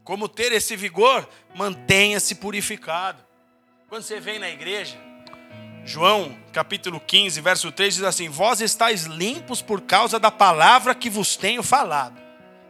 Como 0.03 0.27
ter 0.27 0.51
esse 0.51 0.75
vigor? 0.75 1.27
Mantenha-se 1.55 2.35
purificado. 2.35 3.23
Quando 3.87 4.03
você 4.03 4.19
vem 4.19 4.39
na 4.39 4.49
igreja, 4.49 4.97
João 5.87 6.37
capítulo 6.51 6.99
15, 6.99 7.39
verso 7.39 7.71
3 7.71 7.95
diz 7.95 8.03
assim: 8.03 8.27
Vós 8.27 8.59
estáis 8.59 9.05
limpos 9.05 9.61
por 9.61 9.79
causa 9.79 10.19
da 10.19 10.29
palavra 10.29 10.93
que 10.93 11.09
vos 11.09 11.37
tenho 11.37 11.63
falado. 11.63 12.21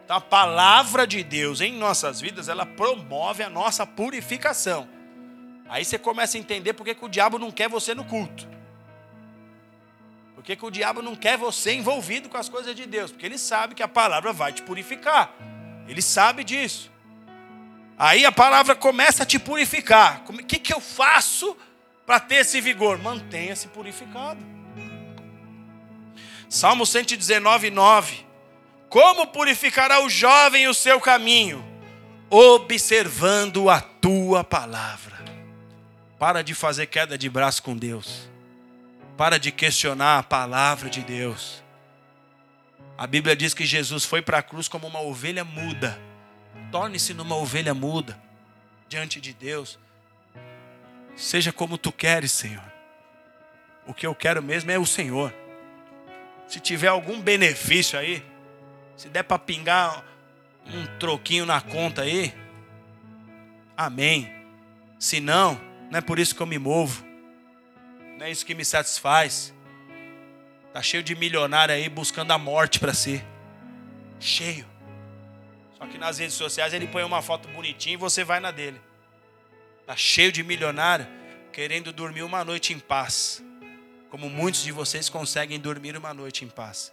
Então, 0.05 0.17
a 0.17 0.21
palavra 0.21 1.07
de 1.07 1.23
Deus 1.23 1.59
em 1.59 1.73
nossas 1.73 2.21
vidas, 2.21 2.47
ela 2.47 2.63
promove 2.63 3.41
a 3.41 3.49
nossa 3.49 3.87
purificação. 3.87 4.87
Aí 5.67 5.83
você 5.83 5.97
começa 5.97 6.37
a 6.37 6.39
entender 6.39 6.73
por 6.73 6.85
que 6.85 6.95
o 7.03 7.09
diabo 7.09 7.39
não 7.39 7.49
quer 7.49 7.67
você 7.67 7.95
no 7.95 8.05
culto. 8.05 8.47
Por 10.35 10.43
que 10.43 10.55
o 10.61 10.69
diabo 10.69 11.01
não 11.01 11.15
quer 11.15 11.39
você 11.39 11.73
envolvido 11.73 12.29
com 12.29 12.37
as 12.37 12.47
coisas 12.47 12.75
de 12.75 12.85
Deus? 12.85 13.11
Porque 13.11 13.25
ele 13.25 13.39
sabe 13.39 13.73
que 13.73 13.81
a 13.81 13.87
palavra 13.87 14.31
vai 14.31 14.53
te 14.53 14.61
purificar. 14.61 15.33
Ele 15.87 16.03
sabe 16.03 16.43
disso. 16.43 16.91
Aí 17.97 18.27
a 18.27 18.31
palavra 18.31 18.75
começa 18.75 19.23
a 19.23 19.25
te 19.25 19.39
purificar. 19.39 20.23
O 20.29 20.33
que, 20.45 20.59
que 20.59 20.71
eu 20.71 20.79
faço 20.79 21.57
para 22.07 22.21
ter 22.21 22.35
esse 22.35 22.61
vigor? 22.61 22.97
Mantenha-se 22.97 23.67
purificado. 23.67 24.39
Salmo 26.49 26.85
119, 26.85 27.69
9. 27.69 28.25
Como 28.87 29.27
purificará 29.27 30.01
o 30.01 30.09
jovem 30.09 30.69
o 30.69 30.73
seu 30.73 31.01
caminho? 31.01 31.63
Observando 32.29 33.69
a 33.69 33.81
tua 33.81 34.41
palavra. 34.41 35.17
Para 36.17 36.41
de 36.41 36.55
fazer 36.55 36.85
queda 36.85 37.17
de 37.17 37.29
braço 37.29 37.61
com 37.61 37.75
Deus. 37.75 38.29
Para 39.17 39.37
de 39.37 39.51
questionar 39.51 40.19
a 40.19 40.23
palavra 40.23 40.89
de 40.89 41.01
Deus. 41.01 41.61
A 42.97 43.05
Bíblia 43.05 43.35
diz 43.35 43.53
que 43.53 43.65
Jesus 43.65 44.05
foi 44.05 44.21
para 44.21 44.37
a 44.37 44.43
cruz 44.43 44.69
como 44.69 44.87
uma 44.87 45.01
ovelha 45.01 45.43
muda. 45.43 45.99
Torne-se 46.71 47.13
numa 47.13 47.35
ovelha 47.35 47.73
muda 47.73 48.17
diante 48.87 49.19
de 49.19 49.33
Deus. 49.33 49.77
Seja 51.17 51.51
como 51.51 51.79
tu 51.79 51.91
queres, 51.91 52.31
Senhor. 52.31 52.63
O 53.87 53.93
que 53.93 54.05
eu 54.05 54.13
quero 54.13 54.41
mesmo 54.41 54.69
é 54.69 54.77
o 54.77 54.85
Senhor. 54.85 55.33
Se 56.47 56.59
tiver 56.59 56.87
algum 56.87 57.19
benefício 57.19 57.97
aí, 57.97 58.23
se 58.95 59.09
der 59.09 59.23
para 59.23 59.39
pingar 59.39 60.05
um 60.67 60.85
troquinho 60.99 61.45
na 61.45 61.59
conta 61.59 62.03
aí, 62.03 62.33
amém. 63.75 64.31
Se 64.99 65.19
não, 65.19 65.59
não 65.89 65.97
é 65.97 66.01
por 66.01 66.19
isso 66.19 66.35
que 66.35 66.41
eu 66.41 66.47
me 66.47 66.59
movo. 66.59 67.03
Não 68.17 68.25
é 68.25 68.31
isso 68.31 68.45
que 68.45 68.53
me 68.53 68.63
satisfaz. 68.63 69.53
Tá 70.71 70.81
cheio 70.83 71.01
de 71.01 71.15
milionário 71.15 71.73
aí 71.73 71.89
buscando 71.89 72.31
a 72.31 72.37
morte 72.37 72.79
para 72.79 72.93
si. 72.93 73.23
Cheio. 74.19 74.65
Só 75.77 75.87
que 75.87 75.97
nas 75.97 76.19
redes 76.19 76.35
sociais 76.35 76.73
ele 76.73 76.87
põe 76.87 77.03
uma 77.03 77.21
foto 77.21 77.47
bonitinha 77.49 77.93
e 77.93 77.97
você 77.97 78.23
vai 78.23 78.39
na 78.39 78.51
dele. 78.51 78.79
Tá 79.87 79.95
cheio 79.95 80.33
de 80.33 80.43
milionário 80.43 81.07
querendo 81.53 81.93
dormir 81.93 82.21
uma 82.21 82.43
noite 82.43 82.73
em 82.73 82.79
paz. 82.79 83.41
Como 84.09 84.29
muitos 84.29 84.61
de 84.61 84.71
vocês 84.73 85.07
conseguem 85.07 85.57
dormir 85.57 85.95
uma 85.95 86.13
noite 86.13 86.43
em 86.43 86.49
paz. 86.49 86.91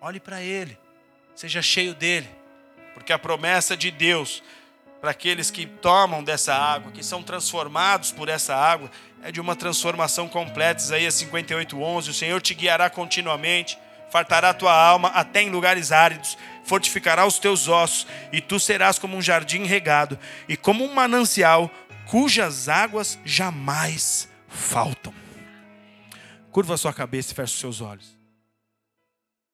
Olhe 0.00 0.18
para 0.18 0.40
ele. 0.40 0.78
Seja 1.34 1.60
cheio 1.60 1.92
dele, 1.92 2.26
porque 2.94 3.12
a 3.12 3.18
promessa 3.18 3.76
de 3.76 3.90
Deus 3.90 4.42
para 4.98 5.10
aqueles 5.10 5.50
que 5.50 5.66
tomam 5.66 6.24
dessa 6.24 6.54
água, 6.54 6.90
que 6.90 7.04
são 7.04 7.22
transformados 7.22 8.12
por 8.12 8.30
essa 8.30 8.56
água, 8.56 8.90
é 9.22 9.30
de 9.30 9.38
uma 9.38 9.54
transformação 9.54 10.26
completa. 10.26 10.80
Isaías 10.80 11.14
58:11, 11.16 12.08
o 12.08 12.14
Senhor 12.14 12.40
te 12.40 12.54
guiará 12.54 12.88
continuamente, 12.88 13.78
fartará 14.10 14.54
tua 14.54 14.72
alma 14.72 15.08
até 15.08 15.42
em 15.42 15.50
lugares 15.50 15.92
áridos, 15.92 16.38
fortificará 16.64 17.26
os 17.26 17.38
teus 17.38 17.68
ossos, 17.68 18.06
e 18.32 18.40
tu 18.40 18.58
serás 18.58 18.98
como 18.98 19.18
um 19.18 19.22
jardim 19.22 19.64
regado 19.64 20.18
e 20.48 20.56
como 20.56 20.82
um 20.82 20.94
manancial 20.94 21.70
cujas 22.06 22.68
águas 22.68 23.18
jamais 23.24 24.28
faltam. 24.48 25.12
Curva 26.50 26.76
sua 26.76 26.92
cabeça 26.92 27.32
e 27.32 27.34
feche 27.34 27.52
os 27.52 27.60
seus 27.60 27.80
olhos. 27.80 28.15